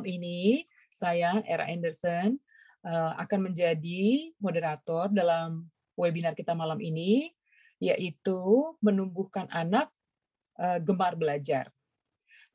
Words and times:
malam 0.00 0.16
ini 0.16 0.64
saya 0.96 1.44
Era 1.44 1.68
Anderson 1.68 2.40
uh, 2.88 3.12
akan 3.20 3.52
menjadi 3.52 4.32
moderator 4.40 5.12
dalam 5.12 5.68
webinar 5.92 6.32
kita 6.32 6.56
malam 6.56 6.80
ini, 6.80 7.36
yaitu 7.76 8.40
menumbuhkan 8.80 9.44
anak 9.52 9.92
uh, 10.56 10.80
gemar 10.80 11.20
belajar. 11.20 11.68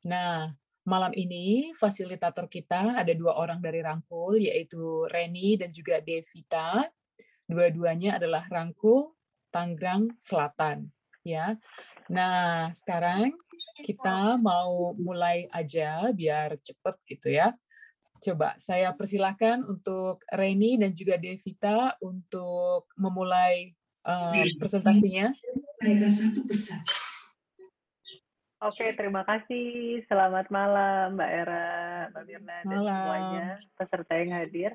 Nah, 0.02 0.50
malam 0.82 1.14
ini 1.14 1.70
fasilitator 1.78 2.50
kita 2.50 2.98
ada 2.98 3.14
dua 3.14 3.38
orang 3.38 3.62
dari 3.62 3.78
Rangkul, 3.78 4.42
yaitu 4.42 5.06
Reni 5.06 5.54
dan 5.54 5.70
juga 5.70 6.02
Devita. 6.02 6.82
Dua-duanya 7.46 8.18
adalah 8.18 8.42
Rangkul 8.50 9.14
Tangerang 9.54 10.18
Selatan. 10.18 10.90
Ya, 11.22 11.54
nah 12.10 12.74
sekarang 12.74 13.38
kita 13.76 14.40
mau 14.40 14.96
mulai 14.96 15.44
aja 15.52 16.08
biar 16.12 16.56
cepet 16.64 16.96
gitu 17.08 17.28
ya. 17.32 17.52
Coba 18.16 18.56
saya 18.56 18.96
persilahkan 18.96 19.60
untuk 19.68 20.24
Reni 20.32 20.80
dan 20.80 20.96
juga 20.96 21.20
Devita 21.20 21.92
untuk 22.00 22.88
memulai 22.96 23.76
uh, 24.08 24.32
presentasinya. 24.56 25.36
Oke, 28.64 28.88
terima 28.96 29.20
kasih. 29.28 30.00
Selamat 30.08 30.48
malam 30.48 31.12
Mbak 31.12 31.30
Era, 31.30 31.68
Mbak 32.08 32.24
Mirna, 32.24 32.56
dan 32.64 32.78
semuanya 32.80 33.46
peserta 33.76 34.12
yang 34.16 34.32
hadir. 34.32 34.72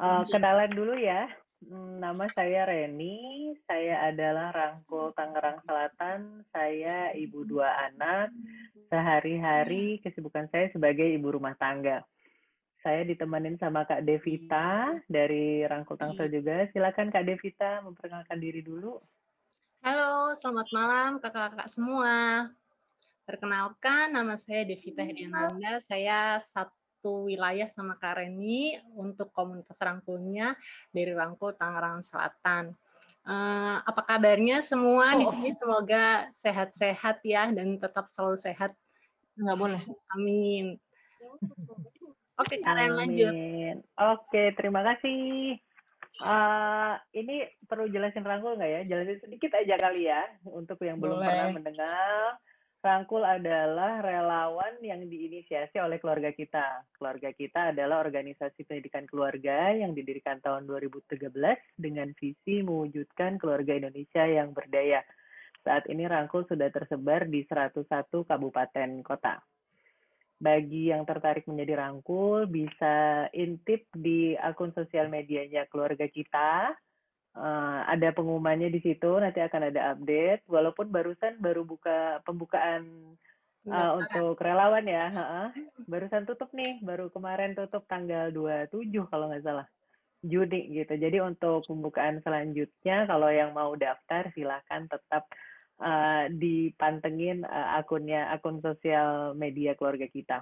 Uh, 0.00 0.24
kenalan 0.32 0.72
dulu 0.72 0.96
ya. 0.96 1.28
Hmm, 1.64 1.96
nama 1.96 2.28
saya 2.36 2.68
Reni, 2.68 3.56
saya 3.64 4.12
adalah 4.12 4.52
Rangkul 4.52 5.16
Tangerang 5.16 5.64
Selatan, 5.64 6.44
saya 6.52 7.16
ibu 7.16 7.40
dua 7.48 7.88
anak, 7.88 8.28
sehari-hari 8.92 9.96
kesibukan 10.04 10.44
saya 10.52 10.68
sebagai 10.76 11.08
ibu 11.08 11.32
rumah 11.32 11.56
tangga. 11.56 12.04
Saya 12.84 13.00
ditemenin 13.08 13.56
sama 13.56 13.88
Kak 13.88 14.04
Devita 14.04 14.92
dari 15.08 15.64
Rangkul 15.64 15.96
Tangsel 15.96 16.28
juga. 16.28 16.68
Silakan 16.68 17.08
Kak 17.08 17.24
Devita 17.24 17.80
memperkenalkan 17.80 18.36
diri 18.36 18.60
dulu. 18.60 19.00
Halo, 19.80 20.36
selamat 20.36 20.68
malam 20.68 21.10
kakak-kakak 21.16 21.72
semua. 21.72 22.44
Perkenalkan, 23.24 24.12
nama 24.12 24.36
saya 24.36 24.68
Devita 24.68 25.00
Hediananda. 25.00 25.80
Saya 25.80 26.36
satu 26.44 26.83
satu 27.04 27.28
wilayah 27.28 27.68
sama 27.68 28.00
Kak 28.00 28.16
Reni 28.16 28.80
untuk 28.96 29.28
komunitas 29.36 29.76
rangkulnya 29.76 30.56
dari 30.88 31.12
Rangkul 31.12 31.52
Tangerang 31.52 32.00
Selatan. 32.00 32.72
Uh, 33.28 33.76
apa 33.84 34.08
kabarnya 34.08 34.64
semua 34.64 35.12
oh. 35.12 35.20
di 35.20 35.24
sini? 35.28 35.50
Semoga 35.52 36.32
sehat-sehat 36.32 37.20
ya 37.20 37.52
dan 37.52 37.76
tetap 37.76 38.08
selalu 38.08 38.40
sehat. 38.40 38.72
Nggak 39.36 39.58
boleh. 39.60 39.82
Amin. 40.16 40.80
Oke, 42.40 42.64
Karen 42.64 42.96
lanjut. 42.96 43.36
Oke, 44.00 44.56
terima 44.56 44.80
kasih. 44.80 45.60
Uh, 46.24 46.96
ini 47.12 47.44
perlu 47.68 47.84
jelasin 47.92 48.24
rangkul 48.24 48.56
nggak 48.56 48.80
ya? 48.80 48.96
Jelasin 48.96 49.20
sedikit 49.28 49.52
aja 49.60 49.76
kali 49.76 50.08
ya 50.08 50.24
untuk 50.48 50.80
yang 50.80 50.96
belum 51.04 51.20
Boleh. 51.20 51.28
pernah 51.28 51.52
mendengar. 51.52 52.40
Rangkul 52.84 53.24
adalah 53.24 54.04
relawan 54.04 54.76
yang 54.84 55.08
diinisiasi 55.08 55.80
oleh 55.80 55.96
keluarga 55.96 56.36
kita. 56.36 56.84
Keluarga 56.92 57.32
kita 57.32 57.72
adalah 57.72 58.04
organisasi 58.04 58.60
pendidikan 58.68 59.08
keluarga 59.08 59.72
yang 59.72 59.96
didirikan 59.96 60.36
tahun 60.44 60.68
2013 60.68 61.32
dengan 61.80 62.12
visi 62.12 62.60
mewujudkan 62.60 63.40
keluarga 63.40 63.72
Indonesia 63.72 64.28
yang 64.28 64.52
berdaya. 64.52 65.00
Saat 65.64 65.88
ini 65.88 66.04
Rangkul 66.04 66.44
sudah 66.44 66.68
tersebar 66.68 67.24
di 67.24 67.40
101 67.48 67.88
kabupaten 68.04 68.90
kota. 69.00 69.40
Bagi 70.36 70.92
yang 70.92 71.08
tertarik 71.08 71.48
menjadi 71.48 71.80
Rangkul, 71.80 72.44
bisa 72.52 73.24
intip 73.32 73.88
di 73.96 74.36
akun 74.36 74.76
sosial 74.76 75.08
medianya 75.08 75.64
keluarga 75.72 76.04
kita, 76.04 76.76
uh, 77.34 77.80
ada 77.86 78.14
pengumumannya 78.14 78.70
di 78.70 78.80
situ 78.80 79.10
nanti 79.18 79.42
akan 79.42 79.70
ada 79.70 79.94
update. 79.94 80.46
Walaupun 80.46 80.90
barusan 80.90 81.38
baru 81.42 81.66
buka 81.66 82.22
pembukaan 82.22 83.14
uh, 83.68 83.92
untuk 84.00 84.40
relawan 84.40 84.84
ya 84.84 85.06
uh, 85.10 85.48
barusan 85.88 86.28
tutup 86.28 86.52
nih 86.52 86.80
baru 86.84 87.08
kemarin 87.08 87.56
tutup 87.56 87.84
tanggal 87.88 88.28
27 88.32 88.90
kalau 89.08 89.30
nggak 89.30 89.44
salah 89.44 89.66
Juni 90.24 90.72
gitu. 90.72 90.96
Jadi 90.96 91.20
untuk 91.20 91.68
pembukaan 91.68 92.24
selanjutnya 92.24 93.04
kalau 93.04 93.28
yang 93.28 93.52
mau 93.52 93.76
daftar 93.76 94.32
silahkan 94.32 94.88
tetap 94.88 95.28
uh, 95.84 96.32
dipantengin 96.32 97.44
uh, 97.44 97.76
akunnya 97.76 98.32
akun 98.32 98.64
sosial 98.64 99.36
media 99.36 99.76
keluarga 99.76 100.08
kita. 100.08 100.40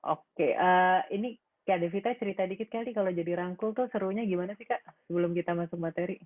Oke 0.00 0.24
okay, 0.32 0.52
uh, 0.56 1.04
ini 1.12 1.36
Kak 1.68 1.84
Devita 1.84 2.16
cerita 2.16 2.48
dikit 2.48 2.72
kali 2.72 2.96
kalau 2.96 3.12
jadi 3.12 3.36
rangkul 3.36 3.76
tuh 3.76 3.92
serunya 3.92 4.24
gimana 4.24 4.56
sih 4.56 4.64
Kak 4.64 4.80
sebelum 5.04 5.36
kita 5.36 5.52
masuk 5.52 5.76
materi? 5.76 6.16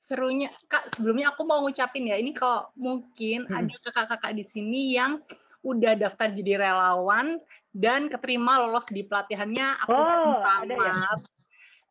Serunya, 0.00 0.48
Kak, 0.64 0.96
sebelumnya 0.96 1.36
aku 1.36 1.44
mau 1.44 1.60
ngucapin 1.60 2.08
ya, 2.08 2.16
ini 2.16 2.32
kalau 2.32 2.72
mungkin 2.72 3.44
hmm. 3.44 3.52
ada 3.52 3.74
kakak-kakak 3.84 4.32
di 4.32 4.40
sini 4.48 4.96
yang 4.96 5.20
udah 5.60 5.92
daftar 5.92 6.32
jadi 6.32 6.56
relawan 6.56 7.36
dan 7.76 8.08
keterima 8.08 8.56
lolos 8.64 8.88
di 8.88 9.04
pelatihannya, 9.04 9.84
aku 9.84 9.92
oh, 9.92 10.40
selamat. 10.40 10.80
Ya? 10.80 10.96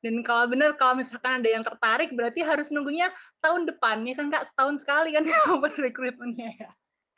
Dan 0.01 0.25
kalau 0.25 0.49
benar 0.49 0.73
kalau 0.81 0.97
misalkan 0.97 1.45
ada 1.45 1.49
yang 1.53 1.61
tertarik 1.61 2.09
berarti 2.17 2.41
harus 2.41 2.73
nunggunya 2.73 3.13
tahun 3.45 3.69
depan 3.69 4.01
ya 4.09 4.17
kan 4.17 4.33
Kak 4.33 4.49
setahun 4.49 4.81
sekali 4.81 5.13
kan 5.13 5.25
rekrutmennya 5.85 6.49
ya. 6.57 6.69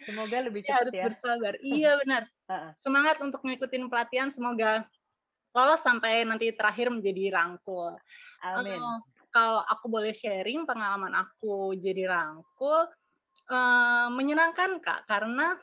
Semoga 0.08 0.38
lebih 0.48 0.64
cepat 0.64 0.88
harus 0.88 0.94
ya. 0.96 1.04
bersabar. 1.12 1.54
iya 1.76 1.92
benar. 2.00 2.24
Semangat 2.80 3.20
untuk 3.20 3.44
ngikutin 3.44 3.92
pelatihan. 3.92 4.30
Semoga 4.32 4.88
lolos 5.54 5.82
sampai 5.82 6.24
nanti 6.24 6.54
terakhir 6.54 6.94
menjadi 6.94 7.34
rangkul. 7.34 7.98
Amin. 8.46 8.80
Uh, 8.80 9.00
kalau 9.30 9.62
aku 9.66 9.86
boleh 9.90 10.14
sharing 10.14 10.66
pengalaman 10.66 11.14
aku 11.14 11.78
jadi 11.78 12.10
rangkul, 12.10 12.90
uh, 13.50 14.08
menyenangkan 14.14 14.82
kak 14.82 15.06
karena 15.10 15.58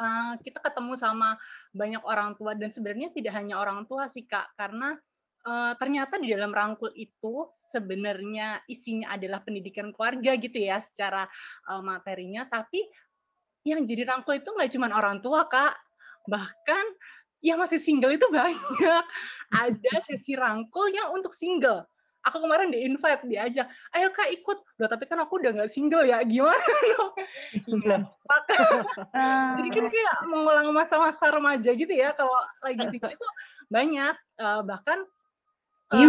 uh, 0.00 0.34
kita 0.40 0.60
ketemu 0.60 0.96
sama 0.96 1.36
banyak 1.72 2.00
orang 2.04 2.36
tua 2.36 2.56
dan 2.56 2.72
sebenarnya 2.72 3.12
tidak 3.12 3.36
hanya 3.36 3.60
orang 3.60 3.84
tua 3.88 4.08
sih 4.08 4.24
kak 4.24 4.52
karena 4.56 4.96
uh, 5.44 5.72
ternyata 5.76 6.20
di 6.20 6.32
dalam 6.32 6.52
rangkul 6.52 6.92
itu 6.96 7.48
sebenarnya 7.72 8.64
isinya 8.68 9.12
adalah 9.16 9.44
pendidikan 9.44 9.92
keluarga 9.92 10.36
gitu 10.36 10.56
ya 10.56 10.80
secara 10.84 11.28
uh, 11.68 11.80
materinya 11.84 12.48
tapi 12.48 12.84
yang 13.66 13.82
jadi 13.82 14.06
rangkul 14.06 14.38
itu 14.38 14.46
nggak 14.46 14.70
cuma 14.70 14.86
orang 14.94 15.18
tua 15.18 15.50
kak, 15.50 15.74
bahkan 16.30 16.86
yang 17.42 17.58
masih 17.58 17.82
single 17.82 18.14
itu 18.14 18.26
banyak. 18.30 19.04
Ada 19.50 19.92
sesi 20.06 20.38
rangkul 20.38 20.94
yang 20.94 21.10
untuk 21.10 21.34
single. 21.34 21.82
Aku 22.26 22.42
kemarin 22.42 22.74
di 22.74 22.82
invite 22.82 23.22
diajak, 23.22 23.70
ayo 23.94 24.10
kak 24.10 24.26
ikut. 24.34 24.58
Loh 24.82 24.88
tapi 24.90 25.06
kan 25.06 25.18
aku 25.22 25.38
udah 25.38 25.54
nggak 25.54 25.70
single 25.70 26.02
ya, 26.02 26.22
gimana 26.26 26.58
dong? 26.94 27.14
Jadi 29.62 29.68
kan 29.70 29.86
kayak 29.86 30.16
mengulang 30.26 30.74
masa-masa 30.74 31.30
remaja 31.30 31.70
gitu 31.70 31.90
ya, 31.90 32.10
kalau 32.18 32.34
lagi 32.66 32.82
single 32.90 33.14
itu 33.14 33.26
banyak. 33.70 34.14
Uh, 34.42 34.62
bahkan 34.66 35.06
uh. 35.94 36.02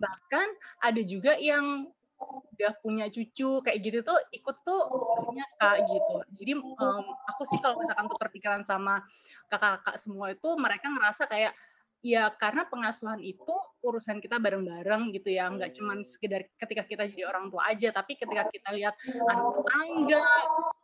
Bahkan 0.00 0.48
ada 0.86 1.02
juga 1.02 1.34
yang 1.42 1.90
udah 2.30 2.72
punya 2.84 3.06
cucu 3.10 3.64
kayak 3.64 3.78
gitu 3.82 3.98
tuh 4.06 4.18
ikut 4.30 4.56
tuh 4.62 4.80
banyak 5.26 5.50
kak 5.58 5.76
gitu. 5.84 6.14
Jadi 6.38 6.52
um, 6.60 7.04
aku 7.26 7.42
sih 7.48 7.58
kalau 7.58 7.80
misalkan 7.80 8.06
tuh 8.06 8.18
terpikiran 8.20 8.62
sama 8.62 9.02
kakak-kakak 9.50 9.96
semua 9.98 10.30
itu 10.30 10.48
mereka 10.54 10.86
ngerasa 10.86 11.26
kayak 11.26 11.52
ya 12.00 12.32
karena 12.32 12.64
pengasuhan 12.64 13.20
itu 13.20 13.52
urusan 13.84 14.24
kita 14.24 14.40
bareng-bareng 14.40 15.12
gitu 15.12 15.36
ya 15.36 15.52
nggak 15.52 15.76
cuma 15.76 16.00
sekedar 16.00 16.48
ketika 16.56 16.84
kita 16.88 17.04
jadi 17.12 17.28
orang 17.28 17.52
tua 17.52 17.68
aja 17.68 17.92
tapi 17.92 18.16
ketika 18.16 18.48
kita 18.48 18.72
lihat 18.72 18.96
anak 19.28 19.48
tetangga 19.60 20.28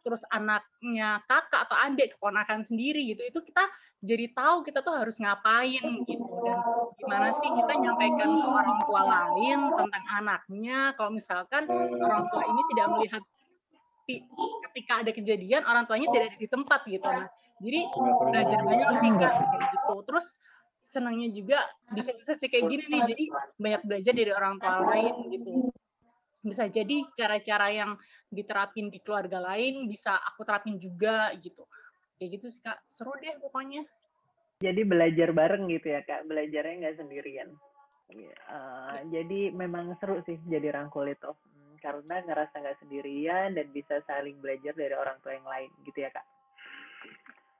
terus 0.04 0.22
anaknya 0.28 1.24
kakak 1.24 1.68
atau 1.68 1.76
adik 1.88 2.16
keponakan 2.16 2.68
sendiri 2.68 3.16
gitu 3.16 3.24
itu 3.24 3.40
kita 3.48 3.64
jadi 4.04 4.28
tahu 4.36 4.60
kita 4.62 4.84
tuh 4.84 4.92
harus 4.92 5.16
ngapain 5.16 5.84
gitu. 6.04 6.24
Dan 6.44 6.58
gimana 7.00 7.32
sih 7.32 7.48
kita 7.48 7.72
nyampaikan 7.80 8.28
ke 8.28 8.48
orang 8.48 8.78
tua 8.84 9.02
lain 9.02 9.58
tentang 9.72 10.04
anaknya 10.20 10.78
kalau 11.00 11.10
misalkan 11.16 11.64
orang 11.96 12.22
tua 12.28 12.42
ini 12.44 12.62
tidak 12.76 12.86
melihat 12.92 13.22
ketika 14.70 15.02
ada 15.02 15.10
kejadian 15.10 15.66
orang 15.66 15.88
tuanya 15.88 16.06
tidak 16.12 16.26
ada 16.30 16.38
di 16.38 16.48
tempat 16.48 16.80
gitu. 16.86 17.08
Nah 17.08 17.26
jadi 17.58 17.80
belajar 18.30 18.58
banyak 18.62 18.88
sih 19.00 19.10
gitu. 19.10 19.94
Terus 20.06 20.26
senangnya 20.86 21.28
juga 21.34 21.58
di 21.90 22.00
sesi-sesi 22.00 22.46
kayak 22.46 22.66
gini 22.70 22.84
nih. 22.86 23.02
Jadi 23.10 23.24
banyak 23.58 23.82
belajar 23.82 24.12
dari 24.14 24.32
orang 24.32 24.54
tua 24.62 24.78
lain 24.86 25.14
gitu. 25.34 25.50
Bisa 26.46 26.70
jadi 26.70 27.02
cara-cara 27.18 27.68
yang 27.74 27.98
diterapin 28.30 28.86
di 28.86 29.02
keluarga 29.02 29.42
lain 29.42 29.90
bisa 29.90 30.14
aku 30.14 30.46
terapin 30.46 30.78
juga 30.78 31.34
gitu. 31.42 31.66
Kayak 32.16 32.38
gitu 32.38 32.46
sih 32.54 32.62
kak. 32.62 32.78
Seru 32.86 33.12
deh 33.18 33.34
pokoknya. 33.42 33.82
Jadi 34.62 34.86
belajar 34.86 35.34
bareng 35.34 35.66
gitu 35.68 35.90
ya 35.90 36.00
kak. 36.06 36.24
Belajarnya 36.30 36.74
nggak 36.86 36.96
sendirian. 37.02 37.50
Uh, 38.46 39.02
jadi 39.10 39.50
memang 39.50 39.98
seru 39.98 40.22
sih 40.22 40.38
jadi 40.46 40.70
rangkul 40.70 41.10
itu. 41.10 41.34
Hmm, 41.34 41.74
karena 41.82 42.22
ngerasa 42.22 42.62
nggak 42.62 42.78
sendirian 42.86 43.58
dan 43.58 43.66
bisa 43.74 43.98
saling 44.06 44.38
belajar 44.38 44.70
dari 44.78 44.94
orang 44.94 45.18
tua 45.26 45.34
yang 45.34 45.50
lain 45.50 45.70
gitu 45.82 46.06
ya 46.06 46.14
kak 46.14 46.22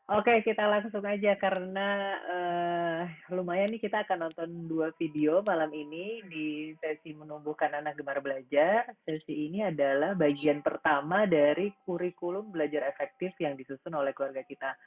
Oke, 0.07 0.39
kita 0.47 0.71
langsung 0.71 1.03
aja 1.03 1.35
karena 1.35 2.15
uh, 2.31 3.03
lumayan 3.35 3.67
nih 3.75 3.91
kita 3.91 4.07
akan 4.07 4.31
nonton 4.31 4.71
dua 4.71 4.95
video 4.95 5.43
malam 5.43 5.67
ini 5.75 6.23
di 6.31 6.71
sesi 6.79 7.11
menumbuhkan 7.11 7.75
anak 7.75 7.99
gemar 7.99 8.23
belajar. 8.23 8.87
Sesi 9.03 9.51
ini 9.51 9.67
adalah 9.67 10.15
bagian 10.15 10.63
pertama 10.63 11.27
dari 11.27 11.75
kurikulum 11.83 12.55
belajar 12.55 12.87
efektif 12.87 13.35
yang 13.43 13.59
disusun 13.59 13.99
oleh 13.99 14.15
keluarga 14.15 14.47
kita. 14.47 14.79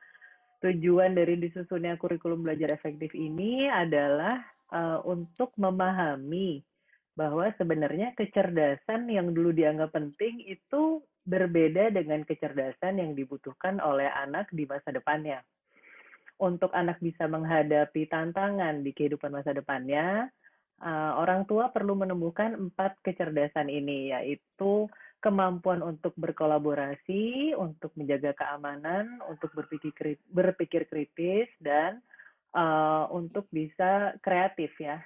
Tujuan 0.63 1.11
dari 1.11 1.35
disusunnya 1.35 1.99
kurikulum 1.99 2.39
belajar 2.39 2.71
efektif 2.71 3.11
ini 3.11 3.67
adalah 3.67 4.31
uh, 4.71 5.03
untuk 5.11 5.51
memahami 5.59 6.63
bahwa 7.19 7.51
sebenarnya 7.59 8.15
kecerdasan 8.15 9.11
yang 9.11 9.35
dulu 9.35 9.51
dianggap 9.51 9.91
penting 9.91 10.47
itu 10.47 11.03
berbeda 11.29 11.93
dengan 11.93 12.25
kecerdasan 12.25 12.97
yang 12.97 13.13
dibutuhkan 13.13 13.77
oleh 13.77 14.09
anak 14.09 14.49
di 14.49 14.65
masa 14.65 14.89
depannya. 14.89 15.45
Untuk 16.41 16.73
anak 16.73 16.97
bisa 16.97 17.29
menghadapi 17.29 18.09
tantangan 18.09 18.81
di 18.81 18.89
kehidupan 18.95 19.29
masa 19.29 19.53
depannya, 19.53 20.25
uh, 20.81 21.21
orang 21.21 21.45
tua 21.45 21.69
perlu 21.69 21.93
menumbuhkan 21.93 22.57
empat 22.57 22.97
kecerdasan 23.05 23.69
ini, 23.69 24.09
yaitu 24.09 24.89
kemampuan 25.19 25.83
untuk 25.83 26.15
berkolaborasi, 26.15 27.53
untuk 27.53 27.91
menjaga 27.99 28.33
keamanan, 28.33 29.19
untuk 29.27 29.51
berpikir 30.31 30.87
kritis, 30.87 31.47
dan 31.59 31.99
uh, 32.55 33.05
untuk 33.11 33.51
bisa 33.51 34.15
kreatif 34.23 34.71
ya, 34.79 35.03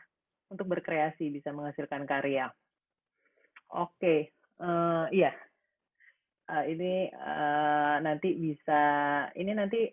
untuk 0.53 0.69
berkreasi 0.69 1.33
bisa 1.33 1.49
menghasilkan 1.49 2.05
karya. 2.05 2.53
Oke, 3.73 3.89
okay. 3.97 4.19
uh, 4.61 5.09
iya 5.09 5.33
uh, 6.49 6.65
ini 6.67 7.07
uh, 7.13 7.97
nanti 8.03 8.35
bisa 8.35 8.81
ini 9.37 9.51
nanti 9.55 9.87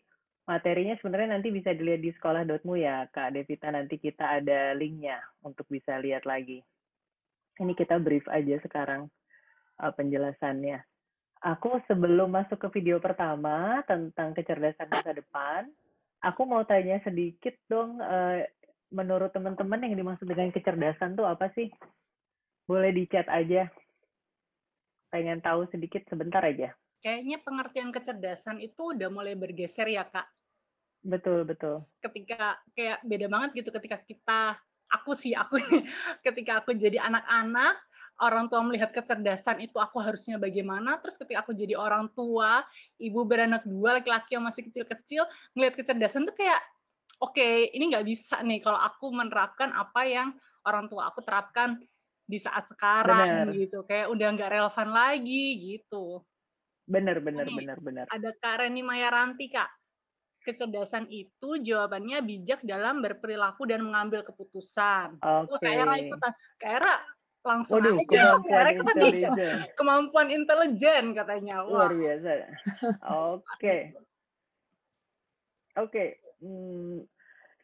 materinya 0.49 0.99
sebenarnya 0.99 1.39
nanti 1.39 1.49
bisa 1.55 1.71
dilihat 1.71 2.03
di 2.03 2.11
sekolah.mu 2.17 2.75
ya 2.75 3.07
Kak 3.13 3.39
Devita 3.39 3.71
nanti 3.71 4.03
kita 4.03 4.43
ada 4.43 4.75
linknya 4.75 5.23
untuk 5.47 5.67
bisa 5.71 6.01
lihat 6.03 6.27
lagi. 6.27 6.59
Ini 7.61 7.73
kita 7.77 8.01
brief 8.01 8.25
aja 8.27 8.57
sekarang 8.65 9.07
uh, 9.79 9.93
penjelasannya. 9.95 10.83
Aku 11.41 11.81
sebelum 11.89 12.37
masuk 12.37 12.61
ke 12.61 12.69
video 12.81 13.01
pertama 13.01 13.81
tentang 13.89 14.37
kecerdasan 14.37 14.93
masa 14.93 15.17
depan, 15.17 15.65
aku 16.21 16.45
mau 16.45 16.61
tanya 16.69 17.01
sedikit 17.01 17.57
dong, 17.65 17.97
uh, 17.97 18.45
menurut 18.93 19.33
teman-teman 19.33 19.81
yang 19.89 19.97
dimaksud 19.97 20.29
dengan 20.29 20.53
kecerdasan 20.53 21.17
tuh 21.17 21.25
apa 21.25 21.49
sih? 21.57 21.73
Boleh 22.69 22.93
di 22.93 23.09
chat 23.09 23.25
aja 23.33 23.73
pengen 25.11 25.43
tahu 25.43 25.67
sedikit 25.69 26.07
sebentar 26.09 26.41
aja. 26.41 26.73
Kayaknya 27.03 27.39
pengertian 27.43 27.91
kecerdasan 27.91 28.63
itu 28.63 28.95
udah 28.95 29.09
mulai 29.11 29.35
bergeser 29.35 29.89
ya, 29.91 30.07
Kak. 30.07 30.27
Betul, 31.01 31.49
betul. 31.49 31.85
Ketika 32.01 32.61
kayak 32.77 33.01
beda 33.05 33.27
banget 33.27 33.51
gitu 33.65 33.71
ketika 33.73 33.99
kita 34.05 34.41
aku 34.91 35.15
sih 35.15 35.33
aku 35.33 35.57
ketika 36.27 36.61
aku 36.61 36.75
jadi 36.75 37.01
anak-anak 37.01 37.79
orang 38.21 38.53
tua 38.53 38.61
melihat 38.61 38.93
kecerdasan 38.93 39.65
itu 39.65 39.81
aku 39.81 39.97
harusnya 40.03 40.37
bagaimana 40.37 41.01
terus 41.01 41.17
ketika 41.17 41.47
aku 41.47 41.57
jadi 41.57 41.79
orang 41.79 42.13
tua 42.13 42.61
ibu 43.01 43.25
beranak 43.25 43.65
dua 43.65 44.03
laki-laki 44.03 44.37
yang 44.37 44.45
masih 44.45 44.69
kecil-kecil 44.69 45.25
ngelihat 45.57 45.75
kecerdasan 45.81 46.29
tuh 46.29 46.37
kayak 46.37 46.61
oke 47.23 47.33
okay, 47.33 47.73
ini 47.73 47.89
nggak 47.95 48.05
bisa 48.05 48.37
nih 48.45 48.61
kalau 48.61 48.77
aku 48.77 49.09
menerapkan 49.09 49.73
apa 49.73 50.05
yang 50.05 50.29
orang 50.69 50.93
tua 50.93 51.09
aku 51.09 51.25
terapkan 51.25 51.81
di 52.31 52.39
saat 52.39 52.71
sekarang 52.71 53.51
bener. 53.51 53.59
gitu 53.59 53.83
kayak 53.83 54.07
udah 54.07 54.29
nggak 54.31 54.51
relevan 54.55 54.89
lagi 54.95 55.47
gitu 55.59 56.23
bener 56.87 57.19
bener 57.19 57.47
Ini, 57.51 57.57
bener 57.59 57.79
bener 57.83 58.07
ada 58.07 58.31
Kak 58.39 58.63
Reni 58.63 58.87
Mayaranti 58.87 59.51
kak 59.51 59.71
kecerdasan 60.41 61.11
itu 61.11 61.61
jawabannya 61.61 62.23
bijak 62.25 62.65
dalam 62.65 63.03
berperilaku 63.05 63.69
dan 63.69 63.85
mengambil 63.85 64.25
keputusan 64.25 65.19
okay. 65.21 65.51
oh, 65.51 65.59
Kak 65.59 65.75
Era 65.75 65.95
ikutan 65.99 66.33
Kak 66.57 66.71
Era 66.81 66.95
langsung 67.41 67.81
Waduh, 67.81 67.97
aja 67.97 68.37
kemampuan 68.37 68.69
intelijen. 68.77 69.33
kemampuan 69.79 70.29
intelijen 70.29 71.05
katanya 71.17 71.65
Wah. 71.65 71.89
luar 71.89 71.93
biasa 71.97 72.29
oke 72.37 73.43
okay. 73.59 73.81
oke 75.77 75.89
okay. 75.89 76.09
hmm, 76.41 77.05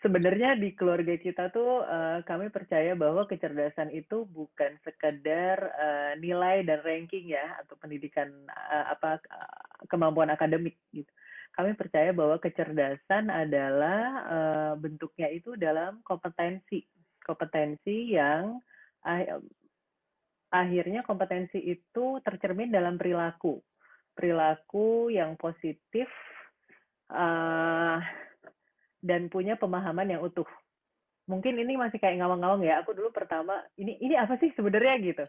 sebenarnya 0.05 0.57
di 0.61 0.77
keluarga 0.77 1.17
kita 1.17 1.49
tuh 1.53 1.85
uh, 1.85 2.21
kami 2.29 2.53
percaya 2.53 2.93
bahwa 2.93 3.25
kecerdasan 3.25 3.89
itu 3.93 4.29
bukan 4.29 4.77
sekedar 4.85 5.57
uh, 5.73 6.13
nilai 6.21 6.65
dan 6.67 6.85
ranking 6.85 7.33
ya 7.33 7.57
atau 7.65 7.77
pendidikan 7.81 8.29
uh, 8.51 8.93
apa 8.93 9.21
kemampuan 9.89 10.29
akademik 10.33 10.77
gitu. 10.93 11.09
Kami 11.57 11.73
percaya 11.73 12.13
bahwa 12.13 12.37
kecerdasan 12.37 13.33
adalah 13.33 14.01
uh, 14.29 14.73
bentuknya 14.77 15.33
itu 15.33 15.57
dalam 15.57 16.05
kompetensi, 16.05 16.85
kompetensi 17.25 18.13
yang 18.13 18.61
uh, 19.09 19.41
akhirnya 20.53 21.01
kompetensi 21.01 21.57
itu 21.57 22.21
tercermin 22.21 22.69
dalam 22.69 23.01
perilaku, 23.01 23.65
perilaku 24.13 25.09
yang 25.09 25.41
positif. 25.41 26.13
Uh, 27.07 28.03
dan 29.03 29.29
punya 29.29 29.59
pemahaman 29.59 30.09
yang 30.13 30.23
utuh. 30.23 30.47
Mungkin 31.27 31.59
ini 31.59 31.75
masih 31.75 31.99
kayak 31.99 32.23
ngawang-ngawang 32.23 32.63
ya. 32.63 32.81
Aku 32.83 32.95
dulu 32.95 33.11
pertama 33.11 33.59
ini 33.75 33.99
ini 33.99 34.15
apa 34.15 34.39
sih 34.39 34.55
sebenarnya 34.55 34.95
gitu. 35.03 35.25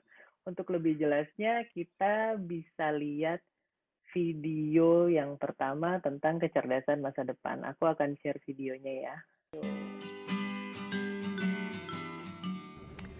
Untuk 0.45 0.69
lebih 0.71 0.95
jelasnya 0.95 1.65
kita 1.73 2.37
bisa 2.37 2.93
lihat 2.93 3.41
video 4.13 5.09
yang 5.11 5.35
pertama 5.35 5.97
tentang 5.99 6.37
kecerdasan 6.37 7.01
masa 7.01 7.25
depan. 7.25 7.65
Aku 7.65 7.89
akan 7.89 8.15
share 8.21 8.39
videonya 8.45 8.93
ya. 9.09 9.15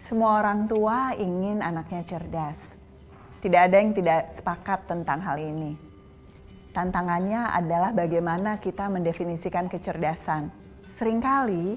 Semua 0.06 0.40
orang 0.40 0.64
tua 0.70 1.12
ingin 1.18 1.60
anaknya 1.60 2.06
cerdas. 2.06 2.56
Tidak 3.44 3.60
ada 3.60 3.76
yang 3.76 3.92
tidak 3.92 4.32
sepakat 4.32 4.88
tentang 4.88 5.20
hal 5.20 5.36
ini 5.36 5.87
Tantangannya 6.78 7.58
adalah 7.58 7.90
bagaimana 7.90 8.62
kita 8.62 8.86
mendefinisikan 8.86 9.66
kecerdasan. 9.66 10.46
Seringkali 10.94 11.74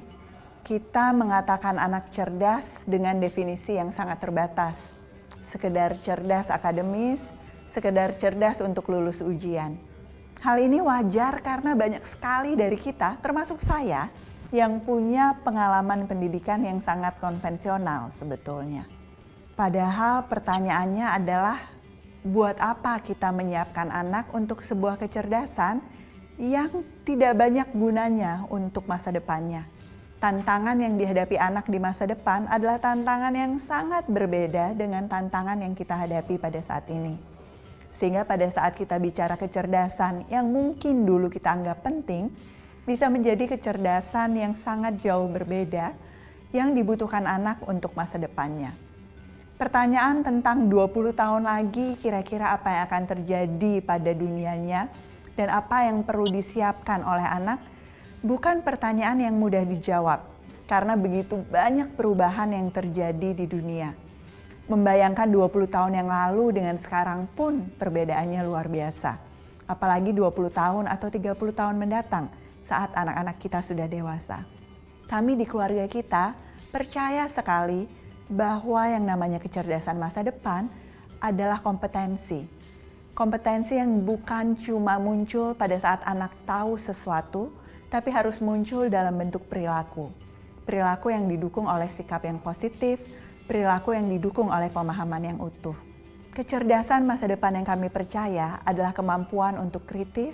kita 0.61 1.09
mengatakan 1.09 1.81
anak 1.81 2.13
cerdas 2.13 2.69
dengan 2.85 3.17
definisi 3.17 3.81
yang 3.81 3.89
sangat 3.97 4.21
terbatas. 4.21 4.77
Sekedar 5.49 5.97
cerdas 6.05 6.53
akademis, 6.53 7.17
sekedar 7.73 8.13
cerdas 8.21 8.61
untuk 8.61 8.93
lulus 8.93 9.25
ujian. 9.25 9.73
Hal 10.37 10.61
ini 10.61 10.77
wajar 10.85 11.41
karena 11.41 11.73
banyak 11.73 12.05
sekali 12.05 12.53
dari 12.53 12.77
kita, 12.77 13.17
termasuk 13.25 13.57
saya, 13.65 14.05
yang 14.53 14.85
punya 14.85 15.33
pengalaman 15.41 16.05
pendidikan 16.05 16.61
yang 16.61 16.77
sangat 16.85 17.17
konvensional 17.17 18.13
sebetulnya. 18.21 18.85
Padahal 19.57 20.29
pertanyaannya 20.29 21.09
adalah 21.09 21.57
buat 22.21 22.53
apa 22.61 23.01
kita 23.01 23.33
menyiapkan 23.33 23.89
anak 23.89 24.29
untuk 24.29 24.61
sebuah 24.61 25.01
kecerdasan 25.01 25.81
yang 26.37 26.69
tidak 27.01 27.33
banyak 27.37 27.69
gunanya 27.73 28.45
untuk 28.49 28.85
masa 28.85 29.09
depannya. 29.09 29.65
Tantangan 30.21 30.77
yang 30.77 31.01
dihadapi 31.01 31.33
anak 31.33 31.65
di 31.65 31.81
masa 31.81 32.05
depan 32.05 32.45
adalah 32.45 32.77
tantangan 32.77 33.33
yang 33.33 33.57
sangat 33.57 34.05
berbeda 34.05 34.77
dengan 34.77 35.09
tantangan 35.09 35.57
yang 35.65 35.73
kita 35.73 35.97
hadapi 35.97 36.37
pada 36.37 36.61
saat 36.61 36.85
ini. 36.93 37.17
Sehingga 37.97 38.21
pada 38.21 38.45
saat 38.53 38.77
kita 38.77 39.01
bicara 39.01 39.33
kecerdasan 39.33 40.29
yang 40.29 40.45
mungkin 40.45 41.09
dulu 41.09 41.25
kita 41.25 41.57
anggap 41.57 41.81
penting, 41.81 42.29
bisa 42.85 43.09
menjadi 43.09 43.49
kecerdasan 43.49 44.37
yang 44.37 44.53
sangat 44.61 45.01
jauh 45.01 45.25
berbeda 45.25 45.93
yang 46.53 46.77
dibutuhkan 46.77 47.25
anak 47.25 47.61
untuk 47.65 47.93
masa 47.97 48.21
depannya. 48.21 48.90
Pertanyaan 49.61 50.25
tentang 50.25 50.73
20 50.73 51.13
tahun 51.13 51.45
lagi 51.45 51.93
kira-kira 52.01 52.57
apa 52.57 52.73
yang 52.73 52.83
akan 52.89 53.03
terjadi 53.13 53.73
pada 53.85 54.09
dunianya 54.09 54.89
dan 55.37 55.53
apa 55.53 55.85
yang 55.85 56.01
perlu 56.01 56.25
disiapkan 56.25 57.05
oleh 57.05 57.21
anak 57.21 57.61
bukan 58.25 58.65
pertanyaan 58.65 59.21
yang 59.21 59.37
mudah 59.37 59.61
dijawab 59.61 60.25
karena 60.65 60.97
begitu 60.97 61.45
banyak 61.45 61.93
perubahan 61.93 62.49
yang 62.57 62.73
terjadi 62.73 63.37
di 63.37 63.45
dunia. 63.45 63.93
Membayangkan 64.65 65.29
20 65.29 65.69
tahun 65.69 65.93
yang 65.93 66.09
lalu 66.09 66.57
dengan 66.57 66.81
sekarang 66.81 67.29
pun 67.29 67.61
perbedaannya 67.77 68.41
luar 68.41 68.65
biasa. 68.65 69.13
Apalagi 69.69 70.09
20 70.09 70.57
tahun 70.57 70.89
atau 70.89 71.05
30 71.05 71.37
tahun 71.37 71.77
mendatang 71.77 72.33
saat 72.65 72.89
anak-anak 72.97 73.37
kita 73.37 73.61
sudah 73.61 73.85
dewasa. 73.85 74.41
Kami 75.05 75.37
di 75.37 75.45
keluarga 75.45 75.85
kita 75.85 76.33
percaya 76.73 77.29
sekali 77.29 78.00
bahwa 78.31 78.87
yang 78.87 79.03
namanya 79.03 79.43
kecerdasan 79.43 79.99
masa 79.99 80.23
depan 80.23 80.71
adalah 81.19 81.59
kompetensi. 81.59 82.47
Kompetensi 83.11 83.75
yang 83.75 84.07
bukan 84.07 84.55
cuma 84.63 84.95
muncul 84.95 85.51
pada 85.51 85.75
saat 85.75 85.99
anak 86.07 86.31
tahu 86.47 86.79
sesuatu, 86.79 87.51
tapi 87.91 88.07
harus 88.07 88.39
muncul 88.39 88.87
dalam 88.87 89.19
bentuk 89.19 89.43
perilaku. 89.51 90.07
Perilaku 90.63 91.11
yang 91.11 91.27
didukung 91.27 91.67
oleh 91.67 91.91
sikap 91.91 92.23
yang 92.23 92.39
positif, 92.39 93.03
perilaku 93.51 93.91
yang 93.91 94.07
didukung 94.07 94.47
oleh 94.47 94.71
pemahaman 94.71 95.35
yang 95.35 95.37
utuh. 95.43 95.75
Kecerdasan 96.31 97.03
masa 97.03 97.27
depan 97.27 97.59
yang 97.59 97.67
kami 97.67 97.91
percaya 97.91 98.63
adalah 98.63 98.95
kemampuan 98.95 99.59
untuk 99.59 99.83
kritis, 99.83 100.31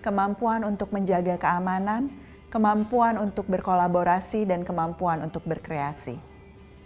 kemampuan 0.00 0.64
untuk 0.64 0.88
menjaga 0.96 1.36
keamanan, 1.36 2.08
kemampuan 2.48 3.20
untuk 3.20 3.44
berkolaborasi, 3.52 4.48
dan 4.48 4.64
kemampuan 4.64 5.20
untuk 5.20 5.44
berkreasi. 5.44 6.33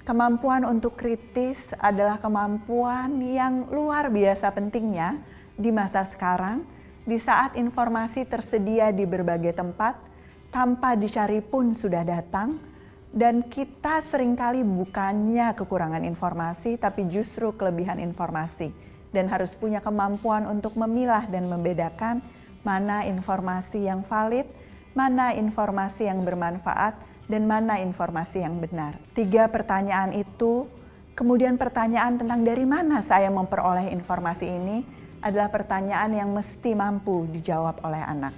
Kemampuan 0.09 0.65
untuk 0.65 0.97
kritis 0.97 1.61
adalah 1.77 2.17
kemampuan 2.17 3.21
yang 3.21 3.69
luar 3.69 4.09
biasa 4.09 4.49
pentingnya 4.57 5.21
di 5.53 5.69
masa 5.69 6.09
sekarang, 6.09 6.65
di 7.05 7.21
saat 7.21 7.61
informasi 7.61 8.25
tersedia 8.25 8.89
di 8.89 9.05
berbagai 9.05 9.53
tempat, 9.53 10.01
tanpa 10.49 10.97
dicari 10.97 11.45
pun 11.45 11.77
sudah 11.77 12.09
datang, 12.09 12.57
dan 13.13 13.53
kita 13.53 14.01
sering 14.09 14.33
kali 14.33 14.65
bukannya 14.65 15.53
kekurangan 15.53 16.01
informasi, 16.09 16.81
tapi 16.81 17.05
justru 17.13 17.53
kelebihan 17.53 18.01
informasi, 18.01 18.73
dan 19.13 19.29
harus 19.29 19.53
punya 19.53 19.85
kemampuan 19.85 20.49
untuk 20.49 20.73
memilah 20.81 21.29
dan 21.29 21.53
membedakan 21.53 22.25
mana 22.65 23.05
informasi 23.05 23.85
yang 23.85 24.01
valid, 24.09 24.49
mana 24.97 25.37
informasi 25.37 26.09
yang 26.09 26.25
bermanfaat, 26.25 26.97
dan 27.29 27.45
mana 27.45 27.79
informasi 27.79 28.41
yang 28.43 28.59
benar. 28.59 28.97
Tiga 29.13 29.47
pertanyaan 29.53 30.17
itu, 30.17 30.67
kemudian 31.13 31.61
pertanyaan 31.61 32.17
tentang 32.17 32.43
dari 32.43 32.65
mana 32.65 33.05
saya 33.05 33.29
memperoleh 33.29 33.93
informasi 33.93 34.47
ini 34.49 34.77
adalah 35.21 35.53
pertanyaan 35.53 36.11
yang 36.17 36.31
mesti 36.33 36.73
mampu 36.73 37.29
dijawab 37.29 37.85
oleh 37.85 38.01
anak. 38.01 38.35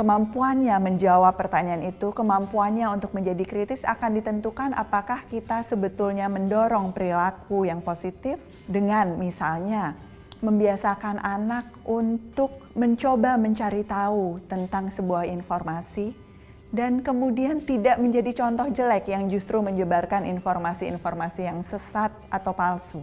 Kemampuannya 0.00 0.72
menjawab 0.80 1.36
pertanyaan 1.36 1.84
itu, 1.84 2.08
kemampuannya 2.16 2.88
untuk 2.88 3.12
menjadi 3.12 3.44
kritis 3.44 3.84
akan 3.84 4.16
ditentukan 4.16 4.72
apakah 4.72 5.28
kita 5.28 5.60
sebetulnya 5.68 6.24
mendorong 6.32 6.96
perilaku 6.96 7.68
yang 7.68 7.84
positif 7.84 8.40
dengan 8.64 9.20
misalnya 9.20 9.92
membiasakan 10.40 11.20
anak 11.20 11.68
untuk 11.84 12.72
mencoba 12.72 13.36
mencari 13.36 13.84
tahu 13.84 14.40
tentang 14.48 14.88
sebuah 14.88 15.28
informasi 15.28 16.29
dan 16.70 17.02
kemudian 17.02 17.58
tidak 17.62 17.98
menjadi 17.98 18.30
contoh 18.46 18.70
jelek 18.70 19.10
yang 19.10 19.26
justru 19.26 19.58
menyebarkan 19.58 20.22
informasi-informasi 20.26 21.42
yang 21.42 21.66
sesat 21.66 22.14
atau 22.30 22.54
palsu. 22.54 23.02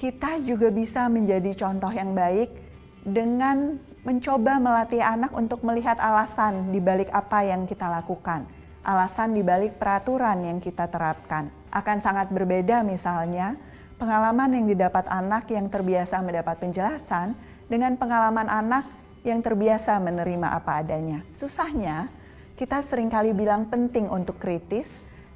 Kita 0.00 0.40
juga 0.40 0.72
bisa 0.72 1.06
menjadi 1.12 1.52
contoh 1.52 1.92
yang 1.92 2.16
baik 2.16 2.48
dengan 3.04 3.76
mencoba 4.02 4.58
melatih 4.58 5.04
anak 5.04 5.30
untuk 5.36 5.62
melihat 5.62 6.00
alasan 6.00 6.74
di 6.74 6.80
balik 6.82 7.12
apa 7.12 7.44
yang 7.46 7.68
kita 7.68 7.86
lakukan, 7.86 8.48
alasan 8.82 9.36
di 9.36 9.44
balik 9.44 9.78
peraturan 9.78 10.42
yang 10.42 10.58
kita 10.58 10.88
terapkan. 10.90 11.52
Akan 11.70 12.02
sangat 12.02 12.32
berbeda 12.32 12.82
misalnya 12.82 13.54
pengalaman 14.00 14.50
yang 14.58 14.66
didapat 14.66 15.06
anak 15.06 15.46
yang 15.52 15.70
terbiasa 15.70 16.18
mendapat 16.24 16.58
penjelasan 16.58 17.36
dengan 17.70 17.94
pengalaman 17.94 18.48
anak 18.50 18.88
yang 19.22 19.38
terbiasa 19.38 20.02
menerima 20.02 20.58
apa 20.58 20.82
adanya. 20.82 21.22
Susahnya, 21.30 22.10
kita 22.56 22.84
sering 22.86 23.08
kali 23.08 23.32
bilang 23.32 23.66
penting 23.66 24.06
untuk 24.08 24.36
kritis, 24.36 24.88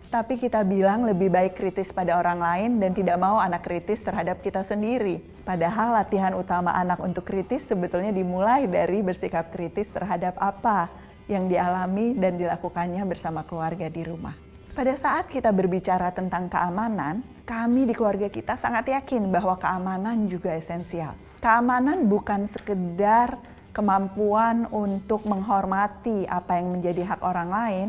tapi 0.07 0.39
kita 0.39 0.63
bilang 0.63 1.03
lebih 1.03 1.33
baik 1.33 1.59
kritis 1.59 1.91
pada 1.91 2.15
orang 2.15 2.39
lain 2.39 2.71
dan 2.79 2.95
tidak 2.95 3.19
mau 3.19 3.43
anak 3.43 3.67
kritis 3.67 3.99
terhadap 4.05 4.39
kita 4.39 4.63
sendiri. 4.63 5.19
Padahal 5.43 5.99
latihan 5.99 6.35
utama 6.39 6.71
anak 6.75 7.03
untuk 7.03 7.27
kritis 7.27 7.67
sebetulnya 7.67 8.15
dimulai 8.15 8.71
dari 8.71 9.03
bersikap 9.03 9.51
kritis 9.51 9.91
terhadap 9.91 10.39
apa 10.39 10.87
yang 11.27 11.51
dialami 11.51 12.15
dan 12.15 12.39
dilakukannya 12.39 13.03
bersama 13.03 13.43
keluarga 13.43 13.91
di 13.91 14.07
rumah. 14.07 14.35
Pada 14.77 14.95
saat 14.95 15.33
kita 15.33 15.51
berbicara 15.51 16.13
tentang 16.13 16.53
keamanan, 16.53 17.25
kami 17.49 17.89
di 17.89 17.97
keluarga 17.97 18.29
kita 18.29 18.61
sangat 18.61 18.93
yakin 18.93 19.33
bahwa 19.33 19.57
keamanan 19.57 20.29
juga 20.29 20.53
esensial. 20.55 21.17
Keamanan 21.41 22.07
bukan 22.07 22.47
sekedar 22.53 23.41
kemampuan 23.77 24.65
untuk 24.73 25.29
menghormati 25.29 26.25
apa 26.25 26.57
yang 26.57 26.81
menjadi 26.81 27.05
hak 27.05 27.21
orang 27.21 27.53
lain, 27.53 27.89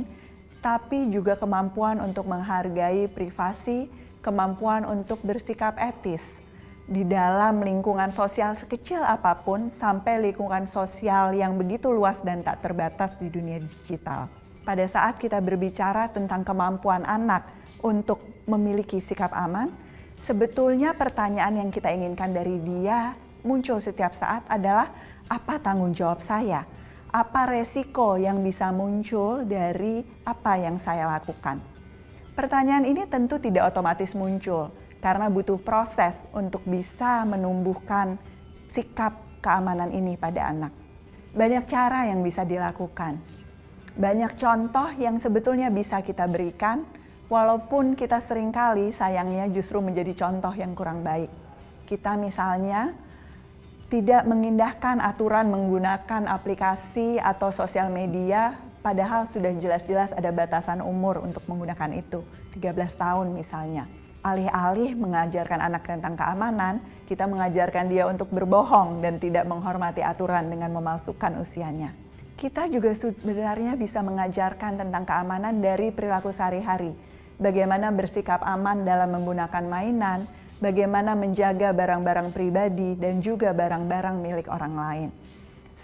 tapi 0.60 1.08
juga 1.08 1.40
kemampuan 1.40 2.04
untuk 2.04 2.28
menghargai 2.28 3.08
privasi, 3.08 3.88
kemampuan 4.20 4.84
untuk 4.84 5.24
bersikap 5.24 5.80
etis 5.80 6.20
di 6.88 7.08
dalam 7.08 7.64
lingkungan 7.64 8.12
sosial 8.12 8.56
sekecil 8.60 9.00
apa 9.00 9.44
pun 9.44 9.72
sampai 9.80 10.28
lingkungan 10.28 10.68
sosial 10.68 11.36
yang 11.36 11.56
begitu 11.56 11.88
luas 11.88 12.20
dan 12.24 12.44
tak 12.44 12.64
terbatas 12.64 13.16
di 13.24 13.32
dunia 13.32 13.64
digital. 13.64 14.28
Pada 14.68 14.84
saat 14.92 15.16
kita 15.16 15.40
berbicara 15.40 16.12
tentang 16.12 16.44
kemampuan 16.44 17.08
anak 17.08 17.48
untuk 17.80 18.20
memiliki 18.44 19.00
sikap 19.00 19.32
aman, 19.32 19.72
sebetulnya 20.28 20.92
pertanyaan 20.92 21.64
yang 21.64 21.70
kita 21.72 21.92
inginkan 21.92 22.36
dari 22.36 22.60
dia 22.60 23.16
muncul 23.48 23.80
setiap 23.80 24.12
saat 24.20 24.44
adalah 24.52 24.92
apa 25.28 25.60
tanggung 25.60 25.92
jawab 25.92 26.24
saya? 26.24 26.64
Apa 27.12 27.48
resiko 27.48 28.20
yang 28.20 28.44
bisa 28.44 28.72
muncul 28.72 29.48
dari 29.48 30.04
apa 30.28 30.60
yang 30.60 30.80
saya 30.80 31.08
lakukan? 31.08 31.60
Pertanyaan 32.36 32.84
ini 32.88 33.08
tentu 33.08 33.40
tidak 33.40 33.72
otomatis 33.76 34.12
muncul 34.16 34.72
karena 35.00 35.32
butuh 35.32 35.60
proses 35.60 36.16
untuk 36.36 36.64
bisa 36.68 37.24
menumbuhkan 37.24 38.20
sikap 38.72 39.16
keamanan 39.40 39.92
ini 39.92 40.20
pada 40.20 40.52
anak. 40.52 40.74
Banyak 41.34 41.64
cara 41.70 42.08
yang 42.08 42.22
bisa 42.22 42.44
dilakukan. 42.44 43.20
Banyak 43.98 44.38
contoh 44.38 44.90
yang 45.02 45.18
sebetulnya 45.18 45.74
bisa 45.74 46.06
kita 46.06 46.30
berikan 46.30 46.86
walaupun 47.28 47.98
kita 47.98 48.22
sering 48.22 48.54
kali 48.54 48.94
sayangnya 48.94 49.50
justru 49.50 49.82
menjadi 49.82 50.14
contoh 50.28 50.54
yang 50.54 50.78
kurang 50.78 51.02
baik. 51.02 51.32
Kita 51.90 52.14
misalnya 52.20 52.94
tidak 53.88 54.28
mengindahkan 54.28 55.00
aturan 55.00 55.48
menggunakan 55.48 56.28
aplikasi 56.28 57.24
atau 57.24 57.56
sosial 57.56 57.88
media 57.88 58.60
padahal 58.84 59.24
sudah 59.32 59.56
jelas-jelas 59.56 60.12
ada 60.12 60.28
batasan 60.36 60.84
umur 60.84 61.24
untuk 61.24 61.48
menggunakan 61.48 61.96
itu, 61.96 62.20
13 62.56 62.76
tahun 63.00 63.32
misalnya. 63.32 63.88
Alih-alih 64.28 64.92
mengajarkan 65.00 65.64
anak 65.64 65.88
tentang 65.88 66.20
keamanan, 66.20 66.84
kita 67.08 67.32
mengajarkan 67.32 67.88
dia 67.88 68.12
untuk 68.12 68.28
berbohong 68.28 69.00
dan 69.00 69.24
tidak 69.24 69.48
menghormati 69.48 70.04
aturan 70.04 70.52
dengan 70.52 70.76
memalsukan 70.76 71.40
usianya. 71.40 71.96
Kita 72.36 72.68
juga 72.68 72.92
sebenarnya 72.92 73.80
bisa 73.80 74.04
mengajarkan 74.04 74.84
tentang 74.84 75.08
keamanan 75.08 75.64
dari 75.64 75.96
perilaku 75.96 76.36
sehari-hari. 76.36 76.92
Bagaimana 77.40 77.88
bersikap 77.96 78.44
aman 78.44 78.84
dalam 78.84 79.16
menggunakan 79.16 79.64
mainan, 79.64 80.28
bagaimana 80.58 81.14
menjaga 81.14 81.70
barang-barang 81.74 82.34
pribadi 82.34 82.98
dan 82.98 83.22
juga 83.22 83.54
barang-barang 83.54 84.16
milik 84.18 84.48
orang 84.50 84.74
lain. 84.74 85.10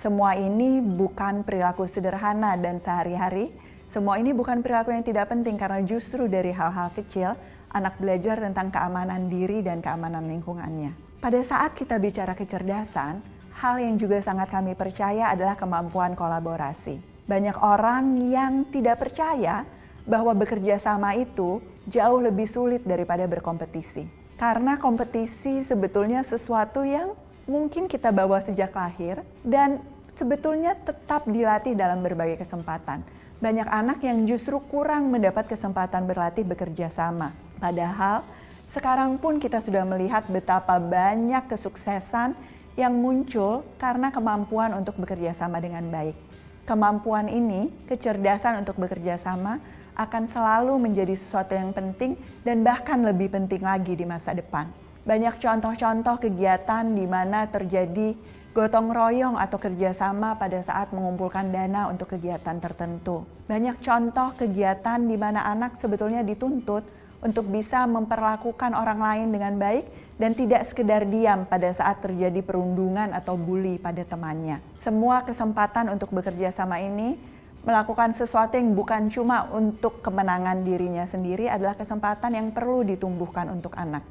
Semua 0.01 0.35
ini 0.35 0.83
bukan 0.83 1.47
perilaku 1.47 1.87
sederhana 1.87 2.59
dan 2.59 2.81
sehari-hari. 2.83 3.53
Semua 3.93 4.17
ini 4.19 4.33
bukan 4.33 4.65
perilaku 4.65 4.91
yang 4.91 5.05
tidak 5.05 5.31
penting 5.31 5.55
karena 5.55 5.79
justru 5.85 6.25
dari 6.27 6.51
hal-hal 6.51 6.91
kecil 6.91 7.37
anak 7.71 7.95
belajar 8.01 8.41
tentang 8.41 8.73
keamanan 8.73 9.29
diri 9.29 9.61
dan 9.63 9.79
keamanan 9.79 10.25
lingkungannya. 10.27 10.91
Pada 11.23 11.39
saat 11.45 11.77
kita 11.77 12.01
bicara 12.01 12.35
kecerdasan, 12.35 13.23
hal 13.55 13.75
yang 13.79 13.95
juga 13.95 14.19
sangat 14.19 14.51
kami 14.51 14.75
percaya 14.75 15.31
adalah 15.31 15.55
kemampuan 15.55 16.17
kolaborasi. 16.19 16.99
Banyak 17.23 17.63
orang 17.63 18.19
yang 18.27 18.67
tidak 18.75 18.99
percaya 18.99 19.63
bahwa 20.03 20.35
bekerja 20.35 20.83
sama 20.83 21.15
itu 21.15 21.63
jauh 21.87 22.19
lebih 22.19 22.51
sulit 22.51 22.83
daripada 22.83 23.23
berkompetisi 23.23 24.22
karena 24.37 24.79
kompetisi 24.81 25.61
sebetulnya 25.63 26.25
sesuatu 26.25 26.81
yang 26.81 27.13
mungkin 27.45 27.91
kita 27.91 28.09
bawa 28.09 28.39
sejak 28.43 28.71
lahir 28.71 29.19
dan 29.43 29.83
sebetulnya 30.15 30.77
tetap 30.77 31.27
dilatih 31.27 31.75
dalam 31.75 32.01
berbagai 32.01 32.45
kesempatan. 32.45 33.03
Banyak 33.43 33.67
anak 33.67 33.99
yang 34.05 34.23
justru 34.23 34.55
kurang 34.71 35.11
mendapat 35.11 35.51
kesempatan 35.51 36.07
berlatih 36.07 36.47
bekerja 36.47 36.87
sama. 36.87 37.35
Padahal 37.59 38.23
sekarang 38.71 39.19
pun 39.19 39.37
kita 39.37 39.59
sudah 39.59 39.83
melihat 39.83 40.23
betapa 40.31 40.79
banyak 40.79 41.45
kesuksesan 41.51 42.33
yang 42.73 42.95
muncul 42.95 43.61
karena 43.77 44.09
kemampuan 44.09 44.73
untuk 44.73 44.97
bekerja 44.97 45.35
sama 45.37 45.61
dengan 45.61 45.85
baik. 45.93 46.17
Kemampuan 46.63 47.27
ini, 47.27 47.67
kecerdasan 47.91 48.63
untuk 48.63 48.79
bekerja 48.79 49.19
sama, 49.19 49.59
akan 49.97 50.29
selalu 50.29 50.77
menjadi 50.77 51.13
sesuatu 51.17 51.53
yang 51.53 51.71
penting 51.71 52.17
dan 52.41 52.65
bahkan 52.65 53.01
lebih 53.01 53.29
penting 53.33 53.61
lagi 53.61 53.93
di 53.93 54.05
masa 54.05 54.33
depan. 54.33 54.69
Banyak 55.03 55.43
contoh-contoh 55.43 56.15
kegiatan 56.23 56.87
di 56.87 57.03
mana 57.03 57.43
terjadi 57.51 58.15
gotong 58.55 58.93
royong 58.93 59.35
atau 59.35 59.59
kerjasama 59.59 60.39
pada 60.39 60.63
saat 60.63 60.95
mengumpulkan 60.95 61.51
dana 61.51 61.91
untuk 61.91 62.15
kegiatan 62.15 62.61
tertentu. 62.61 63.27
Banyak 63.49 63.83
contoh 63.83 64.31
kegiatan 64.39 65.03
di 65.03 65.17
mana 65.19 65.43
anak 65.43 65.75
sebetulnya 65.81 66.23
dituntut 66.23 66.87
untuk 67.19 67.49
bisa 67.51 67.83
memperlakukan 67.83 68.71
orang 68.71 68.99
lain 68.99 69.27
dengan 69.35 69.55
baik 69.59 69.85
dan 70.21 70.31
tidak 70.37 70.69
sekedar 70.69 71.07
diam 71.07 71.47
pada 71.49 71.71
saat 71.73 71.99
terjadi 72.03 72.39
perundungan 72.45 73.11
atau 73.11 73.35
bully 73.35 73.81
pada 73.81 74.05
temannya. 74.07 74.61
Semua 74.83 75.25
kesempatan 75.25 75.89
untuk 75.89 76.13
bekerja 76.15 76.53
sama 76.53 76.79
ini 76.79 77.17
melakukan 77.63 78.11
sesuatu 78.19 78.59
yang 78.59 78.75
bukan 78.75 79.07
cuma 79.07 79.47
untuk 79.55 80.03
kemenangan 80.03 80.67
dirinya 80.67 81.07
sendiri 81.07 81.47
adalah 81.47 81.79
kesempatan 81.79 82.35
yang 82.35 82.47
perlu 82.51 82.83
ditumbuhkan 82.83 83.47
untuk 83.47 83.71
anak. 83.79 84.03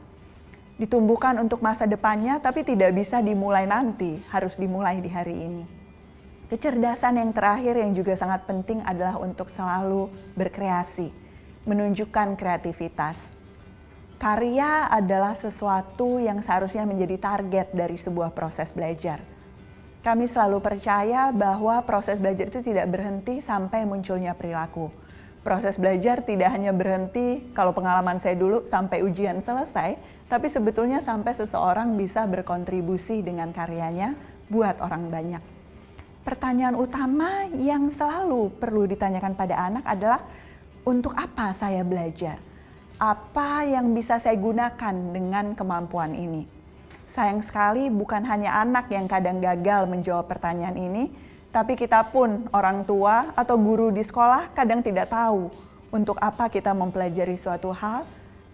Ditumbuhkan 0.81 1.37
untuk 1.37 1.61
masa 1.61 1.85
depannya, 1.85 2.41
tapi 2.41 2.65
tidak 2.65 2.97
bisa 2.97 3.21
dimulai 3.21 3.69
nanti, 3.69 4.17
harus 4.33 4.57
dimulai 4.57 5.05
di 5.05 5.11
hari 5.13 5.37
ini. 5.37 5.65
Kecerdasan 6.49 7.21
yang 7.21 7.31
terakhir 7.33 7.77
yang 7.77 7.93
juga 7.93 8.17
sangat 8.17 8.45
penting 8.49 8.81
adalah 8.85 9.21
untuk 9.21 9.53
selalu 9.53 10.09
berkreasi, 10.37 11.13
menunjukkan 11.69 12.37
kreativitas. 12.41 13.17
Karya 14.17 14.89
adalah 14.89 15.37
sesuatu 15.37 16.21
yang 16.21 16.41
seharusnya 16.41 16.89
menjadi 16.89 17.21
target 17.21 17.73
dari 17.73 18.01
sebuah 18.01 18.33
proses 18.33 18.69
belajar. 18.73 19.32
Kami 20.03 20.27
selalu 20.27 20.59
percaya 20.59 21.31
bahwa 21.31 21.79
proses 21.87 22.19
belajar 22.19 22.51
itu 22.51 22.59
tidak 22.59 22.91
berhenti 22.91 23.39
sampai 23.39 23.87
munculnya 23.87 24.35
perilaku. 24.35 24.91
Proses 25.47 25.79
belajar 25.79 26.23
tidak 26.27 26.51
hanya 26.55 26.75
berhenti 26.75 27.51
kalau 27.55 27.71
pengalaman 27.75 28.19
saya 28.19 28.39
dulu 28.39 28.67
sampai 28.67 29.03
ujian 29.03 29.43
selesai, 29.43 29.99
tapi 30.27 30.51
sebetulnya 30.51 31.03
sampai 31.03 31.35
seseorang 31.35 31.95
bisa 31.99 32.27
berkontribusi 32.27 33.23
dengan 33.23 33.55
karyanya 33.55 34.15
buat 34.51 34.79
orang 34.83 35.11
banyak 35.11 35.43
pertanyaan 36.23 36.79
utama 36.79 37.51
yang 37.59 37.91
selalu 37.91 38.55
perlu 38.57 38.87
ditanyakan 38.87 39.35
pada 39.35 39.59
anak 39.59 39.85
adalah 39.85 40.21
untuk 40.87 41.15
apa 41.19 41.55
saya 41.59 41.83
belajar? 41.83 42.39
Apa 43.03 43.67
yang 43.67 43.91
bisa 43.91 44.23
saya 44.23 44.39
gunakan 44.39 44.95
dengan 45.11 45.59
kemampuan 45.59 46.15
ini? 46.15 46.47
Sayang 47.13 47.45
sekali 47.45 47.93
bukan 47.93 48.25
hanya 48.25 48.61
anak 48.65 48.89
yang 48.89 49.05
kadang 49.05 49.39
gagal 49.39 49.85
menjawab 49.85 50.29
pertanyaan 50.29 50.77
ini, 50.77 51.13
tapi 51.53 51.77
kita 51.77 52.09
pun 52.09 52.49
orang 52.57 52.89
tua 52.89 53.37
atau 53.37 53.61
guru 53.61 53.93
di 53.93 54.01
sekolah 54.01 54.57
kadang 54.57 54.81
tidak 54.81 55.13
tahu 55.13 55.53
untuk 55.93 56.17
apa 56.17 56.49
kita 56.49 56.73
mempelajari 56.73 57.37
suatu 57.37 57.69
hal 57.77 58.09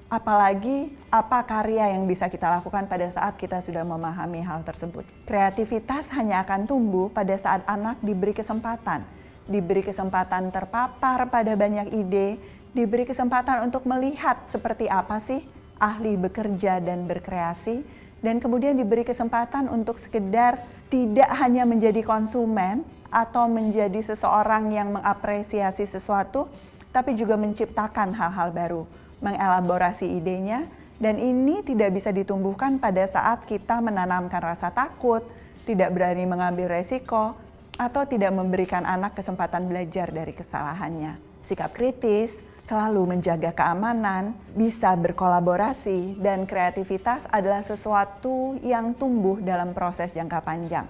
Apalagi 0.08 0.88
apa 1.12 1.44
karya 1.44 1.92
yang 1.92 2.08
bisa 2.08 2.32
kita 2.32 2.48
lakukan 2.48 2.88
pada 2.88 3.12
saat 3.12 3.36
kita 3.36 3.60
sudah 3.60 3.84
memahami 3.84 4.40
hal 4.40 4.64
tersebut. 4.64 5.04
Kreativitas 5.28 6.08
hanya 6.16 6.40
akan 6.48 6.64
tumbuh 6.64 7.12
pada 7.12 7.36
saat 7.36 7.60
anak 7.68 8.00
diberi 8.00 8.32
kesempatan, 8.32 9.04
diberi 9.44 9.84
kesempatan 9.84 10.48
terpapar 10.48 11.28
pada 11.28 11.52
banyak 11.52 11.92
ide, 11.92 12.40
diberi 12.72 13.04
kesempatan 13.04 13.68
untuk 13.68 13.84
melihat 13.84 14.40
seperti 14.48 14.88
apa 14.88 15.20
sih 15.28 15.44
ahli 15.76 16.16
bekerja 16.16 16.80
dan 16.80 17.04
berkreasi, 17.04 17.84
dan 18.25 18.42
kemudian 18.42 18.75
diberi 18.75 19.06
kesempatan 19.06 19.70
untuk 19.70 20.02
sekedar 20.02 20.58
tidak 20.90 21.30
hanya 21.38 21.62
menjadi 21.62 22.02
konsumen 22.02 22.82
atau 23.08 23.46
menjadi 23.48 24.04
seseorang 24.04 24.75
yang 24.75 24.92
mengapresiasi 24.92 25.88
sesuatu, 25.88 26.50
tapi 26.90 27.14
juga 27.14 27.38
menciptakan 27.38 28.12
hal-hal 28.12 28.50
baru 28.52 28.82
mengelaborasi 29.18 30.06
idenya, 30.18 30.66
dan 30.98 31.18
ini 31.18 31.62
tidak 31.66 31.94
bisa 31.94 32.10
ditumbuhkan 32.14 32.78
pada 32.78 33.06
saat 33.06 33.46
kita 33.46 33.78
menanamkan 33.82 34.42
rasa 34.42 34.70
takut, 34.70 35.22
tidak 35.66 35.90
berani 35.94 36.26
mengambil 36.26 36.70
resiko, 36.70 37.34
atau 37.78 38.02
tidak 38.06 38.34
memberikan 38.34 38.82
anak 38.82 39.14
kesempatan 39.14 39.70
belajar 39.70 40.10
dari 40.10 40.34
kesalahannya. 40.34 41.18
Sikap 41.46 41.70
kritis, 41.70 42.34
selalu 42.68 43.16
menjaga 43.16 43.56
keamanan, 43.56 44.37
bisa 44.52 44.92
berkolaborasi, 44.92 46.20
dan 46.20 46.44
kreativitas 46.44 47.25
adalah 47.32 47.64
sesuatu 47.64 48.60
yang 48.60 48.92
tumbuh 48.92 49.40
dalam 49.40 49.72
proses 49.72 50.12
jangka 50.12 50.44
panjang. 50.44 50.84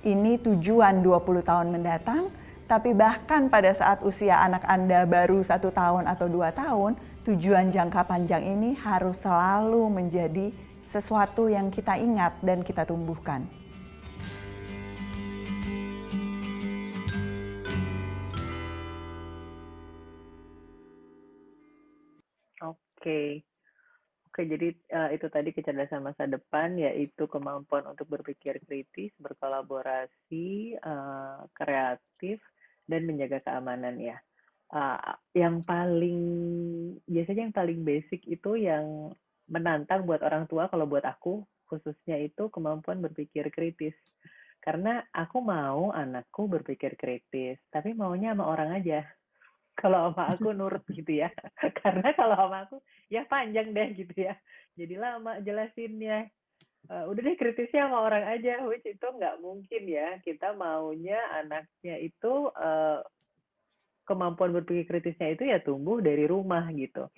Ini 0.00 0.40
tujuan 0.40 1.04
20 1.04 1.44
tahun 1.44 1.68
mendatang, 1.68 2.32
tapi 2.64 2.96
bahkan 2.96 3.52
pada 3.52 3.76
saat 3.76 4.00
usia 4.00 4.40
anak 4.40 4.64
Anda 4.64 5.04
baru 5.04 5.44
satu 5.44 5.68
tahun 5.68 6.08
atau 6.08 6.24
dua 6.32 6.56
tahun, 6.56 6.96
tujuan 7.28 7.68
jangka 7.68 8.08
panjang 8.08 8.40
ini 8.40 8.72
harus 8.80 9.20
selalu 9.20 9.92
menjadi 9.92 10.48
sesuatu 10.88 11.52
yang 11.52 11.68
kita 11.68 12.00
ingat 12.00 12.40
dan 12.40 12.64
kita 12.64 12.88
tumbuhkan. 12.88 13.59
Oke. 23.00 23.40
Oke, 24.28 24.44
jadi 24.44 24.76
uh, 24.92 25.08
itu 25.10 25.26
tadi 25.32 25.56
kecerdasan 25.56 26.04
masa 26.04 26.28
depan, 26.28 26.76
yaitu 26.76 27.24
kemampuan 27.32 27.82
untuk 27.88 28.12
berpikir 28.12 28.60
kritis, 28.62 29.08
berkolaborasi, 29.16 30.76
uh, 30.84 31.48
kreatif, 31.56 32.44
dan 32.84 33.08
menjaga 33.08 33.40
keamanan 33.40 33.96
ya. 33.96 34.20
Uh, 34.68 35.16
yang 35.32 35.64
paling 35.64 36.20
biasanya 37.08 37.48
yang 37.48 37.56
paling 37.56 37.80
basic 37.82 38.20
itu 38.28 38.54
yang 38.54 39.16
menantang 39.48 40.04
buat 40.04 40.20
orang 40.22 40.44
tua 40.46 40.68
kalau 40.68 40.84
buat 40.86 41.02
aku 41.08 41.42
khususnya 41.66 42.20
itu 42.20 42.52
kemampuan 42.52 43.00
berpikir 43.00 43.48
kritis. 43.48 43.96
Karena 44.60 45.00
aku 45.10 45.40
mau 45.40 45.88
anakku 45.90 46.46
berpikir 46.52 47.00
kritis 47.00 47.56
tapi 47.72 47.96
maunya 47.96 48.36
sama 48.36 48.44
orang 48.46 48.76
aja 48.76 49.02
kalau 49.80 50.12
sama 50.12 50.36
aku 50.36 50.52
nurut 50.52 50.84
gitu 50.92 51.24
ya. 51.24 51.32
Karena 51.80 52.12
kalau 52.12 52.36
sama 52.36 52.68
aku 52.68 52.76
ya 53.08 53.24
panjang 53.24 53.72
deh 53.72 53.96
gitu 53.96 54.28
ya. 54.28 54.36
Jadi 54.76 54.94
lama 55.00 55.40
jelasinnya. 55.40 56.28
Uh, 56.88 57.08
udah 57.12 57.20
deh 57.20 57.36
kritisnya 57.40 57.88
sama 57.88 58.04
orang 58.04 58.24
aja. 58.28 58.60
Which 58.68 58.84
itu 58.84 59.06
nggak 59.08 59.40
mungkin 59.40 59.82
ya. 59.88 60.20
Kita 60.20 60.52
maunya 60.52 61.16
anaknya 61.40 61.96
itu 61.96 62.52
uh, 62.52 63.00
kemampuan 64.04 64.52
berpikir 64.52 64.84
kritisnya 64.84 65.32
itu 65.32 65.48
ya 65.48 65.58
tumbuh 65.64 66.04
dari 66.04 66.28
rumah 66.28 66.68
gitu. 66.76 67.08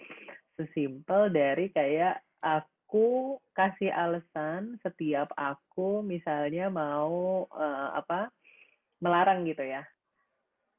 Sesimpel 0.55 1.35
dari 1.35 1.75
kayak 1.75 2.23
aku 2.39 3.41
kasih 3.57 3.91
alasan 3.91 4.79
setiap 4.87 5.35
aku 5.35 6.07
misalnya 6.07 6.71
mau 6.71 7.51
uh, 7.51 7.91
apa 7.99 8.31
melarang 9.03 9.43
gitu 9.49 9.67
ya. 9.67 9.83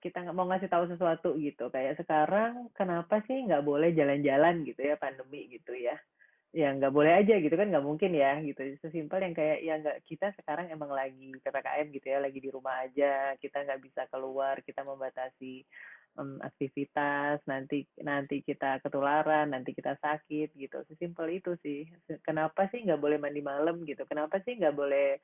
Kita 0.03 0.19
nggak 0.19 0.35
mau 0.35 0.43
ngasih 0.51 0.67
tahu 0.67 0.85
sesuatu 0.91 1.39
gitu. 1.39 1.71
Kayak 1.71 1.95
sekarang 2.03 2.67
kenapa 2.75 3.23
sih 3.23 3.39
nggak 3.47 3.63
boleh 3.63 3.95
jalan-jalan 3.95 4.67
gitu 4.67 4.83
ya 4.83 4.99
pandemi 4.99 5.47
gitu 5.47 5.71
ya? 5.71 5.95
Ya 6.51 6.75
nggak 6.75 6.91
boleh 6.91 7.23
aja 7.23 7.39
gitu 7.39 7.55
kan 7.55 7.71
nggak 7.71 7.87
mungkin 7.87 8.11
ya 8.11 8.35
gitu. 8.43 8.59
Sesimpel 8.83 9.23
yang 9.23 9.31
kayak 9.31 9.59
ya 9.63 9.73
nggak 9.79 9.97
kita 10.03 10.35
sekarang 10.35 10.67
emang 10.75 10.91
lagi 10.91 11.31
ppkm 11.39 11.87
gitu 11.95 12.07
ya 12.11 12.19
lagi 12.19 12.39
di 12.43 12.49
rumah 12.51 12.83
aja. 12.83 13.31
Kita 13.39 13.63
nggak 13.63 13.79
bisa 13.79 14.01
keluar 14.11 14.59
kita 14.59 14.83
membatasi 14.83 15.63
um, 16.19 16.35
aktivitas. 16.43 17.39
Nanti 17.47 17.87
nanti 18.03 18.43
kita 18.43 18.83
ketularan 18.83 19.55
nanti 19.55 19.71
kita 19.71 19.95
sakit 20.03 20.51
gitu. 20.59 20.83
Sesimpel 20.91 21.39
itu 21.39 21.55
sih. 21.63 21.87
Kenapa 22.27 22.67
sih 22.75 22.83
nggak 22.83 22.99
boleh 22.99 23.15
mandi 23.23 23.39
malam 23.39 23.87
gitu? 23.87 24.03
Kenapa 24.03 24.43
sih 24.43 24.59
nggak 24.59 24.75
boleh 24.75 25.15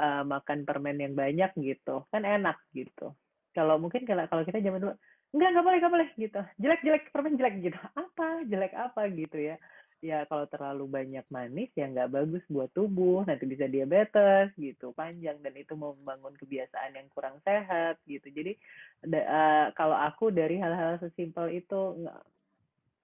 uh, 0.00 0.24
makan 0.24 0.64
permen 0.64 0.96
yang 0.96 1.12
banyak 1.12 1.52
gitu? 1.60 2.08
Kan 2.08 2.24
enak 2.24 2.56
gitu 2.72 3.12
kalau 3.54 3.78
mungkin 3.78 4.02
kalau 4.04 4.26
kalau 4.26 4.42
kita 4.42 4.60
zaman 4.60 4.82
dulu 4.82 4.94
enggak 5.34 5.48
nggak 5.54 5.66
boleh 5.66 5.78
nggak 5.78 5.94
boleh 5.94 6.08
gitu. 6.18 6.40
Jelek 6.60 6.80
jelek 6.82 7.04
permen 7.14 7.38
jelek 7.38 7.54
gitu. 7.62 7.78
Apa? 7.94 8.42
Jelek 8.46 8.72
apa? 8.74 9.00
gitu 9.10 9.38
ya. 9.38 9.56
Ya 10.04 10.28
kalau 10.28 10.44
terlalu 10.52 10.84
banyak 10.84 11.24
manis 11.32 11.72
ya 11.72 11.88
nggak 11.88 12.12
bagus 12.12 12.44
buat 12.52 12.68
tubuh 12.76 13.24
nanti 13.24 13.48
bisa 13.48 13.64
diabetes 13.64 14.52
gitu 14.60 14.92
panjang 14.92 15.40
dan 15.40 15.56
itu 15.56 15.72
membangun 15.72 16.36
kebiasaan 16.36 16.92
yang 16.92 17.08
kurang 17.08 17.40
sehat 17.40 17.96
gitu. 18.04 18.28
Jadi 18.28 18.52
da, 19.00 19.20
uh, 19.24 19.66
kalau 19.72 19.96
aku 19.96 20.28
dari 20.28 20.60
hal-hal 20.60 21.00
sesimpel 21.00 21.56
itu 21.56 22.04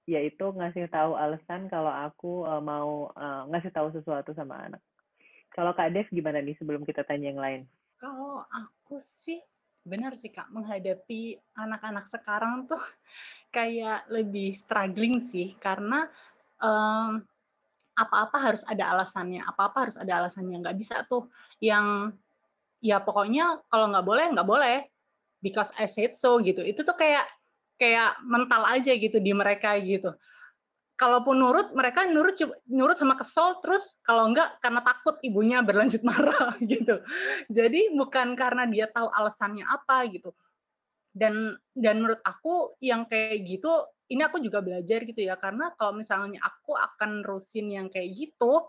yaitu 0.05 0.45
ngasih 0.53 0.93
tahu 0.93 1.17
alasan 1.17 1.73
kalau 1.73 1.89
aku 1.89 2.45
uh, 2.45 2.61
mau 2.61 3.09
uh, 3.17 3.49
ngasih 3.49 3.73
tahu 3.73 3.95
sesuatu 3.97 4.37
sama 4.37 4.69
anak. 4.69 4.83
Kalau 5.51 5.75
kak 5.75 5.91
Dev 5.97 6.07
gimana 6.13 6.39
nih 6.45 6.55
sebelum 6.61 6.87
kita 6.87 7.03
tanya 7.03 7.33
yang 7.33 7.41
lain? 7.41 7.63
Kalau 7.99 8.47
aku 8.49 9.03
sih 9.03 9.43
benar 9.85 10.13
sih 10.17 10.29
kak 10.29 10.53
menghadapi 10.53 11.41
anak-anak 11.57 12.07
sekarang 12.07 12.69
tuh 12.69 12.81
kayak 13.57 14.07
lebih 14.13 14.55
struggling 14.55 15.19
sih 15.19 15.57
karena 15.59 16.07
um, 16.61 17.25
apa-apa 18.01 18.39
harus 18.41 18.63
ada 18.65 18.97
alasannya, 18.97 19.45
apa-apa 19.45 19.89
harus 19.89 19.97
ada 20.01 20.25
alasannya. 20.25 20.65
Nggak 20.65 20.77
bisa 20.81 20.97
tuh 21.05 21.29
yang 21.61 22.15
ya 22.81 22.97
pokoknya 23.03 23.61
kalau 23.69 23.93
nggak 23.93 24.07
boleh 24.07 24.27
nggak 24.33 24.49
boleh 24.49 24.79
because 25.45 25.69
I 25.77 25.85
said 25.85 26.17
so 26.17 26.41
gitu. 26.41 26.65
Itu 26.65 26.81
tuh 26.87 26.97
kayak 26.97 27.29
kayak 27.77 28.21
mental 28.25 28.65
aja 28.65 28.93
gitu 28.97 29.21
di 29.21 29.33
mereka 29.37 29.77
gitu. 29.81 30.17
Kalaupun 31.01 31.41
nurut, 31.41 31.73
mereka 31.73 32.05
nurut 32.05 32.37
nurut 32.69 33.01
sama 33.01 33.17
kesel, 33.17 33.57
terus 33.65 33.97
kalau 34.05 34.29
enggak 34.29 34.61
karena 34.61 34.85
takut 34.85 35.17
ibunya 35.25 35.65
berlanjut 35.65 36.05
marah 36.09 36.61
gitu. 36.61 37.01
Jadi 37.49 37.97
bukan 37.97 38.37
karena 38.37 38.69
dia 38.69 38.85
tahu 38.93 39.09
alasannya 39.09 39.65
apa 39.65 40.05
gitu. 40.13 40.37
Dan 41.17 41.57
dan 41.73 42.05
menurut 42.05 42.21
aku 42.21 42.77
yang 42.85 43.09
kayak 43.09 43.49
gitu 43.49 43.73
ini 44.11 44.27
aku 44.27 44.43
juga 44.43 44.61
belajar 44.61 45.07
gitu 45.07 45.23
ya 45.23 45.39
karena 45.39 45.73
kalau 45.79 45.97
misalnya 45.97 46.43
aku 46.43 46.75
akan 46.75 47.23
rusin 47.23 47.71
yang 47.71 47.87
kayak 47.87 48.11
gitu 48.13 48.67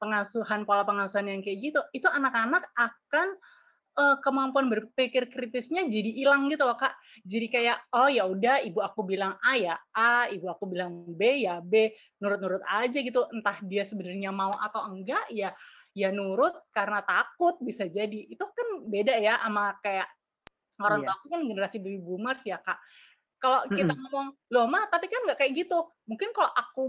pengasuhan 0.00 0.64
pola 0.64 0.82
pengasuhan 0.88 1.28
yang 1.28 1.44
kayak 1.44 1.60
gitu 1.60 1.80
itu 1.92 2.08
anak-anak 2.08 2.64
akan 2.74 3.36
uh, 3.98 4.16
kemampuan 4.22 4.70
berpikir 4.70 5.26
kritisnya 5.26 5.82
jadi 5.84 6.10
hilang 6.14 6.46
gitu 6.46 6.62
loh 6.62 6.78
kak. 6.78 6.94
Jadi 7.26 7.46
kayak 7.50 7.76
oh 7.98 8.06
ya 8.06 8.24
udah 8.30 8.62
ibu 8.62 8.78
aku 8.78 9.02
bilang 9.02 9.34
A 9.42 9.58
ya 9.58 9.74
A 9.92 10.30
ibu 10.30 10.46
aku 10.46 10.70
bilang 10.70 11.04
B 11.10 11.42
ya 11.42 11.58
B. 11.58 11.90
Nurut-nurut 12.22 12.62
aja 12.70 12.98
gitu 13.02 13.26
entah 13.34 13.58
dia 13.66 13.82
sebenarnya 13.82 14.30
mau 14.30 14.54
atau 14.54 14.86
enggak 14.88 15.26
ya 15.34 15.50
ya 15.92 16.14
nurut 16.14 16.54
karena 16.70 17.02
takut 17.02 17.58
bisa 17.58 17.90
jadi. 17.90 18.30
Itu 18.30 18.46
kan 18.54 18.86
beda 18.86 19.18
ya 19.18 19.34
sama 19.42 19.74
kayak 19.82 20.06
orang 20.78 21.02
tua 21.02 21.14
aku 21.18 21.26
kan 21.34 21.42
generasi 21.42 21.82
baby 21.82 21.98
boomers 21.98 22.40
ya 22.46 22.62
kak. 22.62 22.78
Kalau 23.38 23.66
kita 23.70 23.94
ngomong 23.94 24.34
loh 24.50 24.66
ma 24.70 24.86
tapi 24.86 25.10
kan 25.10 25.26
nggak 25.26 25.38
kayak 25.42 25.52
gitu. 25.66 25.78
Mungkin 26.06 26.30
kalau 26.30 26.50
aku 26.54 26.82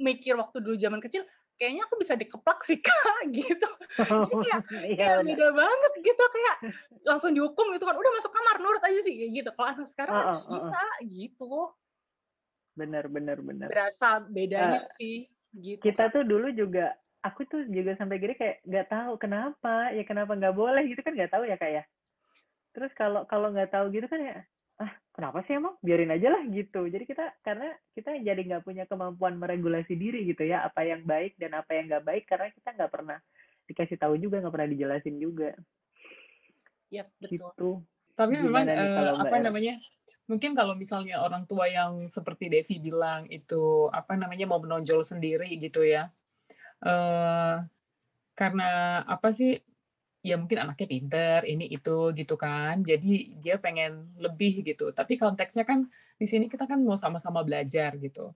mikir 0.00 0.34
waktu 0.34 0.58
dulu 0.60 0.76
zaman 0.76 1.00
kecil 1.00 1.22
kayaknya 1.62 1.86
aku 1.86 1.94
bisa 2.02 2.18
dikeplak 2.18 2.58
sih 2.66 2.82
kak 2.86 3.22
gitu. 3.30 3.70
Jadi 4.02 4.34
kayak, 4.34 4.60
iya, 4.90 4.96
kayak 4.98 5.18
beda 5.30 5.48
banget 5.54 5.92
gitu 6.02 6.24
kayak 6.34 6.56
langsung 7.06 7.30
dihukum 7.30 7.70
gitu 7.70 7.86
kan 7.86 7.94
udah 7.94 8.12
masuk 8.18 8.34
kamar 8.34 8.58
nurut 8.58 8.82
aja 8.82 9.00
sih 9.06 9.14
gitu. 9.30 9.54
Kalau 9.54 9.68
anak 9.70 9.86
sekarang 9.94 10.14
uh, 10.18 10.26
uh, 10.42 10.50
bisa 10.58 10.82
gitu. 11.06 11.70
Bener 12.74 13.06
bener 13.06 13.38
bener 13.38 13.68
berasa 13.70 14.18
bedanya 14.26 14.82
uh, 14.82 14.90
sih 14.98 15.30
gitu. 15.54 15.78
kita 15.78 16.10
tuh 16.10 16.26
dulu 16.26 16.50
juga 16.50 16.96
aku 17.22 17.46
tuh 17.46 17.62
juga 17.70 17.94
sampai 17.94 18.18
gini 18.18 18.34
kayak 18.34 18.64
nggak 18.66 18.88
tahu 18.90 19.14
kenapa 19.20 19.94
ya 19.94 20.02
kenapa 20.02 20.34
nggak 20.34 20.56
boleh 20.56 20.82
gitu 20.90 21.04
kan 21.04 21.14
nggak 21.14 21.30
tahu 21.30 21.44
ya 21.46 21.60
kayak 21.60 21.74
ya. 21.78 21.84
terus 22.72 22.90
kalau 22.96 23.28
kalau 23.28 23.52
nggak 23.52 23.70
tahu 23.70 23.92
gitu 23.92 24.08
kan 24.08 24.18
ya 24.24 24.38
ah 24.82 24.90
kenapa 25.14 25.46
sih 25.46 25.54
emang? 25.54 25.78
Biarin 25.78 26.10
aja 26.10 26.34
lah 26.34 26.42
gitu. 26.50 26.90
Jadi 26.90 27.04
kita 27.06 27.30
karena 27.46 27.70
kita 27.94 28.18
jadi 28.18 28.42
nggak 28.42 28.66
punya 28.66 28.84
kemampuan 28.90 29.38
meregulasi 29.38 29.94
diri 29.94 30.26
gitu 30.26 30.42
ya 30.42 30.66
apa 30.66 30.82
yang 30.82 31.06
baik 31.06 31.38
dan 31.38 31.54
apa 31.54 31.70
yang 31.78 31.86
nggak 31.86 32.04
baik 32.04 32.24
karena 32.26 32.50
kita 32.50 32.74
nggak 32.74 32.90
pernah 32.90 33.18
dikasih 33.70 33.96
tahu 33.96 34.18
juga 34.18 34.42
nggak 34.42 34.54
pernah 34.54 34.70
dijelasin 34.74 35.16
juga. 35.22 35.54
Ya 36.90 37.06
betul. 37.22 37.38
Gitu. 37.38 37.70
tapi 38.12 38.36
memang 38.36 38.68
uh, 38.68 39.24
apa 39.24 39.40
namanya 39.40 39.80
mungkin 40.28 40.52
kalau 40.52 40.76
misalnya 40.76 41.24
orang 41.24 41.48
tua 41.48 41.64
yang 41.64 42.12
seperti 42.12 42.52
Devi 42.52 42.76
bilang 42.76 43.24
itu 43.32 43.88
apa 43.88 44.14
namanya 44.14 44.44
mau 44.44 44.60
menonjol 44.60 45.00
sendiri 45.00 45.48
gitu 45.56 45.80
ya 45.80 46.12
uh, 46.84 47.56
karena 48.36 49.00
apa 49.08 49.32
sih 49.32 49.60
ya 50.22 50.38
mungkin 50.38 50.62
anaknya 50.62 50.86
pinter 50.86 51.38
ini 51.44 51.66
itu 51.68 52.14
gitu 52.14 52.34
kan. 52.38 52.80
Jadi 52.86 53.36
dia 53.42 53.58
pengen 53.58 54.14
lebih 54.16 54.62
gitu. 54.62 54.94
Tapi 54.94 55.18
konteksnya 55.18 55.66
kan 55.66 55.90
di 56.16 56.26
sini 56.30 56.46
kita 56.46 56.64
kan 56.70 56.78
mau 56.80 56.94
sama-sama 56.94 57.42
belajar 57.42 57.98
gitu. 57.98 58.32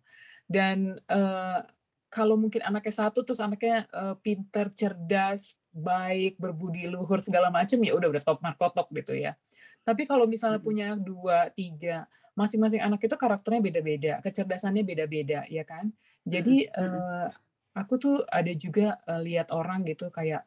Dan 0.47 0.99
uh, 1.07 1.63
kalau 2.11 2.35
mungkin 2.35 2.63
anaknya 2.67 3.07
satu 3.07 3.23
terus 3.23 3.39
anaknya 3.39 3.87
uh, 3.95 4.19
pinter 4.19 4.71
cerdas 4.75 5.55
baik 5.71 6.41
berbudi 6.41 6.89
luhur 6.89 7.21
segala 7.21 7.53
macam 7.53 7.77
ya 7.85 7.93
udah 7.95 8.09
udah 8.11 8.23
top 8.23 8.43
markotop 8.43 8.91
gitu 8.91 9.15
ya. 9.15 9.39
Tapi 9.87 10.03
kalau 10.03 10.27
misalnya 10.27 10.59
punya 10.59 10.91
anak 10.91 11.07
dua, 11.07 11.47
tiga, 11.55 12.11
masing-masing 12.35 12.83
anak 12.83 13.07
itu 13.07 13.15
karakternya 13.15 13.63
beda-beda, 13.63 14.13
kecerdasannya 14.19 14.83
beda-beda, 14.83 15.47
ya 15.47 15.63
kan? 15.63 15.95
Jadi 16.27 16.67
uh, 16.75 17.31
aku 17.71 17.95
tuh 17.95 18.17
ada 18.27 18.51
juga 18.59 18.99
uh, 19.07 19.23
lihat 19.23 19.55
orang 19.55 19.87
gitu 19.87 20.11
kayak 20.11 20.43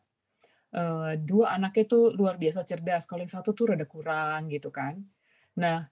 uh, 0.76 1.14
dua 1.18 1.56
anaknya 1.58 1.86
tuh 1.90 2.14
luar 2.14 2.36
biasa 2.36 2.66
cerdas, 2.66 3.06
kalau 3.10 3.24
yang 3.24 3.32
satu 3.32 3.54
tuh 3.54 3.74
rada 3.74 3.86
kurang 3.86 4.50
gitu 4.50 4.70
kan. 4.70 5.02
Nah, 5.58 5.88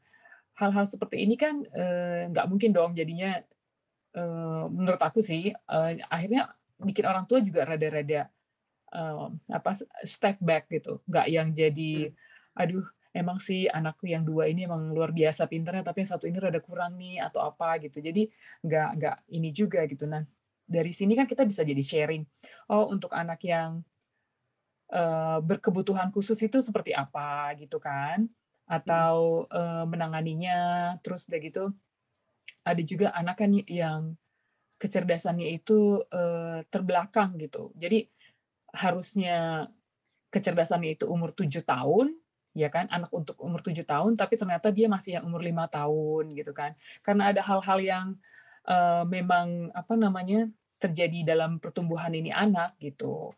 hal-hal 0.57 0.85
seperti 0.89 1.21
ini 1.21 1.37
kan 1.37 1.61
nggak 2.33 2.45
uh, 2.45 2.49
mungkin 2.49 2.73
dong 2.73 2.97
jadinya 2.97 3.37
uh, 4.17 4.65
menurut 4.69 5.01
aku 5.01 5.21
sih 5.21 5.53
uh, 5.53 5.91
akhirnya 6.09 6.49
bikin 6.81 7.05
orang 7.05 7.29
tua 7.29 7.41
juga 7.41 7.65
rada-rada 7.65 8.29
uh, 8.93 9.29
apa 9.49 9.77
step 10.05 10.37
back 10.41 10.69
gitu, 10.73 11.01
nggak 11.05 11.27
yang 11.29 11.53
jadi 11.53 12.13
aduh 12.57 12.85
emang 13.13 13.41
sih 13.41 13.65
anakku 13.65 14.05
yang 14.09 14.21
dua 14.21 14.45
ini 14.45 14.69
emang 14.69 14.93
luar 14.93 15.09
biasa 15.09 15.49
pinternya 15.49 15.81
tapi 15.81 16.05
yang 16.05 16.11
satu 16.13 16.29
ini 16.29 16.37
rada 16.37 16.61
kurang 16.61 16.97
nih 17.01 17.21
atau 17.21 17.45
apa 17.45 17.81
gitu. 17.81 17.97
Jadi 18.01 18.29
nggak 18.61 18.89
nggak 18.97 19.17
ini 19.33 19.49
juga 19.53 19.85
gitu. 19.89 20.05
Nah 20.05 20.21
dari 20.67 20.93
sini 20.93 21.17
kan 21.17 21.25
kita 21.25 21.45
bisa 21.45 21.65
jadi 21.65 21.81
sharing 21.81 22.21
oh 22.73 22.89
untuk 22.93 23.13
anak 23.13 23.41
yang 23.45 23.81
uh, 24.91 25.39
berkebutuhan 25.43 26.11
khusus 26.11 26.37
itu 26.43 26.59
seperti 26.63 26.91
apa 26.95 27.55
gitu 27.59 27.79
kan? 27.81 28.27
Atau 28.67 29.47
uh, 29.47 29.87
menanganinya 29.87 30.95
terus 30.99 31.27
udah 31.31 31.39
gitu 31.39 31.63
ada 32.67 32.81
juga 32.83 33.15
anak 33.15 33.35
kan 33.39 33.51
yang 33.63 34.19
kecerdasannya 34.77 35.55
itu 35.55 36.03
uh, 36.11 36.61
terbelakang 36.67 37.39
gitu. 37.39 37.71
Jadi 37.79 38.11
harusnya 38.75 39.71
kecerdasannya 40.29 40.99
itu 40.99 41.07
umur 41.07 41.31
tujuh 41.31 41.63
tahun 41.63 42.11
ya 42.51 42.67
kan? 42.67 42.91
Anak 42.91 43.09
untuk 43.15 43.39
umur 43.39 43.63
tujuh 43.63 43.87
tahun 43.87 44.19
tapi 44.19 44.35
ternyata 44.35 44.69
dia 44.69 44.91
masih 44.91 45.17
yang 45.17 45.23
umur 45.25 45.41
lima 45.41 45.65
tahun 45.71 46.35
gitu 46.35 46.51
kan. 46.51 46.75
Karena 47.01 47.31
ada 47.31 47.41
hal-hal 47.41 47.79
yang 47.79 48.05
uh, 48.67 49.07
memang 49.07 49.71
apa 49.71 49.95
namanya 49.95 50.51
terjadi 50.77 51.33
dalam 51.33 51.57
pertumbuhan 51.57 52.13
ini 52.13 52.29
anak 52.29 52.77
gitu 52.77 53.33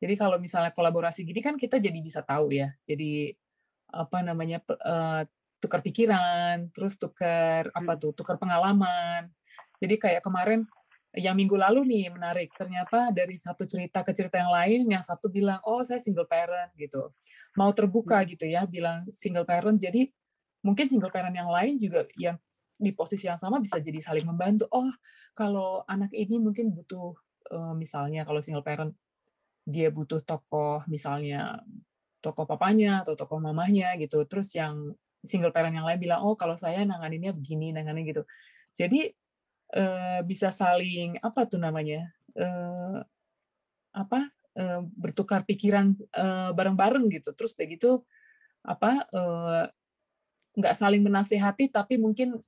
jadi 0.00 0.14
kalau 0.16 0.40
misalnya 0.40 0.72
kolaborasi 0.72 1.28
gini 1.28 1.44
kan 1.44 1.60
kita 1.60 1.76
jadi 1.76 1.98
bisa 2.00 2.24
tahu 2.24 2.56
ya 2.56 2.72
jadi 2.88 3.36
apa 3.92 4.24
namanya 4.24 4.64
uh, 4.66 5.22
tukar 5.60 5.84
pikiran 5.84 6.72
terus 6.72 6.96
tukar 6.96 7.68
apa 7.70 7.92
hmm. 7.94 8.00
tuh 8.00 8.12
tukar 8.16 8.40
pengalaman 8.40 9.28
jadi 9.78 9.94
kayak 10.00 10.22
kemarin 10.24 10.64
yang 11.10 11.34
minggu 11.34 11.58
lalu 11.58 11.84
nih 11.84 12.06
menarik 12.08 12.54
ternyata 12.54 13.10
dari 13.10 13.34
satu 13.34 13.66
cerita 13.66 14.06
ke 14.06 14.14
cerita 14.14 14.38
yang 14.38 14.54
lain 14.54 14.80
yang 14.88 15.02
satu 15.02 15.26
bilang 15.28 15.58
oh 15.66 15.82
saya 15.82 15.98
single 15.98 16.26
parent 16.26 16.70
gitu 16.78 17.12
mau 17.58 17.70
terbuka 17.76 18.22
hmm. 18.22 18.26
gitu 18.34 18.44
ya 18.48 18.64
bilang 18.64 19.04
single 19.12 19.44
parent 19.44 19.76
jadi 19.76 20.08
mungkin 20.64 20.86
single 20.88 21.12
parent 21.12 21.34
yang 21.34 21.50
lain 21.50 21.76
juga 21.76 22.06
yang 22.16 22.38
di 22.80 22.96
posisi 22.96 23.28
yang 23.28 23.36
sama 23.36 23.60
bisa 23.60 23.76
jadi 23.76 24.00
saling 24.00 24.24
membantu 24.24 24.64
oh 24.72 24.88
kalau 25.36 25.84
anak 25.84 26.14
ini 26.16 26.40
mungkin 26.40 26.72
butuh 26.72 27.12
eh, 27.52 27.74
misalnya 27.76 28.24
kalau 28.24 28.40
single 28.40 28.64
parent 28.64 28.96
dia 29.64 29.92
butuh 29.92 30.20
tokoh 30.24 30.82
misalnya 30.88 31.60
tokoh 32.20 32.44
papanya 32.44 33.04
atau 33.04 33.16
tokoh 33.16 33.40
mamanya 33.40 33.96
gitu 33.96 34.24
terus 34.28 34.52
yang 34.52 34.92
single 35.24 35.52
parent 35.52 35.76
yang 35.76 35.84
lain 35.84 36.00
bilang 36.00 36.20
oh 36.24 36.36
kalau 36.36 36.56
saya 36.56 36.84
nanganinnya 36.84 37.36
begini 37.36 37.72
nanganin 37.72 38.08
gitu. 38.08 38.24
Jadi 38.72 39.12
bisa 40.26 40.50
saling 40.50 41.22
apa 41.22 41.46
tuh 41.46 41.62
namanya 41.62 42.10
uh, 42.34 42.98
apa 43.94 44.26
bertukar 44.96 45.46
pikiran 45.46 45.94
bareng-bareng 46.56 47.06
gitu. 47.12 47.32
Terus 47.36 47.54
kayak 47.54 47.80
gitu 47.80 48.02
apa 48.64 49.08
nggak 50.56 50.74
saling 50.76 51.00
menasehati 51.04 51.70
tapi 51.72 51.96
mungkin 51.96 52.40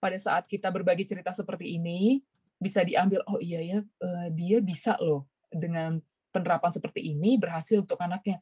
pada 0.00 0.16
saat 0.16 0.48
kita 0.48 0.72
berbagi 0.72 1.04
cerita 1.04 1.36
seperti 1.36 1.76
ini 1.76 2.24
bisa 2.56 2.80
diambil 2.80 3.20
oh 3.28 3.36
iya 3.40 3.60
ya 3.60 3.78
dia 4.32 4.64
bisa 4.64 4.96
loh 5.00 5.28
dengan 5.52 6.00
penerapan 6.30 6.70
seperti 6.70 7.02
ini 7.02 7.36
berhasil 7.36 7.82
untuk 7.82 7.98
anaknya 8.00 8.38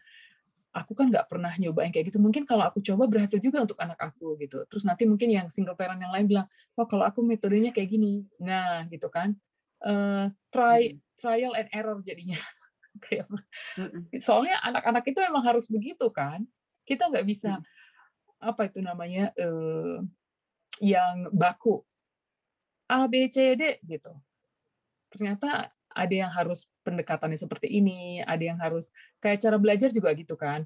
aku 0.79 0.93
kan 0.93 1.09
nggak 1.09 1.27
pernah 1.27 1.53
nyoba 1.57 1.85
yang 1.85 1.93
kayak 1.93 2.13
gitu. 2.13 2.21
Mungkin 2.21 2.45
kalau 2.45 2.69
aku 2.69 2.79
coba 2.85 3.09
berhasil 3.09 3.41
juga 3.41 3.65
untuk 3.65 3.79
anak 3.81 3.99
aku 3.99 4.37
gitu. 4.39 4.63
Terus 4.69 4.85
nanti 4.85 5.09
mungkin 5.09 5.33
yang 5.33 5.49
single 5.49 5.75
parent 5.75 5.99
yang 5.99 6.13
lain 6.13 6.29
bilang, 6.29 6.47
wah 6.77 6.87
kalau 6.87 7.05
aku 7.09 7.25
metodenya 7.25 7.73
kayak 7.73 7.89
gini. 7.89 8.29
Nah 8.39 8.85
gitu 8.93 9.09
kan, 9.09 9.35
uh, 9.83 10.29
try 10.53 10.95
trial 11.17 11.57
and 11.57 11.69
error 11.73 11.99
jadinya. 12.05 12.39
kayak 13.05 13.31
soalnya 14.19 14.59
anak-anak 14.67 15.05
itu 15.07 15.19
emang 15.25 15.45
harus 15.45 15.67
begitu 15.67 16.07
kan. 16.13 16.45
Kita 16.85 17.09
nggak 17.09 17.27
bisa 17.27 17.61
apa 18.39 18.71
itu 18.71 18.79
namanya 18.79 19.35
uh, 19.35 19.99
yang 20.79 21.27
baku 21.35 21.83
A 22.89 23.11
B 23.11 23.27
C 23.29 23.57
D 23.59 23.83
gitu. 23.85 24.15
Ternyata 25.09 25.73
ada 25.99 26.15
yang 26.15 26.31
harus 26.31 26.71
pendekatannya 26.87 27.35
seperti 27.35 27.67
ini, 27.67 28.23
ada 28.23 28.39
yang 28.39 28.59
harus 28.63 28.95
kayak 29.19 29.43
cara 29.43 29.59
belajar 29.59 29.91
juga 29.91 30.15
gitu 30.15 30.39
kan. 30.39 30.63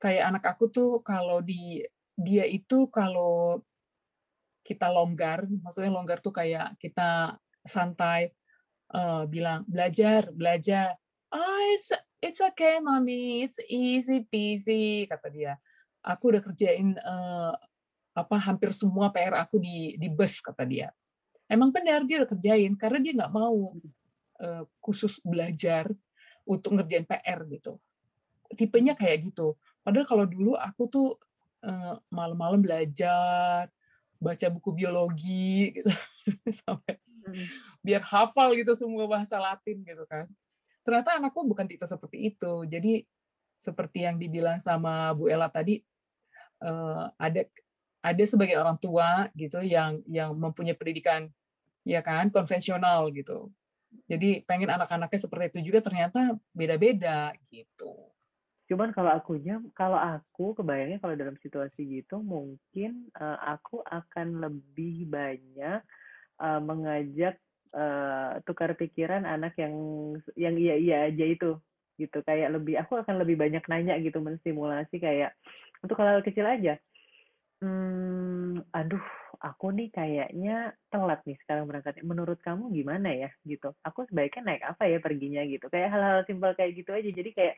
Kayak 0.00 0.32
anak 0.32 0.44
aku 0.56 0.72
tuh 0.72 1.04
kalau 1.04 1.44
di 1.44 1.84
dia 2.16 2.48
itu 2.48 2.88
kalau 2.88 3.60
kita 4.64 4.88
longgar, 4.88 5.44
maksudnya 5.60 5.92
longgar 5.92 6.24
tuh 6.24 6.32
kayak 6.32 6.80
kita 6.80 7.36
santai 7.68 8.32
uh, 8.96 9.28
bilang 9.28 9.68
belajar, 9.68 10.32
belajar. 10.32 10.96
Oh, 11.28 11.60
it's 11.76 11.92
it's 12.24 12.40
okay, 12.40 12.80
mommy, 12.80 13.44
it's 13.44 13.60
easy 13.68 14.24
peasy 14.24 15.04
kata 15.04 15.28
dia. 15.28 15.54
Aku 16.00 16.32
udah 16.32 16.40
kerjain 16.40 16.96
uh, 16.96 17.52
apa 18.16 18.36
hampir 18.40 18.72
semua 18.72 19.12
PR 19.12 19.36
aku 19.36 19.60
di 19.60 20.00
di 20.00 20.08
bus 20.08 20.40
kata 20.40 20.64
dia. 20.64 20.88
Emang 21.50 21.74
benar 21.74 22.06
dia 22.06 22.22
udah 22.22 22.30
kerjain 22.30 22.72
karena 22.78 22.98
dia 23.02 23.12
nggak 23.16 23.32
mau 23.34 23.74
Eh, 24.40 24.64
khusus 24.80 25.20
belajar 25.20 25.84
untuk 26.48 26.72
ngerjain 26.72 27.04
PR 27.04 27.44
gitu. 27.52 27.76
Tipenya 28.56 28.96
kayak 28.96 29.28
gitu. 29.28 29.52
Padahal 29.84 30.08
kalau 30.08 30.24
dulu 30.24 30.56
aku 30.56 30.88
tuh 30.88 31.08
eh, 31.60 31.94
malam-malam 32.08 32.64
belajar, 32.64 33.68
baca 34.16 34.46
buku 34.48 34.72
biologi 34.72 35.68
gitu 35.76 35.92
sampai 36.64 36.96
hmm. 36.96 37.46
biar 37.84 38.00
hafal 38.00 38.56
gitu 38.56 38.72
semua 38.72 39.04
bahasa 39.04 39.36
Latin 39.36 39.84
gitu 39.84 40.08
kan. 40.08 40.24
Ternyata 40.88 41.20
anakku 41.20 41.44
bukan 41.44 41.68
tipe 41.68 41.84
seperti 41.84 42.32
itu. 42.32 42.64
Jadi 42.64 43.04
seperti 43.60 44.08
yang 44.08 44.16
dibilang 44.16 44.56
sama 44.64 45.12
Bu 45.12 45.28
Ella 45.28 45.52
tadi 45.52 45.84
eh, 46.64 47.04
ada 47.12 47.42
ada 48.00 48.24
sebagian 48.24 48.64
orang 48.64 48.80
tua 48.80 49.28
gitu 49.36 49.60
yang 49.60 50.00
yang 50.08 50.32
mempunyai 50.32 50.72
pendidikan 50.72 51.28
ya 51.84 52.00
kan 52.00 52.32
konvensional 52.32 53.12
gitu 53.12 53.52
jadi 54.06 54.42
pengen 54.46 54.70
anak-anaknya 54.70 55.20
seperti 55.22 55.44
itu 55.54 55.70
juga 55.70 55.82
ternyata 55.82 56.34
beda-beda 56.54 57.34
gitu. 57.50 58.10
Cuman 58.70 58.94
kalau 58.94 59.10
akunya, 59.10 59.58
kalau 59.74 59.98
aku 59.98 60.54
kebayangnya 60.54 61.02
kalau 61.02 61.18
dalam 61.18 61.34
situasi 61.42 61.82
gitu 61.90 62.22
mungkin 62.22 63.10
uh, 63.18 63.38
aku 63.58 63.82
akan 63.82 64.46
lebih 64.46 65.10
banyak 65.10 65.82
uh, 66.38 66.60
mengajak 66.62 67.34
uh, 67.74 68.38
tukar 68.46 68.74
pikiran 68.78 69.26
anak 69.26 69.58
yang 69.58 69.74
yang 70.38 70.54
iya 70.54 70.74
iya 70.78 70.96
aja 71.10 71.24
itu 71.26 71.58
gitu 72.00 72.18
kayak 72.24 72.56
lebih 72.56 72.80
aku 72.80 72.96
akan 72.96 73.20
lebih 73.20 73.36
banyak 73.36 73.60
nanya 73.68 74.00
gitu 74.00 74.24
menstimulasi 74.24 74.96
kayak 74.96 75.36
untuk 75.84 76.00
hal-hal 76.00 76.24
kecil 76.24 76.48
aja 76.48 76.80
hmm, 77.60 78.64
aduh 78.72 79.04
aku 79.40 79.72
nih 79.72 79.88
kayaknya 79.88 80.76
telat 80.92 81.24
nih 81.24 81.36
sekarang 81.44 81.64
berangkatnya. 81.64 82.04
Menurut 82.04 82.38
kamu 82.44 82.68
gimana 82.76 83.08
ya 83.08 83.32
gitu? 83.48 83.72
Aku 83.88 84.04
sebaiknya 84.06 84.52
naik 84.52 84.62
apa 84.68 84.84
ya 84.84 85.00
perginya 85.00 85.42
gitu. 85.48 85.66
Kayak 85.72 85.96
hal-hal 85.96 86.20
simpel 86.28 86.52
kayak 86.52 86.76
gitu 86.76 86.92
aja. 86.92 87.08
Jadi 87.08 87.30
kayak 87.32 87.56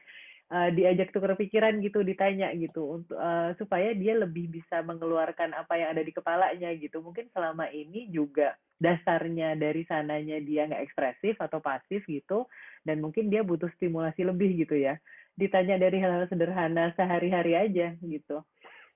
uh, 0.55 0.71
diajak 0.71 1.11
tukar 1.11 1.35
pikiran 1.35 1.83
gitu, 1.83 2.07
ditanya 2.07 2.55
gitu 2.55 3.03
untuk 3.03 3.19
uh, 3.19 3.51
supaya 3.59 3.93
dia 3.99 4.15
lebih 4.15 4.47
bisa 4.49 4.81
mengeluarkan 4.87 5.59
apa 5.59 5.75
yang 5.75 5.89
ada 5.99 6.03
di 6.07 6.15
kepalanya 6.15 6.71
gitu. 6.79 7.03
Mungkin 7.03 7.29
selama 7.35 7.67
ini 7.75 8.07
juga 8.15 8.55
dasarnya 8.79 9.59
dari 9.59 9.83
sananya 9.87 10.39
dia 10.43 10.71
nggak 10.71 10.83
ekspresif 10.87 11.35
atau 11.39 11.59
pasif 11.63 12.03
gitu 12.07 12.47
dan 12.83 12.99
mungkin 12.99 13.31
dia 13.31 13.43
butuh 13.43 13.71
stimulasi 13.75 14.23
lebih 14.23 14.55
gitu 14.63 14.79
ya. 14.79 15.03
Ditanya 15.35 15.83
dari 15.83 15.99
hal-hal 15.99 16.31
sederhana 16.31 16.95
sehari-hari 16.95 17.59
aja 17.59 17.99
gitu 17.99 18.47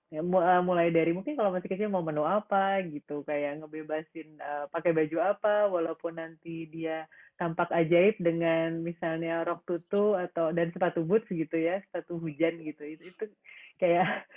Ya, 0.07 0.23
eh, 0.23 0.63
mulai 0.63 0.95
dari 0.95 1.11
mungkin 1.11 1.35
kalau 1.35 1.51
masih 1.51 1.67
kecil 1.67 1.91
mau 1.91 1.99
menu 1.99 2.23
apa 2.23 2.79
gitu, 2.87 3.27
kayak 3.27 3.59
ngebebasin 3.59 4.39
uh, 4.39 4.71
pakai 4.71 4.95
baju 4.95 5.19
apa, 5.35 5.67
walaupun 5.67 6.23
nanti 6.23 6.71
dia 6.71 7.11
tampak 7.35 7.67
ajaib 7.75 8.15
dengan 8.23 8.87
misalnya 8.87 9.43
rok 9.43 9.67
tutu 9.67 10.15
atau 10.15 10.55
dan 10.55 10.71
sepatu 10.71 11.03
boots 11.03 11.27
gitu 11.27 11.59
ya, 11.59 11.83
sepatu 11.91 12.23
hujan 12.23 12.55
gitu. 12.63 12.87
Itu, 12.87 13.03
itu 13.03 13.25
kayak 13.83 14.31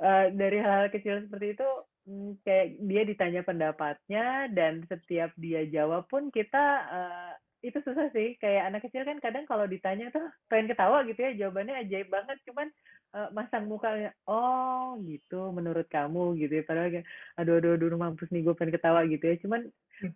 uh, 0.00 0.32
dari 0.40 0.56
hal, 0.64 0.88
hal 0.88 0.94
kecil 0.94 1.28
seperti 1.28 1.52
itu 1.52 1.68
hmm, 2.08 2.40
kayak 2.40 2.66
dia 2.80 3.02
ditanya 3.04 3.42
pendapatnya 3.44 4.48
dan 4.56 4.88
setiap 4.88 5.36
dia 5.36 5.68
jawab 5.68 6.08
pun 6.08 6.32
kita 6.32 6.64
uh, 6.88 7.32
itu 7.60 7.78
susah 7.84 8.08
sih 8.16 8.40
kayak 8.40 8.72
anak 8.72 8.88
kecil 8.88 9.04
kan 9.04 9.20
kadang 9.20 9.44
kalau 9.44 9.68
ditanya 9.68 10.08
tuh 10.08 10.24
pengen 10.48 10.72
ketawa 10.72 11.04
gitu 11.04 11.20
ya 11.20 11.32
jawabannya 11.36 11.76
ajaib 11.84 12.08
banget. 12.08 12.40
Cuman 12.48 12.72
uh, 13.12 13.28
masang 13.36 13.68
mukanya 13.68 14.16
oh 14.24 14.96
gitu 15.04 15.52
menurut 15.52 15.84
kamu 15.92 16.40
gitu 16.40 16.60
ya. 16.60 16.64
Padahal 16.64 16.88
kayak 16.88 17.06
aduh 17.36 17.60
aduh 17.60 17.76
aduh 17.76 18.00
mampus 18.00 18.32
nih 18.32 18.42
gue 18.48 18.54
pengen 18.56 18.74
ketawa 18.74 19.04
gitu 19.04 19.24
ya. 19.28 19.36
Cuman 19.44 19.60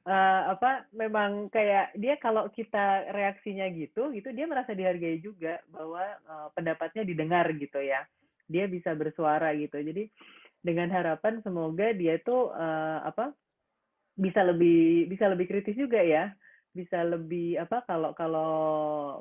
uh, 0.09 0.42
apa 0.57 0.88
memang 0.96 1.52
kayak 1.52 1.92
dia 2.00 2.16
kalau 2.16 2.48
kita 2.48 3.12
reaksinya 3.12 3.68
gitu 3.76 4.09
gitu 4.16 4.33
dia 4.33 4.48
merasa 4.48 4.72
dihargai 4.72 5.20
juga 5.20 5.61
bahwa 5.68 6.04
uh, 6.24 6.48
pendapatnya 6.57 7.04
didengar 7.04 7.44
gitu 7.52 7.76
ya. 7.85 8.09
Dia 8.48 8.64
bisa 8.72 8.96
bersuara 8.96 9.52
gitu. 9.52 9.76
Jadi 9.76 10.09
dengan 10.64 10.88
harapan 10.88 11.44
semoga 11.44 11.92
dia 11.92 12.16
tuh 12.24 12.48
uh, 12.57 13.04
apa 13.04 13.37
bisa 14.16 14.40
lebih 14.46 15.11
bisa 15.12 15.28
lebih 15.28 15.44
kritis 15.50 15.76
juga 15.76 16.00
ya 16.00 16.33
bisa 16.75 17.07
lebih 17.07 17.55
apa 17.63 17.87
kalau 17.87 18.11
kalau 18.19 18.53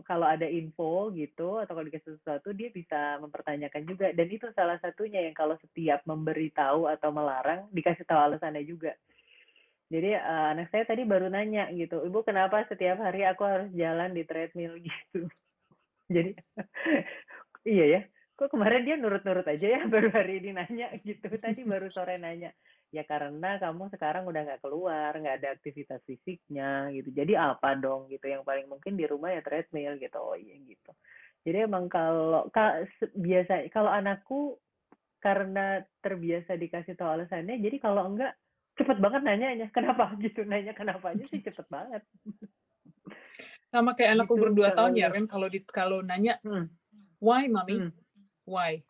kalau 0.02 0.26
ada 0.26 0.50
info 0.50 1.14
gitu 1.14 1.62
atau 1.62 1.78
kalau 1.78 1.86
dikasih 1.86 2.18
sesuatu 2.18 2.50
dia 2.52 2.74
bisa 2.74 3.22
mempertanyakan 3.22 3.86
juga. 3.86 4.10
Dan 4.10 4.28
itu 4.34 4.50
salah 4.58 4.82
satunya 4.82 5.22
yang 5.22 5.38
kalau 5.38 5.54
setiap 5.62 6.02
memberitahu 6.10 6.90
atau 6.90 7.14
melarang 7.14 7.70
dikasih 7.70 8.10
tahu 8.10 8.18
alasannya 8.18 8.66
juga. 8.66 8.98
Jadi 9.94 10.18
uh, 10.18 10.58
anak 10.58 10.74
saya 10.74 10.90
tadi 10.90 11.06
baru 11.06 11.30
nanya 11.30 11.70
gitu 11.78 12.02
ibu 12.02 12.26
kenapa 12.26 12.66
setiap 12.66 12.98
hari 12.98 13.22
aku 13.30 13.46
harus 13.46 13.70
jalan 13.78 14.18
di 14.18 14.26
treadmill? 14.26 14.82
gitu. 14.90 15.30
Jadi 16.10 16.34
iya 17.78 17.86
ya 17.86 18.02
kok 18.34 18.50
kemarin 18.50 18.84
dia 18.84 18.98
nurut-nurut 18.98 19.46
aja 19.46 19.68
ya 19.80 19.82
baru 19.94 20.10
hari 20.10 20.42
ini 20.42 20.58
nanya 20.58 20.90
gitu 21.06 21.30
tadi 21.38 21.62
baru 21.64 21.88
sore 21.88 22.18
nanya 22.18 22.52
ya 22.94 23.02
karena 23.10 23.58
kamu 23.58 23.90
sekarang 23.98 24.30
udah 24.30 24.46
nggak 24.46 24.62
keluar 24.62 25.18
nggak 25.18 25.42
ada 25.42 25.50
aktivitas 25.58 25.98
fisiknya 26.06 26.94
gitu. 26.94 27.10
Jadi 27.10 27.34
apa 27.34 27.74
dong 27.74 28.06
gitu. 28.14 28.30
Yang 28.30 28.46
paling 28.46 28.70
mungkin 28.70 28.94
di 28.94 29.10
rumah 29.10 29.34
ya 29.34 29.42
treadmill 29.42 29.98
gitu. 29.98 30.22
Oh 30.22 30.38
iya 30.38 30.54
gitu. 30.62 30.94
Jadi 31.44 31.58
emang 31.66 31.90
kalau 31.90 32.48
ka, 32.54 32.86
biasa 33.18 33.66
kalau 33.74 33.90
anakku 33.90 34.62
karena 35.18 35.82
terbiasa 36.06 36.54
dikasih 36.54 37.00
tahu 37.00 37.08
alasannya 37.08 37.56
jadi 37.64 37.80
kalau 37.80 38.12
enggak 38.12 38.36
cepet 38.78 38.98
banget 39.02 39.22
nanya 39.26 39.50
kenapa? 39.76 40.14
Gitu 40.22 40.46
nanya 40.46 40.78
kenapa 40.78 41.18
aja 41.18 41.26
sih 41.26 41.42
cepet 41.42 41.66
banget. 41.74 42.06
Sama 43.74 43.98
kayak 43.98 44.22
anakku 44.22 44.38
gitu, 44.38 44.44
berdua 44.46 44.78
tahun 44.78 44.94
ya 44.94 45.10
kan 45.10 45.26
kalau 45.26 45.50
di 45.50 45.66
kalau 45.66 46.06
nanya 46.06 46.38
hmm. 46.46 46.70
why 47.18 47.50
mami? 47.50 47.90
Hmm. 47.90 47.92
why 48.46 48.86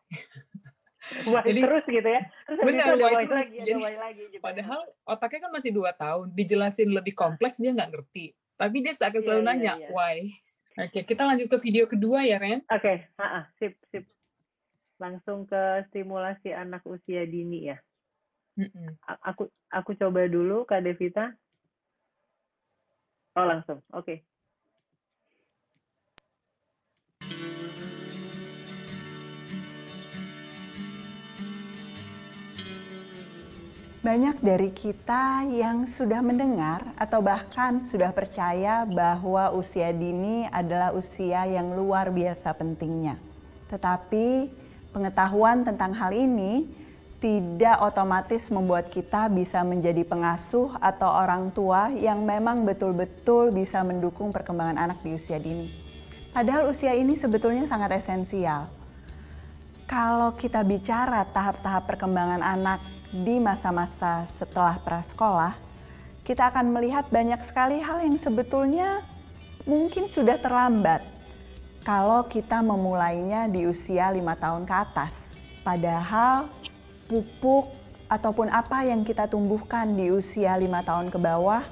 Why 1.28 1.44
jadi, 1.44 1.60
terus 1.68 1.84
gitu 1.84 2.08
ya 2.08 2.22
terus 2.48 2.58
benar 2.64 2.96
why 2.96 3.28
terus 3.28 3.48
lagi, 3.52 3.58
jadi, 3.60 3.82
lagi 4.00 4.22
gitu. 4.32 4.40
padahal 4.40 4.80
otaknya 5.04 5.40
kan 5.44 5.52
masih 5.52 5.70
dua 5.76 5.92
tahun 5.92 6.32
dijelasin 6.32 6.88
lebih 6.88 7.12
kompleks 7.12 7.60
dia 7.60 7.76
nggak 7.76 7.92
ngerti 7.92 8.32
tapi 8.56 8.80
dia 8.80 8.96
seakan 8.96 9.20
yeah, 9.20 9.24
selalu 9.24 9.42
yeah, 9.44 9.48
nanya 9.52 9.74
yeah. 9.84 9.92
why 9.92 10.16
oke 10.80 10.88
okay, 10.88 11.02
kita 11.04 11.22
lanjut 11.28 11.46
ke 11.52 11.58
video 11.60 11.84
kedua 11.84 12.24
ya 12.24 12.40
Ren 12.40 12.64
oke 12.64 12.80
okay. 12.80 12.96
sip 13.60 13.76
sip 13.92 14.08
langsung 14.96 15.44
ke 15.44 15.84
stimulasi 15.92 16.56
anak 16.56 16.80
usia 16.88 17.28
dini 17.28 17.68
ya 17.68 17.76
mm 18.56 18.68
-mm. 18.72 18.88
aku 19.20 19.52
aku 19.68 19.90
coba 20.00 20.24
dulu 20.24 20.64
kak 20.64 20.80
Devita 20.80 21.36
oh 23.36 23.44
langsung 23.44 23.84
oke 23.92 24.08
okay. 24.08 24.18
Banyak 34.04 34.44
dari 34.44 34.68
kita 34.68 35.48
yang 35.48 35.88
sudah 35.88 36.20
mendengar 36.20 36.92
atau 37.00 37.24
bahkan 37.24 37.80
sudah 37.80 38.12
percaya 38.12 38.84
bahwa 38.84 39.48
usia 39.56 39.96
dini 39.96 40.44
adalah 40.52 40.92
usia 40.92 41.48
yang 41.48 41.72
luar 41.72 42.12
biasa 42.12 42.52
pentingnya. 42.52 43.16
Tetapi 43.72 44.52
pengetahuan 44.92 45.64
tentang 45.64 45.96
hal 45.96 46.12
ini 46.12 46.68
tidak 47.16 47.80
otomatis 47.80 48.52
membuat 48.52 48.92
kita 48.92 49.32
bisa 49.32 49.64
menjadi 49.64 50.04
pengasuh 50.04 50.76
atau 50.84 51.08
orang 51.08 51.48
tua 51.56 51.88
yang 51.96 52.28
memang 52.28 52.68
betul-betul 52.68 53.56
bisa 53.56 53.80
mendukung 53.80 54.28
perkembangan 54.36 54.84
anak 54.84 55.00
di 55.00 55.16
usia 55.16 55.40
dini. 55.40 55.72
Padahal 56.28 56.68
usia 56.68 56.92
ini 56.92 57.16
sebetulnya 57.16 57.64
sangat 57.72 58.04
esensial. 58.04 58.68
Kalau 59.88 60.36
kita 60.36 60.60
bicara 60.60 61.24
tahap-tahap 61.32 61.88
perkembangan 61.88 62.44
anak 62.44 62.84
di 63.14 63.38
masa-masa 63.38 64.26
setelah 64.34 64.74
prasekolah, 64.82 65.54
kita 66.26 66.50
akan 66.50 66.74
melihat 66.74 67.06
banyak 67.14 67.38
sekali 67.46 67.78
hal 67.78 68.02
yang 68.02 68.18
sebetulnya 68.18 69.06
mungkin 69.62 70.10
sudah 70.10 70.34
terlambat 70.42 71.06
kalau 71.86 72.26
kita 72.26 72.58
memulainya 72.58 73.46
di 73.46 73.70
usia 73.70 74.10
lima 74.10 74.34
tahun 74.34 74.66
ke 74.66 74.74
atas. 74.74 75.14
Padahal 75.62 76.50
pupuk 77.06 77.70
ataupun 78.10 78.50
apa 78.50 78.82
yang 78.82 79.06
kita 79.06 79.30
tumbuhkan 79.30 79.94
di 79.94 80.10
usia 80.10 80.58
lima 80.58 80.82
tahun 80.82 81.14
ke 81.14 81.18
bawah 81.20 81.62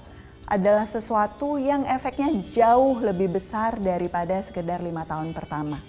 adalah 0.47 0.87
sesuatu 0.87 1.59
yang 1.59 1.83
efeknya 1.91 2.29
jauh 2.55 3.03
lebih 3.03 3.35
besar 3.35 3.83
daripada 3.83 4.47
sekedar 4.47 4.79
lima 4.79 5.03
tahun 5.03 5.35
pertama. 5.35 5.83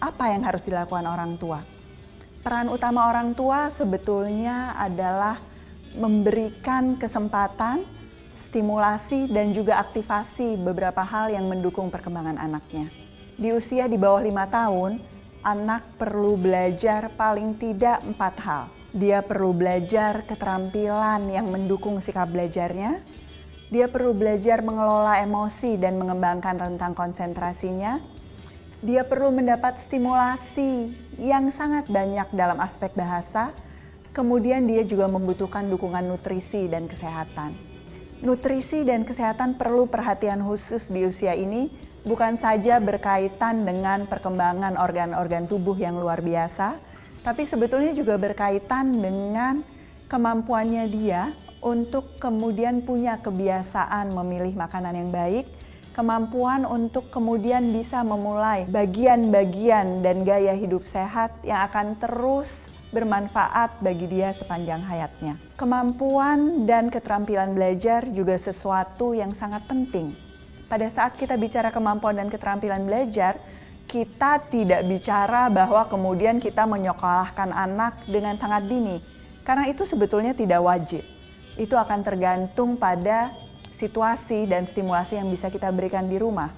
Apa 0.00 0.32
yang 0.32 0.40
harus 0.40 0.64
dilakukan 0.64 1.04
orang 1.04 1.36
tua? 1.36 1.79
Peran 2.40 2.72
utama 2.72 3.12
orang 3.12 3.36
tua 3.36 3.68
sebetulnya 3.76 4.72
adalah 4.80 5.36
memberikan 5.92 6.96
kesempatan, 6.96 7.84
stimulasi, 8.48 9.28
dan 9.28 9.52
juga 9.52 9.76
aktivasi 9.82 10.56
beberapa 10.56 11.04
hal 11.04 11.28
yang 11.34 11.44
mendukung 11.50 11.92
perkembangan 11.92 12.40
anaknya. 12.40 12.88
Di 13.36 13.52
usia 13.52 13.88
di 13.88 14.00
bawah 14.00 14.24
lima 14.24 14.48
tahun, 14.48 15.00
anak 15.44 16.00
perlu 16.00 16.40
belajar 16.40 17.12
paling 17.12 17.60
tidak 17.60 18.00
empat 18.04 18.34
hal. 18.40 18.64
Dia 18.90 19.20
perlu 19.20 19.52
belajar 19.52 20.24
keterampilan 20.24 21.28
yang 21.30 21.46
mendukung 21.48 22.00
sikap 22.00 22.32
belajarnya. 22.32 23.00
Dia 23.70 23.86
perlu 23.86 24.16
belajar 24.16 24.66
mengelola 24.66 25.22
emosi 25.22 25.78
dan 25.78 25.94
mengembangkan 25.94 26.58
rentang 26.58 26.90
konsentrasinya 26.96 28.02
dia 28.80 29.04
perlu 29.04 29.28
mendapat 29.28 29.76
stimulasi 29.84 30.96
yang 31.20 31.52
sangat 31.52 31.92
banyak 31.92 32.32
dalam 32.32 32.56
aspek 32.64 32.96
bahasa. 32.96 33.52
Kemudian 34.10 34.66
dia 34.66 34.82
juga 34.82 35.06
membutuhkan 35.06 35.68
dukungan 35.70 36.02
nutrisi 36.02 36.66
dan 36.66 36.90
kesehatan. 36.90 37.54
Nutrisi 38.24 38.82
dan 38.82 39.06
kesehatan 39.06 39.54
perlu 39.54 39.86
perhatian 39.86 40.42
khusus 40.42 40.90
di 40.90 41.06
usia 41.06 41.36
ini 41.36 41.70
bukan 42.02 42.40
saja 42.40 42.82
berkaitan 42.82 43.62
dengan 43.62 44.08
perkembangan 44.10 44.74
organ-organ 44.80 45.46
tubuh 45.46 45.78
yang 45.78 45.94
luar 46.00 46.24
biasa, 46.24 46.74
tapi 47.22 47.46
sebetulnya 47.46 47.94
juga 47.94 48.18
berkaitan 48.18 48.98
dengan 48.98 49.62
kemampuannya 50.10 50.84
dia 50.90 51.30
untuk 51.62 52.16
kemudian 52.18 52.82
punya 52.82 53.20
kebiasaan 53.20 54.10
memilih 54.10 54.56
makanan 54.56 54.96
yang 54.96 55.10
baik 55.12 55.46
kemampuan 55.90 56.62
untuk 56.66 57.10
kemudian 57.10 57.74
bisa 57.74 58.00
memulai 58.06 58.66
bagian-bagian 58.70 60.02
dan 60.06 60.22
gaya 60.22 60.54
hidup 60.54 60.86
sehat 60.86 61.34
yang 61.42 61.66
akan 61.66 61.98
terus 61.98 62.48
bermanfaat 62.90 63.78
bagi 63.82 64.10
dia 64.10 64.34
sepanjang 64.34 64.82
hayatnya. 64.82 65.38
Kemampuan 65.54 66.66
dan 66.66 66.90
keterampilan 66.90 67.54
belajar 67.54 68.02
juga 68.10 68.34
sesuatu 68.34 69.14
yang 69.14 69.30
sangat 69.34 69.62
penting. 69.70 70.14
Pada 70.66 70.86
saat 70.90 71.18
kita 71.18 71.34
bicara 71.34 71.74
kemampuan 71.74 72.18
dan 72.18 72.30
keterampilan 72.30 72.86
belajar, 72.86 73.38
kita 73.90 74.38
tidak 74.54 74.86
bicara 74.86 75.50
bahwa 75.50 75.82
kemudian 75.90 76.38
kita 76.38 76.62
menyekolahkan 76.62 77.50
anak 77.50 78.06
dengan 78.06 78.38
sangat 78.38 78.70
dini, 78.70 79.02
karena 79.42 79.66
itu 79.66 79.82
sebetulnya 79.82 80.30
tidak 80.30 80.62
wajib. 80.62 81.02
Itu 81.58 81.74
akan 81.74 82.06
tergantung 82.06 82.78
pada 82.78 83.34
situasi 83.80 84.44
dan 84.44 84.68
stimulasi 84.68 85.16
yang 85.16 85.32
bisa 85.32 85.48
kita 85.48 85.72
berikan 85.72 86.04
di 86.04 86.20
rumah. 86.20 86.52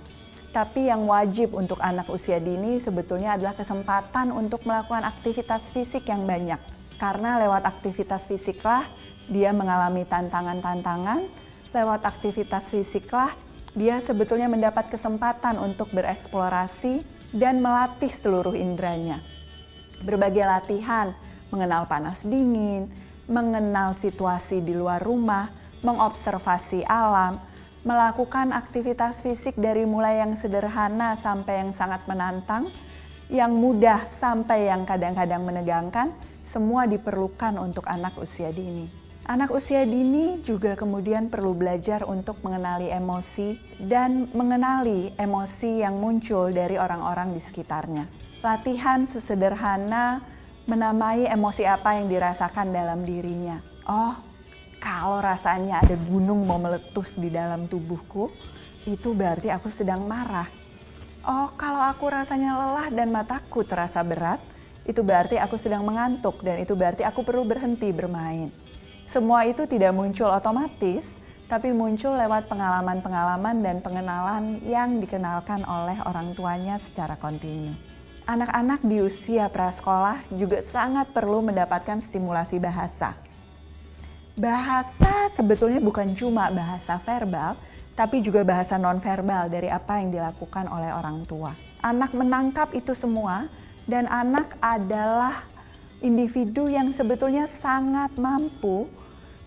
Tapi 0.51 0.91
yang 0.91 1.09
wajib 1.09 1.57
untuk 1.57 1.81
anak 1.81 2.11
usia 2.13 2.37
dini 2.37 2.77
sebetulnya 2.83 3.39
adalah 3.39 3.57
kesempatan 3.57 4.35
untuk 4.35 4.67
melakukan 4.69 5.07
aktivitas 5.07 5.65
fisik 5.73 6.05
yang 6.11 6.29
banyak. 6.29 6.59
Karena 7.01 7.41
lewat 7.41 7.65
aktivitas 7.65 8.29
fisiklah 8.29 8.85
dia 9.31 9.55
mengalami 9.55 10.05
tantangan-tantangan, 10.05 11.25
lewat 11.73 12.05
aktivitas 12.05 12.69
fisiklah 12.69 13.33
dia 13.73 14.05
sebetulnya 14.05 14.53
mendapat 14.53 14.93
kesempatan 14.93 15.57
untuk 15.57 15.89
bereksplorasi 15.97 17.01
dan 17.33 17.65
melatih 17.65 18.13
seluruh 18.13 18.53
inderanya. 18.53 19.25
Berbagai 20.05 20.45
latihan, 20.45 21.17
mengenal 21.49 21.89
panas 21.89 22.21
dingin, 22.21 22.93
mengenal 23.25 23.97
situasi 23.97 24.61
di 24.61 24.77
luar 24.77 25.01
rumah, 25.01 25.49
mengobservasi 25.83 26.87
alam, 26.87 27.38
melakukan 27.83 28.55
aktivitas 28.55 29.27
fisik 29.27 29.59
dari 29.59 29.83
mulai 29.83 30.23
yang 30.23 30.38
sederhana 30.38 31.18
sampai 31.18 31.66
yang 31.66 31.71
sangat 31.75 32.07
menantang, 32.07 32.71
yang 33.27 33.51
mudah 33.51 34.07
sampai 34.23 34.71
yang 34.71 34.87
kadang-kadang 34.87 35.42
menegangkan, 35.42 36.14
semua 36.55 36.87
diperlukan 36.87 37.59
untuk 37.59 37.83
anak 37.90 38.14
usia 38.18 38.55
dini. 38.55 38.87
Anak 39.23 39.55
usia 39.55 39.87
dini 39.87 40.42
juga 40.42 40.75
kemudian 40.75 41.31
perlu 41.31 41.55
belajar 41.55 42.03
untuk 42.03 42.42
mengenali 42.42 42.90
emosi 42.90 43.55
dan 43.79 44.27
mengenali 44.35 45.14
emosi 45.14 45.79
yang 45.79 45.95
muncul 45.95 46.51
dari 46.51 46.75
orang-orang 46.75 47.31
di 47.31 47.38
sekitarnya. 47.38 48.11
Latihan 48.42 49.07
sesederhana 49.07 50.27
menamai 50.66 51.31
emosi 51.31 51.62
apa 51.62 52.03
yang 52.03 52.11
dirasakan 52.11 52.75
dalam 52.75 53.07
dirinya. 53.07 53.62
Oh, 53.87 54.18
kalau 54.83 55.23
rasanya 55.23 55.79
ada 55.79 55.95
gunung 55.95 56.42
mau 56.42 56.59
meletus 56.59 57.14
di 57.14 57.31
dalam 57.31 57.71
tubuhku, 57.71 58.35
itu 58.83 59.14
berarti 59.14 59.47
aku 59.55 59.71
sedang 59.71 60.03
marah. 60.03 60.51
Oh, 61.23 61.55
kalau 61.55 61.79
aku 61.87 62.11
rasanya 62.11 62.59
lelah 62.59 62.90
dan 62.90 63.14
mataku 63.14 63.62
terasa 63.62 64.03
berat, 64.03 64.42
itu 64.83 64.99
berarti 65.07 65.38
aku 65.38 65.55
sedang 65.55 65.87
mengantuk 65.87 66.42
dan 66.42 66.59
itu 66.59 66.75
berarti 66.75 67.07
aku 67.07 67.23
perlu 67.23 67.47
berhenti 67.47 67.95
bermain. 67.95 68.51
Semua 69.07 69.47
itu 69.47 69.62
tidak 69.71 69.95
muncul 69.95 70.27
otomatis, 70.27 71.07
tapi 71.47 71.71
muncul 71.71 72.18
lewat 72.18 72.51
pengalaman-pengalaman 72.51 73.62
dan 73.62 73.79
pengenalan 73.79 74.59
yang 74.66 74.99
dikenalkan 74.99 75.62
oleh 75.62 76.03
orang 76.03 76.35
tuanya 76.35 76.83
secara 76.90 77.14
kontinu. 77.14 77.71
Anak-anak 78.27 78.83
di 78.83 78.99
usia 78.99 79.47
prasekolah 79.47 80.27
juga 80.35 80.59
sangat 80.66 81.14
perlu 81.14 81.38
mendapatkan 81.38 82.03
stimulasi 82.11 82.59
bahasa 82.59 83.14
bahasa 84.37 85.29
sebetulnya 85.37 85.81
bukan 85.83 86.16
cuma 86.16 86.49
bahasa 86.49 86.97
verbal, 87.05 87.57
tapi 87.92 88.25
juga 88.25 88.40
bahasa 88.40 88.81
nonverbal 88.81 89.53
dari 89.53 89.68
apa 89.68 90.01
yang 90.01 90.09
dilakukan 90.12 90.64
oleh 90.73 90.90
orang 90.92 91.25
tua. 91.29 91.53
Anak 91.85 92.16
menangkap 92.16 92.73
itu 92.73 92.97
semua 92.97 93.51
dan 93.85 94.09
anak 94.09 94.57
adalah 94.62 95.45
individu 96.01 96.66
yang 96.71 96.90
sebetulnya 96.97 97.51
sangat 97.61 98.16
mampu 98.16 98.88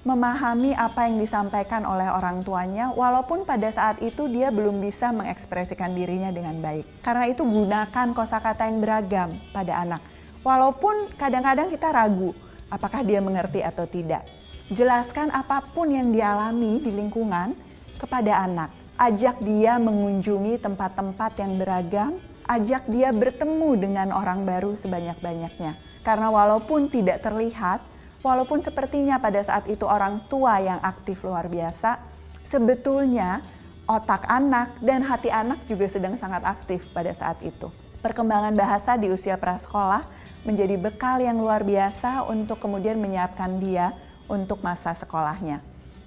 memahami 0.05 0.77
apa 0.77 1.09
yang 1.09 1.17
disampaikan 1.17 1.81
oleh 1.81 2.05
orang 2.05 2.45
tuanya 2.45 2.93
walaupun 2.93 3.41
pada 3.41 3.73
saat 3.73 3.97
itu 4.05 4.29
dia 4.29 4.53
belum 4.53 4.77
bisa 4.77 5.09
mengekspresikan 5.09 5.97
dirinya 5.97 6.29
dengan 6.29 6.61
baik. 6.61 7.01
Karena 7.01 7.25
itu 7.25 7.41
gunakan 7.41 8.13
kosakata 8.13 8.69
yang 8.69 8.77
beragam 8.85 9.33
pada 9.49 9.81
anak. 9.81 10.01
Walaupun 10.45 11.09
kadang-kadang 11.17 11.73
kita 11.73 11.89
ragu 11.89 12.37
apakah 12.69 13.01
dia 13.01 13.17
mengerti 13.17 13.65
atau 13.65 13.89
tidak 13.89 14.44
Jelaskan 14.73 15.29
apa 15.29 15.61
pun 15.61 15.93
yang 15.93 16.09
dialami 16.09 16.81
di 16.81 16.89
lingkungan 16.89 17.53
kepada 18.01 18.49
anak. 18.49 18.73
Ajak 18.97 19.37
dia 19.45 19.77
mengunjungi 19.77 20.57
tempat-tempat 20.57 21.37
yang 21.37 21.61
beragam, 21.61 22.17
ajak 22.49 22.89
dia 22.89 23.13
bertemu 23.13 23.69
dengan 23.77 24.09
orang 24.09 24.41
baru 24.41 24.73
sebanyak-banyaknya. 24.73 25.77
Karena 26.01 26.33
walaupun 26.33 26.89
tidak 26.89 27.21
terlihat, 27.21 27.85
walaupun 28.25 28.65
sepertinya 28.65 29.21
pada 29.21 29.45
saat 29.45 29.69
itu 29.69 29.85
orang 29.85 30.25
tua 30.33 30.57
yang 30.57 30.81
aktif 30.81 31.21
luar 31.21 31.45
biasa, 31.45 32.01
sebetulnya 32.49 33.45
otak 33.85 34.25
anak 34.25 34.81
dan 34.81 35.05
hati 35.05 35.29
anak 35.29 35.61
juga 35.69 35.93
sedang 35.93 36.17
sangat 36.17 36.41
aktif 36.41 36.89
pada 36.89 37.13
saat 37.13 37.37
itu. 37.45 37.69
Perkembangan 38.01 38.57
bahasa 38.57 38.97
di 38.97 39.13
usia 39.13 39.37
prasekolah 39.37 40.01
menjadi 40.41 40.73
bekal 40.73 41.21
yang 41.21 41.37
luar 41.37 41.61
biasa 41.61 42.25
untuk 42.25 42.57
kemudian 42.57 42.97
menyiapkan 42.97 43.61
dia 43.61 43.93
untuk 44.31 44.61
masa 44.65 44.97
sekolahnya. 44.97 45.61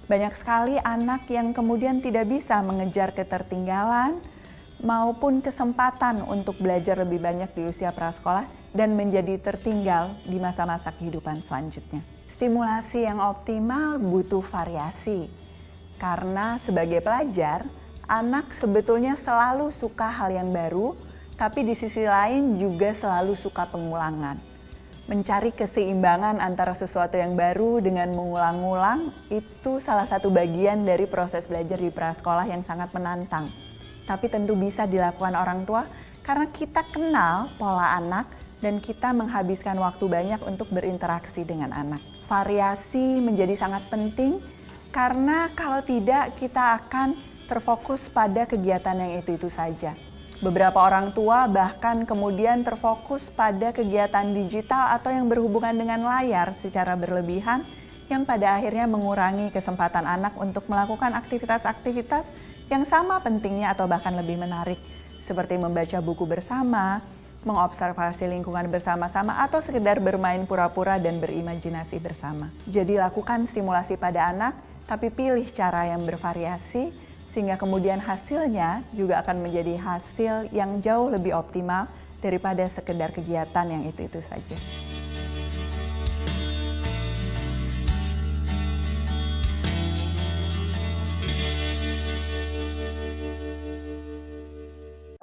Banyak 0.09 0.33
sekali 0.41 0.75
anak 0.81 1.29
yang 1.29 1.53
kemudian 1.53 2.01
tidak 2.01 2.25
bisa 2.25 2.65
mengejar 2.65 3.13
ketertinggalan 3.13 4.17
maupun 4.81 5.37
kesempatan 5.43 6.25
untuk 6.25 6.57
belajar 6.57 6.97
lebih 6.97 7.21
banyak 7.21 7.53
di 7.53 7.69
usia 7.69 7.93
prasekolah 7.93 8.49
dan 8.73 8.97
menjadi 8.97 9.37
tertinggal 9.37 10.17
di 10.25 10.41
masa-masa 10.41 10.89
kehidupan 10.97 11.45
selanjutnya. 11.45 12.01
Stimulasi 12.33 13.05
yang 13.05 13.21
optimal 13.21 14.01
butuh 14.01 14.41
variasi, 14.49 15.29
karena 15.99 16.57
sebagai 16.63 17.03
pelajar, 17.03 17.67
anak 18.07 18.55
sebetulnya 18.57 19.19
selalu 19.19 19.69
suka 19.69 20.09
hal 20.09 20.31
yang 20.33 20.49
baru, 20.49 20.95
tapi 21.37 21.67
di 21.67 21.75
sisi 21.77 22.01
lain 22.07 22.57
juga 22.57 22.95
selalu 22.97 23.37
suka 23.37 23.67
pengulangan 23.69 24.48
mencari 25.09 25.49
keseimbangan 25.57 26.37
antara 26.37 26.77
sesuatu 26.77 27.17
yang 27.17 27.33
baru 27.33 27.81
dengan 27.81 28.13
mengulang-ulang 28.13 29.09
itu 29.33 29.81
salah 29.81 30.05
satu 30.05 30.29
bagian 30.29 30.85
dari 30.85 31.09
proses 31.09 31.49
belajar 31.49 31.81
di 31.81 31.89
prasekolah 31.89 32.45
yang 32.45 32.61
sangat 32.61 32.93
menantang. 32.93 33.49
Tapi 34.05 34.29
tentu 34.29 34.53
bisa 34.53 34.85
dilakukan 34.85 35.33
orang 35.33 35.65
tua 35.65 35.89
karena 36.21 36.45
kita 36.53 36.85
kenal 36.93 37.49
pola 37.57 37.97
anak 37.97 38.29
dan 38.61 38.77
kita 38.77 39.09
menghabiskan 39.09 39.81
waktu 39.81 40.05
banyak 40.05 40.45
untuk 40.45 40.69
berinteraksi 40.69 41.41
dengan 41.41 41.73
anak. 41.73 41.99
Variasi 42.29 43.17
menjadi 43.17 43.57
sangat 43.57 43.89
penting 43.89 44.37
karena 44.93 45.49
kalau 45.57 45.81
tidak 45.81 46.37
kita 46.37 46.85
akan 46.85 47.17
terfokus 47.49 48.05
pada 48.13 48.45
kegiatan 48.45 48.93
yang 48.93 49.25
itu-itu 49.25 49.49
saja. 49.49 49.97
Beberapa 50.39 50.79
orang 50.79 51.11
tua 51.11 51.51
bahkan 51.51 52.07
kemudian 52.07 52.63
terfokus 52.63 53.27
pada 53.27 53.75
kegiatan 53.75 54.23
digital 54.31 54.95
atau 54.95 55.11
yang 55.11 55.27
berhubungan 55.27 55.75
dengan 55.75 55.99
layar 56.07 56.55
secara 56.63 56.95
berlebihan 56.95 57.67
yang 58.07 58.23
pada 58.23 58.55
akhirnya 58.55 58.87
mengurangi 58.87 59.51
kesempatan 59.51 60.07
anak 60.07 60.39
untuk 60.39 60.63
melakukan 60.71 61.11
aktivitas-aktivitas 61.19 62.23
yang 62.71 62.87
sama 62.87 63.19
pentingnya 63.19 63.75
atau 63.75 63.83
bahkan 63.91 64.15
lebih 64.15 64.39
menarik 64.39 64.79
seperti 65.27 65.59
membaca 65.59 65.99
buku 65.99 66.23
bersama, 66.23 67.03
mengobservasi 67.43 68.31
lingkungan 68.31 68.71
bersama-sama 68.71 69.43
atau 69.43 69.59
sekedar 69.59 69.99
bermain 69.99 70.47
pura-pura 70.47 70.95
dan 71.03 71.19
berimajinasi 71.19 71.99
bersama. 71.99 72.47
Jadi 72.63 72.95
lakukan 72.95 73.43
stimulasi 73.51 73.99
pada 73.99 74.31
anak 74.31 74.55
tapi 74.87 75.11
pilih 75.11 75.51
cara 75.51 75.91
yang 75.91 76.07
bervariasi 76.07 77.08
sehingga 77.33 77.55
kemudian 77.61 78.01
hasilnya 78.01 78.81
juga 78.93 79.21
akan 79.21 79.45
menjadi 79.45 79.77
hasil 79.77 80.49
yang 80.49 80.81
jauh 80.81 81.13
lebih 81.13 81.37
optimal 81.37 81.85
daripada 82.19 82.67
sekedar 82.73 83.13
kegiatan 83.15 83.65
yang 83.69 83.83
itu-itu 83.87 84.19
saja. 84.25 84.57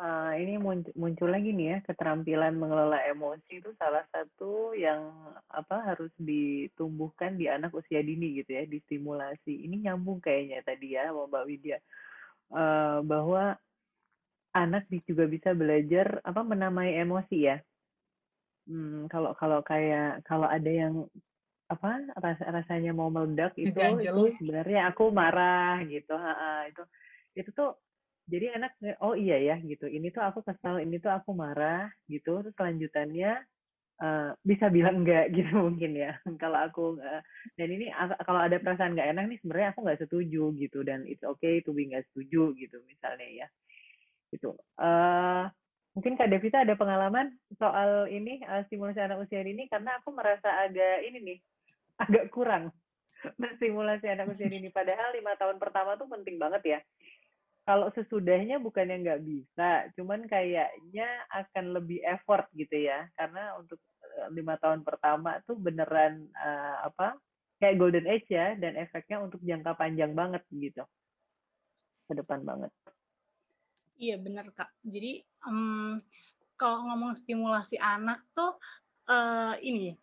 Uh, 0.07 0.38
ini 0.38 0.54
muncul 0.94 1.26
lagi 1.26 1.50
nih 1.50 1.66
ya 1.66 1.78
keterampilan 1.82 2.54
mengelola 2.54 3.02
emosi 3.11 3.59
itu 3.59 3.74
salah 3.74 4.07
satu 4.14 4.70
yang 4.78 5.11
apa 5.50 5.82
harus 5.82 6.14
ditumbuhkan 6.14 7.34
di 7.34 7.50
anak 7.50 7.74
usia 7.74 7.98
dini 8.07 8.38
gitu 8.38 8.54
ya 8.54 8.70
distimulasi. 8.70 9.66
Ini 9.66 9.90
nyambung 9.90 10.22
kayaknya 10.22 10.62
tadi 10.62 10.94
ya 10.94 11.11
sama 11.11 11.26
Mbak 11.26 11.44
Widya. 11.50 11.78
Uh, 12.54 13.02
bahwa 13.02 13.59
anak 14.54 14.86
juga 15.11 15.26
bisa 15.26 15.50
belajar 15.59 16.22
apa 16.22 16.40
menamai 16.46 16.94
emosi 17.02 17.38
ya. 17.42 17.59
Hmm, 18.70 19.11
kalau 19.11 19.34
kalau 19.34 19.59
kayak 19.66 20.22
kalau 20.22 20.46
ada 20.46 20.70
yang 20.70 21.02
apa 21.66 21.98
ras 22.22 22.38
rasanya 22.46 22.94
mau 22.94 23.11
meledak 23.11 23.59
itu 23.59 23.74
itu 23.74 24.22
sebenarnya 24.38 24.86
aku 24.86 25.11
marah 25.11 25.82
gitu, 25.90 26.14
ha 26.14 26.30
-ha, 26.30 26.54
itu. 26.70 26.82
Itu 27.34 27.50
tuh 27.50 27.74
jadi 28.26 28.58
anak 28.58 28.74
oh 29.02 29.14
iya 29.14 29.38
ya 29.38 29.56
gitu. 29.62 29.86
Ini 29.86 30.10
tuh 30.10 30.22
aku 30.22 30.42
kesal 30.42 30.82
ini 30.82 30.98
tuh 30.98 31.14
aku 31.14 31.30
marah 31.32 31.86
gitu. 32.10 32.42
Terus 32.42 32.54
kelanjutannya 32.58 33.38
uh, 34.02 34.30
bisa 34.42 34.66
bilang 34.68 35.06
enggak 35.06 35.30
gitu 35.38 35.54
mungkin 35.54 35.94
ya. 35.94 36.18
Kalau 36.42 36.58
aku 36.58 36.84
uh, 36.98 37.22
dan 37.54 37.68
ini 37.70 37.90
kalau 38.26 38.42
ada 38.42 38.58
perasaan 38.58 38.98
nggak 38.98 39.10
enak 39.14 39.24
nih 39.30 39.38
sebenarnya 39.40 39.68
aku 39.72 39.80
nggak 39.86 40.00
setuju 40.02 40.42
gitu. 40.58 40.78
Dan 40.82 41.06
it's 41.06 41.22
okay 41.22 41.62
to 41.62 41.70
be 41.70 41.86
nggak 41.86 42.04
setuju 42.12 42.50
gitu 42.58 42.82
misalnya 42.90 43.46
ya. 43.46 43.46
Gitu. 44.34 44.50
Uh, 44.74 45.46
mungkin 45.96 46.20
kak 46.20 46.28
Devita 46.28 46.60
ada 46.60 46.76
pengalaman 46.76 47.32
soal 47.56 48.04
ini 48.12 48.44
uh, 48.44 48.60
stimulasi 48.68 49.00
anak 49.00 49.24
usia 49.24 49.40
ini 49.40 49.64
karena 49.64 49.96
aku 49.96 50.12
merasa 50.12 50.68
agak 50.68 51.08
ini 51.08 51.18
nih 51.24 51.38
agak 52.04 52.28
kurang 52.28 52.68
menstimulasi 53.40 54.04
anak 54.12 54.28
usia 54.28 54.52
ini 54.52 54.68
padahal 54.68 55.16
lima 55.16 55.32
tahun 55.40 55.56
pertama 55.56 55.96
tuh 55.96 56.04
penting 56.12 56.36
banget 56.36 56.62
ya 56.68 56.78
kalau 57.66 57.90
sesudahnya 57.90 58.62
bukannya 58.62 59.02
nggak 59.02 59.22
bisa, 59.26 59.90
cuman 59.98 60.30
kayaknya 60.30 61.08
akan 61.34 61.74
lebih 61.74 61.98
effort 62.06 62.46
gitu 62.54 62.86
ya, 62.86 63.10
karena 63.18 63.58
untuk 63.58 63.82
lima 64.30 64.54
tahun 64.62 64.86
pertama 64.86 65.42
tuh 65.44 65.58
beneran 65.58 66.24
uh, 66.38 66.88
apa 66.88 67.18
kayak 67.58 67.76
golden 67.76 68.06
age 68.06 68.30
ya, 68.30 68.54
dan 68.54 68.78
efeknya 68.78 69.18
untuk 69.18 69.42
jangka 69.42 69.74
panjang 69.74 70.14
banget 70.14 70.46
gitu, 70.54 70.86
ke 72.06 72.12
depan 72.14 72.46
banget. 72.46 72.70
Iya 73.98 74.22
bener 74.22 74.46
kak. 74.54 74.70
Jadi 74.86 75.26
um, 75.42 75.98
kalau 76.54 76.86
ngomong 76.86 77.18
stimulasi 77.18 77.82
anak 77.82 78.22
tuh 78.30 78.54
uh, 79.10 79.58
ini 79.58 79.96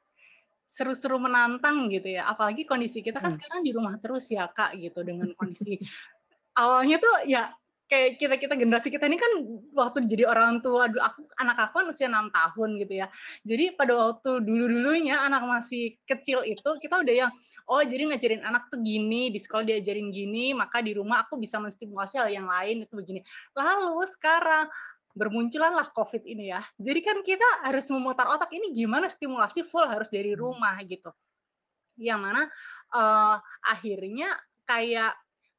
seru-seru 0.67 1.21
menantang 1.21 1.87
gitu 1.93 2.17
ya. 2.17 2.25
Apalagi 2.25 2.65
kondisi 2.65 3.05
kita 3.05 3.21
kan 3.21 3.31
hmm. 3.31 3.37
sekarang 3.37 3.61
di 3.61 3.71
rumah 3.71 3.95
terus 4.01 4.25
ya 4.33 4.49
kak 4.49 4.73
gitu 4.81 5.05
dengan 5.05 5.29
kondisi 5.37 5.77
awalnya 6.57 6.97
tuh 7.01 7.27
ya 7.29 7.53
kayak 7.91 8.17
kita 8.17 8.35
kita 8.41 8.53
generasi 8.57 8.89
kita 8.89 9.05
ini 9.05 9.21
kan 9.21 9.31
waktu 9.75 10.09
jadi 10.09 10.25
orang 10.25 10.65
tua 10.65 10.89
aku 10.89 11.29
anak 11.37 11.69
aku 11.69 11.83
kan 11.83 11.85
usia 11.93 12.09
enam 12.09 12.33
tahun 12.33 12.81
gitu 12.81 12.93
ya 13.05 13.07
jadi 13.45 13.77
pada 13.77 13.93
waktu 13.93 14.41
dulu 14.41 14.65
dulunya 14.71 15.19
anak 15.21 15.45
masih 15.45 15.99
kecil 16.09 16.41
itu 16.41 16.65
kita 16.81 17.05
udah 17.05 17.13
yang 17.27 17.31
oh 17.69 17.83
jadi 17.85 18.09
ngajarin 18.09 18.41
anak 18.41 18.71
tuh 18.73 18.81
gini 18.81 19.29
di 19.29 19.37
sekolah 19.37 19.67
diajarin 19.67 20.09
gini 20.09 20.57
maka 20.57 20.81
di 20.81 20.97
rumah 20.97 21.27
aku 21.27 21.37
bisa 21.37 21.61
menstimulasi 21.61 22.17
hal 22.17 22.33
yang 22.33 22.49
lain 22.49 22.87
itu 22.87 22.93
begini 22.97 23.21
lalu 23.53 24.01
sekarang 24.09 24.71
bermunculan 25.13 25.77
lah 25.77 25.87
COVID 25.93 26.25
ini 26.25 26.49
ya. 26.49 26.61
Jadi 26.81 26.99
kan 27.05 27.21
kita 27.21 27.45
harus 27.61 27.85
memutar 27.93 28.25
otak 28.33 28.49
ini 28.49 28.73
gimana 28.73 29.07
stimulasi 29.07 29.61
full 29.61 29.85
harus 29.85 30.09
dari 30.09 30.33
hmm. 30.33 30.41
rumah 30.41 30.73
gitu. 30.83 31.13
Yang 32.01 32.19
mana 32.19 32.41
uh, 32.97 33.37
akhirnya 33.61 34.33
kayak 34.65 35.13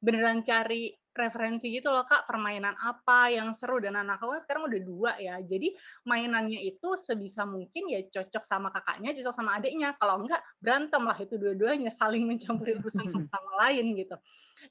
beneran 0.05 0.45
cari 0.45 0.93
referensi 1.15 1.71
gitu 1.71 1.87
loh 1.89 2.03
kak 2.03 2.27
permainan 2.27 2.75
apa 2.77 3.31
yang 3.33 3.55
seru. 3.55 3.81
Dan 3.81 3.97
anak 3.97 4.21
aku 4.21 4.35
kan 4.37 4.41
sekarang 4.45 4.63
udah 4.69 4.81
dua 4.83 5.11
ya 5.17 5.39
jadi 5.41 5.71
mainannya 6.05 6.59
itu 6.61 6.93
sebisa 6.99 7.47
mungkin 7.47 7.87
ya 7.89 8.03
cocok 8.05 8.43
sama 8.45 8.69
kakaknya 8.69 9.15
cocok 9.17 9.33
sama 9.33 9.57
adiknya. 9.57 9.97
Kalau 9.97 10.21
enggak 10.21 10.43
berantem 10.61 11.01
lah 11.01 11.17
itu 11.17 11.39
dua-duanya 11.39 11.89
saling 11.89 12.27
mencampuri 12.29 12.77
urusan 12.77 13.09
sama 13.33 13.51
lain 13.65 13.97
gitu. 13.97 14.15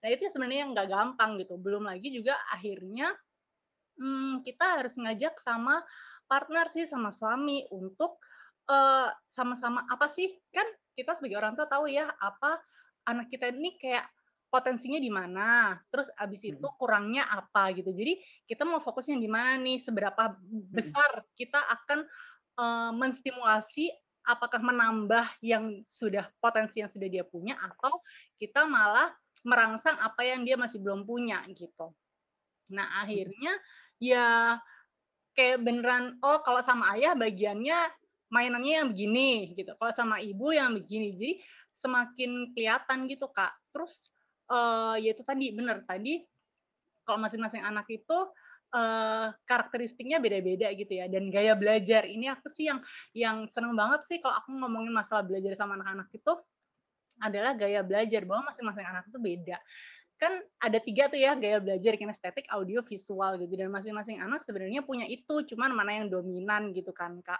Nah 0.04 0.08
itu 0.12 0.22
sebenarnya 0.30 0.60
yang 0.68 0.70
nggak 0.76 0.88
gampang 0.92 1.40
gitu. 1.42 1.58
Belum 1.58 1.82
lagi 1.88 2.12
juga 2.12 2.38
akhirnya 2.54 3.10
hmm, 3.98 4.46
kita 4.46 4.84
harus 4.84 4.94
ngajak 5.00 5.40
sama 5.40 5.82
partner 6.28 6.68
sih 6.70 6.84
sama 6.86 7.10
suami 7.10 7.64
untuk 7.72 8.20
uh, 8.68 9.08
sama-sama 9.32 9.88
apa 9.88 10.12
sih? 10.12 10.28
Kan 10.52 10.68
kita 10.94 11.16
sebagai 11.16 11.40
orang 11.40 11.56
tua 11.58 11.66
tahu 11.66 11.90
ya 11.90 12.06
apa 12.06 12.60
anak 13.08 13.32
kita 13.32 13.50
ini 13.50 13.80
kayak 13.80 14.06
potensinya 14.54 15.02
di 15.02 15.10
mana, 15.10 15.74
terus 15.90 16.06
abis 16.14 16.46
itu 16.46 16.66
kurangnya 16.78 17.26
apa 17.26 17.74
gitu. 17.74 17.90
Jadi 17.90 18.22
kita 18.46 18.62
mau 18.62 18.78
fokusnya 18.78 19.18
di 19.18 19.26
mana 19.26 19.58
nih, 19.58 19.82
seberapa 19.82 20.38
besar 20.70 21.26
kita 21.34 21.58
akan 21.58 22.06
uh, 22.62 22.94
menstimulasi 22.94 23.90
apakah 24.22 24.62
menambah 24.62 25.26
yang 25.42 25.82
sudah 25.82 26.30
potensi 26.38 26.78
yang 26.78 26.86
sudah 26.86 27.10
dia 27.10 27.26
punya 27.26 27.58
atau 27.58 27.98
kita 28.38 28.62
malah 28.62 29.10
merangsang 29.42 29.98
apa 29.98 30.22
yang 30.22 30.46
dia 30.46 30.54
masih 30.54 30.78
belum 30.78 31.02
punya 31.02 31.42
gitu. 31.50 31.90
Nah, 32.70 33.02
akhirnya 33.02 33.58
ya 33.98 34.56
kayak 35.34 35.66
beneran 35.66 36.14
oh 36.22 36.40
kalau 36.46 36.62
sama 36.62 36.94
ayah 36.94 37.18
bagiannya 37.18 37.74
mainannya 38.32 38.72
yang 38.80 38.88
begini 38.94 39.52
gitu. 39.58 39.74
Kalau 39.76 39.92
sama 39.92 40.22
ibu 40.22 40.54
yang 40.54 40.78
begini. 40.78 41.18
Jadi 41.18 41.34
semakin 41.74 42.54
kelihatan 42.56 43.10
gitu, 43.10 43.28
Kak. 43.28 43.52
Terus 43.74 44.13
uh, 44.50 44.96
ya 44.98 45.12
itu 45.14 45.22
tadi 45.22 45.52
benar 45.54 45.84
tadi 45.84 46.24
kalau 47.04 47.20
masing-masing 47.20 47.60
anak 47.60 47.84
itu 47.92 48.18
uh, 48.72 49.28
karakteristiknya 49.44 50.18
beda-beda 50.18 50.72
gitu 50.72 50.92
ya. 50.92 51.06
Dan 51.06 51.28
gaya 51.28 51.52
belajar 51.54 52.08
ini 52.08 52.32
aku 52.32 52.48
sih 52.48 52.68
yang 52.68 52.80
yang 53.12 53.36
seneng 53.48 53.76
banget 53.76 54.04
sih 54.08 54.18
kalau 54.24 54.40
aku 54.40 54.50
ngomongin 54.56 54.92
masalah 54.92 55.22
belajar 55.24 55.52
sama 55.54 55.76
anak-anak 55.76 56.08
itu 56.16 56.32
adalah 57.22 57.54
gaya 57.54 57.80
belajar 57.84 58.26
bahwa 58.26 58.50
masing-masing 58.50 58.86
anak 58.88 59.04
itu 59.06 59.18
beda. 59.20 59.56
Kan 60.16 60.32
ada 60.62 60.78
tiga 60.80 61.10
tuh 61.12 61.20
ya 61.20 61.36
gaya 61.36 61.60
belajar 61.60 61.94
kinestetik, 62.00 62.48
audio, 62.50 62.80
visual 62.80 63.36
gitu. 63.36 63.52
Dan 63.54 63.68
masing-masing 63.68 64.18
anak 64.18 64.42
sebenarnya 64.42 64.80
punya 64.80 65.04
itu 65.06 65.44
cuman 65.54 65.76
mana 65.76 66.00
yang 66.02 66.08
dominan 66.08 66.72
gitu 66.72 66.90
kan 66.96 67.20
kak. 67.20 67.38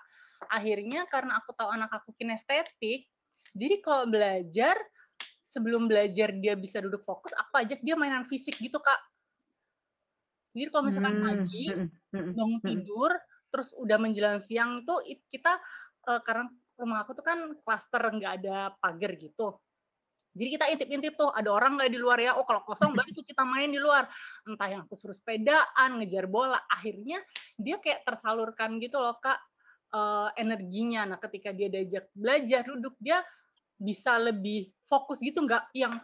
Akhirnya 0.52 1.08
karena 1.08 1.40
aku 1.40 1.56
tahu 1.56 1.72
anak 1.72 1.88
aku 1.88 2.12
kinestetik 2.20 3.08
jadi 3.54 3.78
kalau 3.78 4.10
belajar 4.10 4.74
sebelum 5.54 5.86
belajar 5.86 6.34
dia 6.34 6.58
bisa 6.58 6.82
duduk 6.82 7.06
fokus, 7.06 7.30
aku 7.38 7.62
ajak 7.62 7.78
dia 7.86 7.94
mainan 7.94 8.26
fisik 8.26 8.58
gitu 8.58 8.82
kak. 8.82 8.98
Jadi 10.54 10.70
kalau 10.70 10.84
misalkan 10.90 11.14
hmm. 11.18 11.24
pagi 11.26 11.64
hmm, 11.70 11.88
hmm, 12.10 12.32
bangun 12.34 12.60
tidur, 12.62 13.12
terus 13.54 13.70
udah 13.78 13.98
menjelang 14.02 14.42
siang 14.42 14.82
tuh 14.82 14.98
kita 15.30 15.58
uh, 16.10 16.20
karena 16.26 16.50
rumah 16.74 17.06
aku 17.06 17.14
tuh 17.14 17.22
kan 17.22 17.38
klaster 17.62 18.02
nggak 18.02 18.32
ada 18.42 18.74
pagar 18.82 19.14
gitu. 19.14 19.54
Jadi 20.34 20.48
kita 20.58 20.66
intip-intip 20.66 21.14
tuh, 21.14 21.30
ada 21.30 21.46
orang 21.54 21.78
nggak 21.78 21.94
di 21.94 21.98
luar 22.02 22.18
ya, 22.18 22.34
oh 22.34 22.42
kalau 22.42 22.66
kosong 22.66 22.90
berarti 22.90 23.14
tuh 23.14 23.22
kita 23.22 23.46
main 23.46 23.70
di 23.70 23.78
luar. 23.78 24.10
Entah 24.42 24.66
yang 24.66 24.82
aku 24.82 24.98
suruh 24.98 25.14
sepedaan, 25.14 26.02
ngejar 26.02 26.26
bola. 26.26 26.58
Akhirnya 26.66 27.22
dia 27.54 27.78
kayak 27.78 28.02
tersalurkan 28.02 28.82
gitu 28.82 28.98
loh 28.98 29.14
kak, 29.22 29.38
uh, 29.94 30.34
energinya. 30.34 31.06
Nah 31.06 31.18
ketika 31.22 31.54
dia 31.54 31.70
diajak 31.70 32.10
belajar, 32.10 32.66
duduk, 32.66 32.98
dia 32.98 33.22
bisa 33.78 34.16
lebih 34.16 34.70
fokus 34.86 35.18
gitu 35.18 35.42
nggak 35.42 35.74
yang 35.74 35.98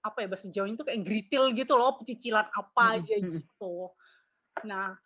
apa 0.00 0.24
ya 0.24 0.28
bahasa 0.32 0.48
Jawa 0.48 0.66
itu 0.72 0.84
kayak 0.84 1.02
gritil 1.04 1.52
gitu 1.52 1.76
loh 1.76 2.00
cicilan 2.00 2.48
apa 2.48 2.82
aja 2.96 3.14
gitu. 3.20 3.92
Nah, 4.64 4.96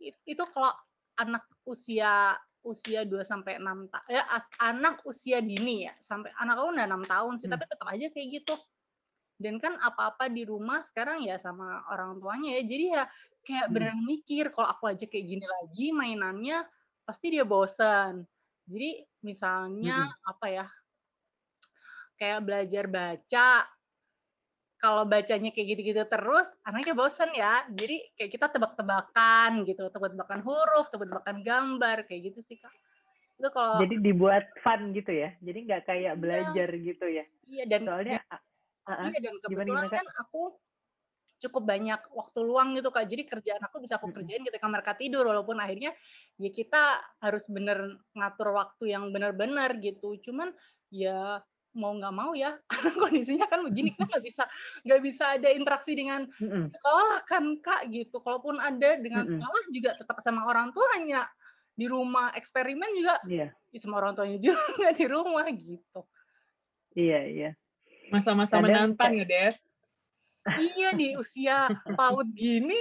itu 0.00 0.44
kalau 0.48 0.72
anak 1.20 1.44
usia 1.68 2.32
usia 2.64 3.06
2 3.06 3.22
sampai 3.22 3.56
6 3.60 3.88
tahun 3.92 4.06
ya 4.10 4.22
anak 4.60 5.00
usia 5.06 5.38
dini 5.38 5.88
ya 5.88 5.94
sampai 6.02 6.34
anak 6.36 6.58
aku 6.58 6.74
udah 6.74 6.86
6 6.90 7.06
tahun 7.06 7.32
sih 7.38 7.46
hmm. 7.48 7.54
tapi 7.54 7.64
tetap 7.68 7.88
aja 7.88 8.06
kayak 8.10 8.28
gitu. 8.40 8.54
Dan 9.38 9.62
kan 9.62 9.78
apa-apa 9.78 10.26
di 10.26 10.42
rumah 10.42 10.82
sekarang 10.82 11.22
ya 11.22 11.38
sama 11.38 11.86
orang 11.94 12.18
tuanya 12.18 12.58
ya. 12.58 12.62
Jadi 12.66 12.84
ya 12.90 13.04
kayak 13.46 13.66
hmm. 13.68 13.74
beneran 13.76 14.00
mikir 14.02 14.44
kalau 14.50 14.68
aku 14.72 14.90
aja 14.90 15.04
kayak 15.06 15.26
gini 15.28 15.46
lagi 15.46 15.86
mainannya 15.94 16.64
pasti 17.04 17.36
dia 17.36 17.44
bosan. 17.44 18.24
Jadi 18.66 19.04
misalnya 19.22 20.08
hmm. 20.08 20.30
apa 20.32 20.46
ya 20.50 20.66
kayak 22.18 22.44
belajar 22.44 22.84
baca. 22.90 23.48
Kalau 24.78 25.02
bacanya 25.10 25.50
kayak 25.50 25.74
gitu-gitu 25.74 26.02
terus 26.06 26.54
anaknya 26.62 26.94
bosen 26.94 27.30
ya. 27.34 27.66
Jadi 27.70 27.98
kayak 28.14 28.30
kita 28.30 28.46
tebak-tebakan 28.46 29.66
gitu 29.66 29.90
tebak-tebakan 29.90 30.40
huruf 30.46 30.86
tebak-tebakan 30.94 31.42
gambar 31.42 32.06
kayak 32.06 32.30
gitu 32.30 32.38
sih 32.42 32.58
kak. 32.62 32.70
Itu 33.38 33.50
kalau 33.50 33.82
jadi 33.82 33.98
dibuat 33.98 34.46
fun 34.62 34.94
gitu 34.94 35.10
ya? 35.10 35.34
Jadi 35.42 35.58
nggak 35.66 35.82
kayak 35.82 36.14
iya. 36.14 36.18
belajar 36.18 36.68
gitu 36.78 37.06
ya? 37.10 37.24
Iya 37.50 37.64
dan 37.66 37.80
soalnya 37.90 38.18
uh, 38.30 38.90
uh, 38.90 39.06
iya 39.10 39.18
dan 39.18 39.34
kebetulan 39.42 39.66
gimana, 39.66 39.86
gimana, 39.90 39.98
kan 39.98 40.06
aku 40.22 40.42
cukup 41.38 41.62
banyak 41.66 42.00
waktu 42.14 42.38
luang 42.42 42.68
gitu 42.74 42.90
kak. 42.90 43.06
Jadi 43.06 43.22
kerjaan 43.26 43.62
aku 43.62 43.82
bisa 43.82 43.98
aku 43.98 44.14
kerjain 44.14 44.42
ketika 44.46 44.66
mereka 44.66 44.94
tidur 44.94 45.26
walaupun 45.26 45.58
akhirnya 45.58 45.94
ya 46.38 46.50
kita 46.50 47.02
harus 47.22 47.46
bener 47.50 47.98
ngatur 48.14 48.54
waktu 48.54 48.94
yang 48.94 49.10
benar-benar 49.14 49.78
gitu. 49.78 50.18
Cuman 50.22 50.54
ya 50.90 51.42
mau 51.78 51.94
nggak 51.94 52.14
mau 52.14 52.34
ya 52.34 52.58
karena 52.70 52.90
kondisinya 52.98 53.46
kan 53.46 53.62
begini 53.62 53.94
kita 53.94 54.04
nggak 54.10 54.24
bisa 54.26 54.42
nggak 54.82 55.00
bisa 55.06 55.24
ada 55.38 55.48
interaksi 55.54 55.92
dengan 55.94 56.26
sekolah 56.66 57.22
kan 57.24 57.44
kak 57.62 57.88
gitu. 57.94 58.18
Kalaupun 58.18 58.58
ada 58.58 58.98
dengan 58.98 59.24
sekolah 59.30 59.62
juga 59.70 59.94
tetap 59.94 60.18
sama 60.20 60.44
orang 60.50 60.74
tuanya 60.74 61.24
di 61.78 61.86
rumah 61.86 62.34
eksperimen 62.34 62.90
juga 62.98 63.22
yeah. 63.30 63.54
ya 63.70 63.78
sama 63.78 64.02
orang 64.02 64.18
tuanya 64.18 64.42
juga 64.42 64.58
di 64.98 65.06
rumah 65.06 65.46
gitu. 65.54 66.00
Iya 66.98 67.20
iya. 67.30 67.50
Masa-masa 68.10 68.58
menantang 68.58 69.14
ya 69.14 69.24
Dev 69.24 69.54
iya 70.56 70.96
di 70.96 71.12
usia 71.18 71.68
paut 71.98 72.24
gini 72.32 72.76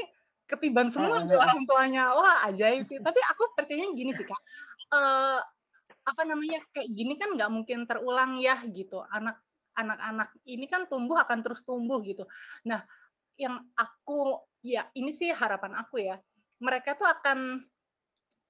ketiban 0.47 0.87
semua 0.87 1.27
uh, 1.27 1.35
orang 1.35 1.67
tuanya. 1.67 2.15
Wah 2.15 2.47
ajaib 2.47 2.87
sih. 2.87 2.97
Tapi 3.03 3.19
aku 3.27 3.51
percaya 3.51 3.83
gini 3.91 4.15
sih 4.15 4.23
kak. 4.23 4.39
Uh, 4.87 5.43
apa 6.07 6.23
namanya 6.23 6.63
kayak 6.71 6.89
gini 6.95 7.19
kan 7.19 7.35
nggak 7.35 7.51
mungkin 7.51 7.83
terulang 7.83 8.39
ya 8.39 8.55
gitu. 8.71 9.03
Anak 9.11 9.43
anak-anak 9.75 10.33
ini 10.47 10.65
kan 10.65 10.87
tumbuh 10.87 11.19
akan 11.19 11.43
terus 11.43 11.67
tumbuh 11.67 11.99
gitu. 12.01 12.23
Nah 12.63 12.87
yang 13.35 13.67
aku 13.75 14.41
ya 14.63 14.87
ini 14.95 15.11
sih 15.11 15.29
harapan 15.35 15.75
aku 15.75 15.99
ya. 16.01 16.15
Mereka 16.63 16.95
tuh 16.97 17.05
akan 17.05 17.61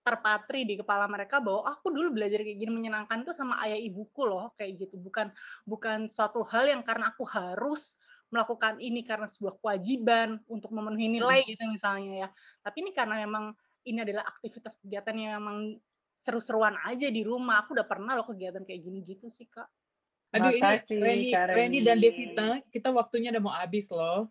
terpatri 0.08 0.64
di 0.64 0.80
kepala 0.80 1.03
mereka 1.12 1.43
bahwa 1.43 1.68
aku 1.68 1.91
dulu 1.91 2.16
belajar 2.16 2.39
kayak 2.39 2.64
gini 2.64 2.72
menyenangkan 2.72 3.28
tuh 3.28 3.36
sama 3.36 3.60
ayah 3.68 3.76
ibuku 3.76 4.24
loh 4.24 4.55
kayak 4.55 4.88
gitu. 4.88 4.95
Bukan 5.01 5.34
bukan 5.68 6.08
suatu 6.08 6.45
hal 6.47 6.72
yang 6.72 6.86
karena 6.86 7.12
aku 7.12 7.28
harus 7.28 7.99
melakukan 8.32 8.80
ini 8.80 9.03
karena 9.03 9.28
sebuah 9.28 9.60
kewajiban 9.60 10.39
untuk 10.47 10.72
memenuhi 10.72 11.20
nilai 11.20 11.43
gitu 11.43 11.64
misalnya 11.68 12.28
ya. 12.28 12.30
Tapi 12.64 12.88
ini 12.88 12.91
karena 12.95 13.20
memang 13.28 13.51
ini 13.88 13.99
adalah 14.03 14.28
aktivitas 14.28 14.80
kegiatan 14.84 15.16
yang 15.16 15.43
memang 15.43 15.80
seru-seruan 16.18 16.76
aja 16.84 17.07
di 17.07 17.22
rumah 17.22 17.63
aku 17.63 17.78
udah 17.78 17.88
pernah 17.88 18.18
loh 18.18 18.26
kegiatan 18.26 18.65
kayak 18.65 18.82
gini 18.82 19.05
gitu 19.05 19.30
sih 19.30 19.47
kak 19.47 19.70
Aduh 20.36 20.51
Makasih, 20.59 20.99
ini 20.99 21.32
Reni, 21.32 21.32
Reni 21.32 21.80
dan 21.80 21.97
Devita, 22.03 22.59
kita 22.68 22.91
waktunya 22.91 23.32
udah 23.32 23.43
mau 23.43 23.55
habis 23.55 23.88
loh. 23.88 24.28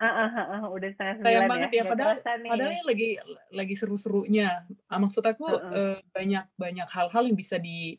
Ah, 0.00 0.28
ah, 0.28 0.30
ah, 0.32 0.46
ah, 0.56 0.62
udah 0.72 0.88
setengah 0.96 1.14
sembilan 1.20 1.28
Sayang 1.28 1.44
ya. 1.44 1.52
banget 1.52 1.70
ya, 1.72 1.82
padahal, 1.84 2.16
padahal 2.24 2.72
ini 2.72 2.82
lagi 2.88 3.08
lagi 3.52 3.74
seru-serunya. 3.76 4.64
Ah, 4.88 5.00
maksud 5.00 5.24
aku 5.24 5.44
uh 5.48 5.56
-uh. 5.56 5.72
Eh, 5.76 5.98
banyak 6.12 6.44
banyak 6.56 6.88
hal-hal 6.88 7.22
yang 7.28 7.36
bisa 7.36 7.56
di 7.56 7.96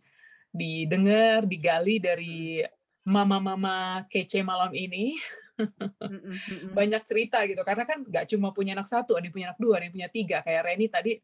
didengar, 0.54 1.46
digali 1.46 1.98
dari 1.98 2.62
mama-mama 3.06 4.06
kece 4.10 4.46
malam 4.46 4.74
ini. 4.74 5.18
banyak 6.78 7.02
cerita 7.06 7.46
gitu, 7.46 7.62
karena 7.62 7.86
kan 7.86 8.02
nggak 8.02 8.34
cuma 8.34 8.50
punya 8.50 8.74
anak 8.74 8.90
satu, 8.90 9.14
ada 9.14 9.30
yang 9.30 9.34
punya 9.34 9.48
anak 9.54 9.62
dua, 9.62 9.74
ada 9.78 9.86
yang 9.86 9.94
punya 9.94 10.10
tiga. 10.10 10.38
Kayak 10.42 10.62
Reni 10.74 10.86
tadi 10.90 11.22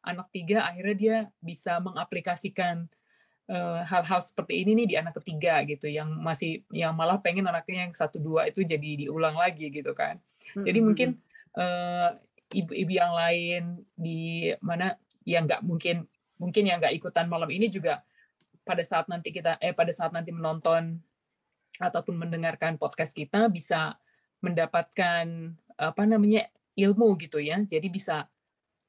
anak 0.00 0.32
tiga, 0.32 0.64
akhirnya 0.64 0.96
dia 0.96 1.16
bisa 1.40 1.78
mengaplikasikan 1.80 2.88
Eh, 3.50 3.82
hal-hal 3.82 4.22
uh, 4.22 4.22
seperti 4.22 4.62
ini 4.62 4.78
nih 4.78 4.86
di 4.86 4.94
anak 4.94 5.18
ketiga 5.18 5.66
gitu 5.66 5.90
yang 5.90 6.06
masih 6.22 6.62
yang 6.70 6.94
malah 6.94 7.18
pengen 7.18 7.50
anaknya 7.50 7.82
yang 7.82 7.90
satu 7.90 8.22
dua 8.22 8.46
itu 8.46 8.62
jadi 8.62 9.02
diulang 9.02 9.34
lagi 9.34 9.74
gitu 9.74 9.90
kan. 9.90 10.22
Jadi 10.54 10.78
mungkin 10.78 11.18
uh, 11.58 12.14
ibu-ibu 12.54 12.92
yang 12.94 13.10
lain 13.10 13.82
di 13.98 14.54
mana 14.62 14.94
yang 15.26 15.50
nggak 15.50 15.66
mungkin 15.66 16.06
mungkin 16.38 16.62
yang 16.62 16.78
nggak 16.78 16.94
ikutan 16.94 17.26
malam 17.26 17.50
ini 17.50 17.66
juga 17.66 18.06
pada 18.62 18.86
saat 18.86 19.10
nanti 19.10 19.34
kita 19.34 19.58
eh 19.58 19.74
pada 19.74 19.90
saat 19.90 20.14
nanti 20.14 20.30
menonton 20.30 21.02
ataupun 21.82 22.22
mendengarkan 22.22 22.78
podcast 22.78 23.18
kita 23.18 23.50
bisa 23.50 23.98
mendapatkan 24.46 25.26
apa 25.74 26.02
namanya 26.06 26.46
ilmu 26.78 27.18
gitu 27.18 27.42
ya. 27.42 27.58
Jadi 27.66 27.90
bisa 27.90 28.30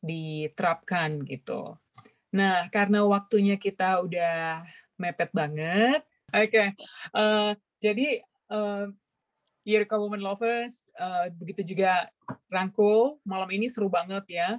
diterapkan 0.01 1.21
gitu 1.23 1.77
Nah, 2.31 2.71
karena 2.71 3.03
waktunya 3.03 3.59
kita 3.59 3.99
udah 4.07 4.63
mepet 4.95 5.29
banget. 5.35 6.01
Oke, 6.31 6.47
okay. 6.47 6.67
uh, 7.11 7.19
eh, 7.19 7.51
jadi 7.83 8.07
uh, 8.47 8.87
Eureka 9.67 9.99
Women 9.99 10.23
Lovers, 10.23 10.87
uh, 10.95 11.27
begitu 11.35 11.75
juga 11.75 12.07
Rangkul, 12.47 13.19
malam 13.27 13.51
ini 13.51 13.67
seru 13.67 13.91
banget 13.91 14.23
ya. 14.31 14.49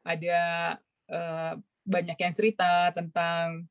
Ada 0.00 0.40
uh, 1.12 1.52
banyak 1.84 2.16
yang 2.16 2.32
cerita 2.32 2.88
tentang 2.96 3.68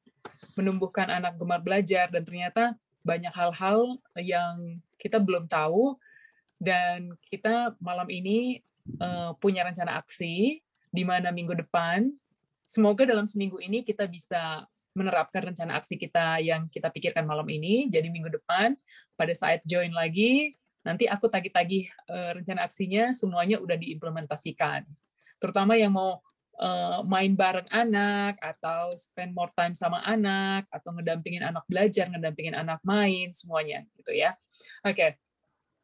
menumbuhkan 0.54 1.10
anak 1.10 1.42
gemar 1.42 1.66
belajar 1.66 2.06
dan 2.14 2.22
ternyata 2.22 2.78
banyak 3.02 3.34
hal-hal 3.34 3.98
yang 4.22 4.78
kita 5.02 5.18
belum 5.18 5.50
tahu 5.50 5.98
dan 6.62 7.10
kita 7.34 7.74
malam 7.82 8.06
ini 8.14 8.62
uh, 9.02 9.34
punya 9.42 9.66
rencana 9.66 9.98
aksi 10.06 10.62
di 10.90 11.06
mana 11.06 11.30
minggu 11.30 11.54
depan 11.54 12.10
semoga 12.70 13.02
dalam 13.06 13.26
seminggu 13.26 13.58
ini 13.62 13.82
kita 13.82 14.06
bisa 14.06 14.66
menerapkan 14.94 15.54
rencana 15.54 15.78
aksi 15.82 15.98
kita 15.98 16.42
yang 16.42 16.70
kita 16.70 16.90
pikirkan 16.90 17.26
malam 17.26 17.46
ini. 17.50 17.90
Jadi 17.90 18.10
minggu 18.10 18.30
depan 18.30 18.78
pada 19.18 19.34
saat 19.34 19.62
join 19.66 19.94
lagi, 19.94 20.54
nanti 20.86 21.06
aku 21.06 21.30
tagih-tagih 21.30 21.90
uh, 22.10 22.32
rencana 22.38 22.66
aksinya 22.66 23.14
semuanya 23.14 23.58
udah 23.62 23.78
diimplementasikan. 23.78 24.84
Terutama 25.40 25.80
yang 25.80 25.96
mau 25.96 26.20
uh, 26.60 27.00
main 27.08 27.34
bareng 27.34 27.70
anak 27.72 28.38
atau 28.44 28.94
spend 29.00 29.32
more 29.32 29.50
time 29.56 29.74
sama 29.74 30.04
anak 30.04 30.68
atau 30.70 30.94
ngedampingin 30.94 31.46
anak 31.46 31.64
belajar, 31.66 32.12
ngedampingin 32.12 32.54
anak 32.58 32.84
main 32.84 33.32
semuanya 33.32 33.86
gitu 33.98 34.14
ya. 34.14 34.36
Oke. 34.84 34.94
Okay. 34.94 35.12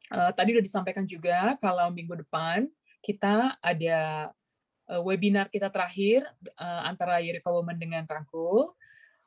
Uh, 0.06 0.30
tadi 0.38 0.54
udah 0.54 0.62
disampaikan 0.62 1.10
juga 1.10 1.58
kalau 1.58 1.90
minggu 1.90 2.14
depan 2.22 2.70
kita 3.02 3.58
ada 3.58 4.30
webinar 4.86 5.50
kita 5.50 5.74
terakhir 5.74 6.26
uh, 6.62 6.86
antara 6.86 7.18
Eureka 7.22 7.50
Women 7.50 7.78
dengan 7.78 8.04
Rangkul. 8.06 8.70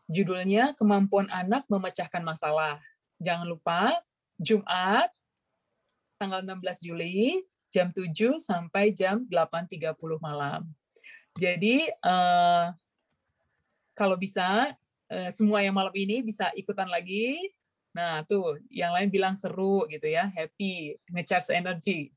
Judulnya 0.09 0.73
Kemampuan 0.79 1.29
Anak 1.29 1.69
Memecahkan 1.69 2.25
Masalah. 2.25 2.81
Jangan 3.21 3.45
lupa 3.45 3.93
Jumat 4.39 5.11
tanggal 6.17 6.41
16 6.47 6.87
Juli 6.87 7.43
jam 7.69 7.93
7 7.93 8.41
sampai 8.41 8.95
jam 8.97 9.27
8.30 9.29 9.93
malam. 10.23 10.65
Jadi 11.37 11.91
uh, 12.01 12.73
kalau 13.93 14.17
bisa 14.17 14.73
semua 15.33 15.65
yang 15.65 15.73
malam 15.73 15.93
ini 15.97 16.21
bisa 16.21 16.53
ikutan 16.53 16.85
lagi. 16.85 17.41
Nah, 17.97 18.21
tuh 18.29 18.61
yang 18.69 18.93
lain 18.93 19.09
bilang 19.09 19.35
seru 19.41 19.89
gitu 19.89 20.05
ya, 20.05 20.29
happy, 20.29 21.01
ngecharge 21.09 21.49
energy. 21.57 22.13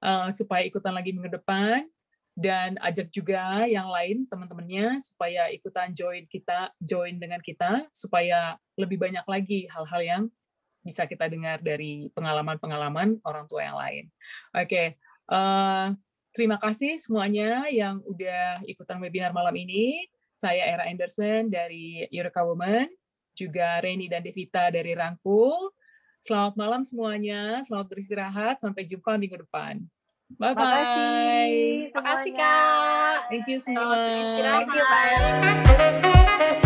Uh, 0.00 0.32
supaya 0.32 0.64
ikutan 0.64 0.96
lagi 0.96 1.12
minggu 1.12 1.36
depan 1.40 1.84
dan 2.36 2.76
ajak 2.84 3.08
juga 3.08 3.64
yang 3.64 3.88
lain 3.88 4.28
teman-temannya 4.28 5.00
supaya 5.00 5.48
ikutan 5.48 5.96
join 5.96 6.28
kita 6.28 6.68
join 6.84 7.16
dengan 7.16 7.40
kita 7.40 7.88
supaya 7.96 8.60
lebih 8.76 9.00
banyak 9.00 9.24
lagi 9.24 9.64
hal-hal 9.72 10.02
yang 10.04 10.22
bisa 10.84 11.08
kita 11.08 11.26
dengar 11.32 11.58
dari 11.64 12.12
pengalaman-pengalaman 12.12 13.18
orang 13.26 13.48
tua 13.50 13.64
yang 13.66 13.74
lain. 13.80 14.04
Oke, 14.54 14.68
okay. 14.68 14.86
uh, 15.32 15.34
eh, 15.34 15.86
terima 16.30 16.60
kasih 16.62 17.00
semuanya 17.00 17.66
yang 17.72 18.04
udah 18.06 18.62
ikutan 18.68 19.00
webinar 19.02 19.34
malam 19.34 19.56
ini. 19.56 20.06
Saya 20.36 20.68
Era 20.68 20.86
Anderson 20.86 21.48
dari 21.48 22.04
Eureka 22.12 22.44
Women, 22.44 22.92
juga 23.32 23.80
Reni 23.80 24.06
dan 24.06 24.20
Devita 24.20 24.68
dari 24.68 24.92
Rangkul. 24.92 25.72
Selamat 26.20 26.54
malam 26.60 26.84
semuanya, 26.84 27.64
selamat 27.64 27.88
beristirahat, 27.88 28.60
sampai 28.60 28.84
jumpa 28.84 29.16
minggu 29.16 29.40
depan. 29.48 29.80
Bye 30.34 30.52
bye. 30.52 30.58
Makasih. 30.58 31.94
Makasih 31.94 32.32
Kak. 32.34 33.18
Thank 33.30 33.46
you 33.46 33.58
semua. 33.62 33.94
Thank 33.94 34.74
you, 34.74 34.82
bye. 34.82 36.60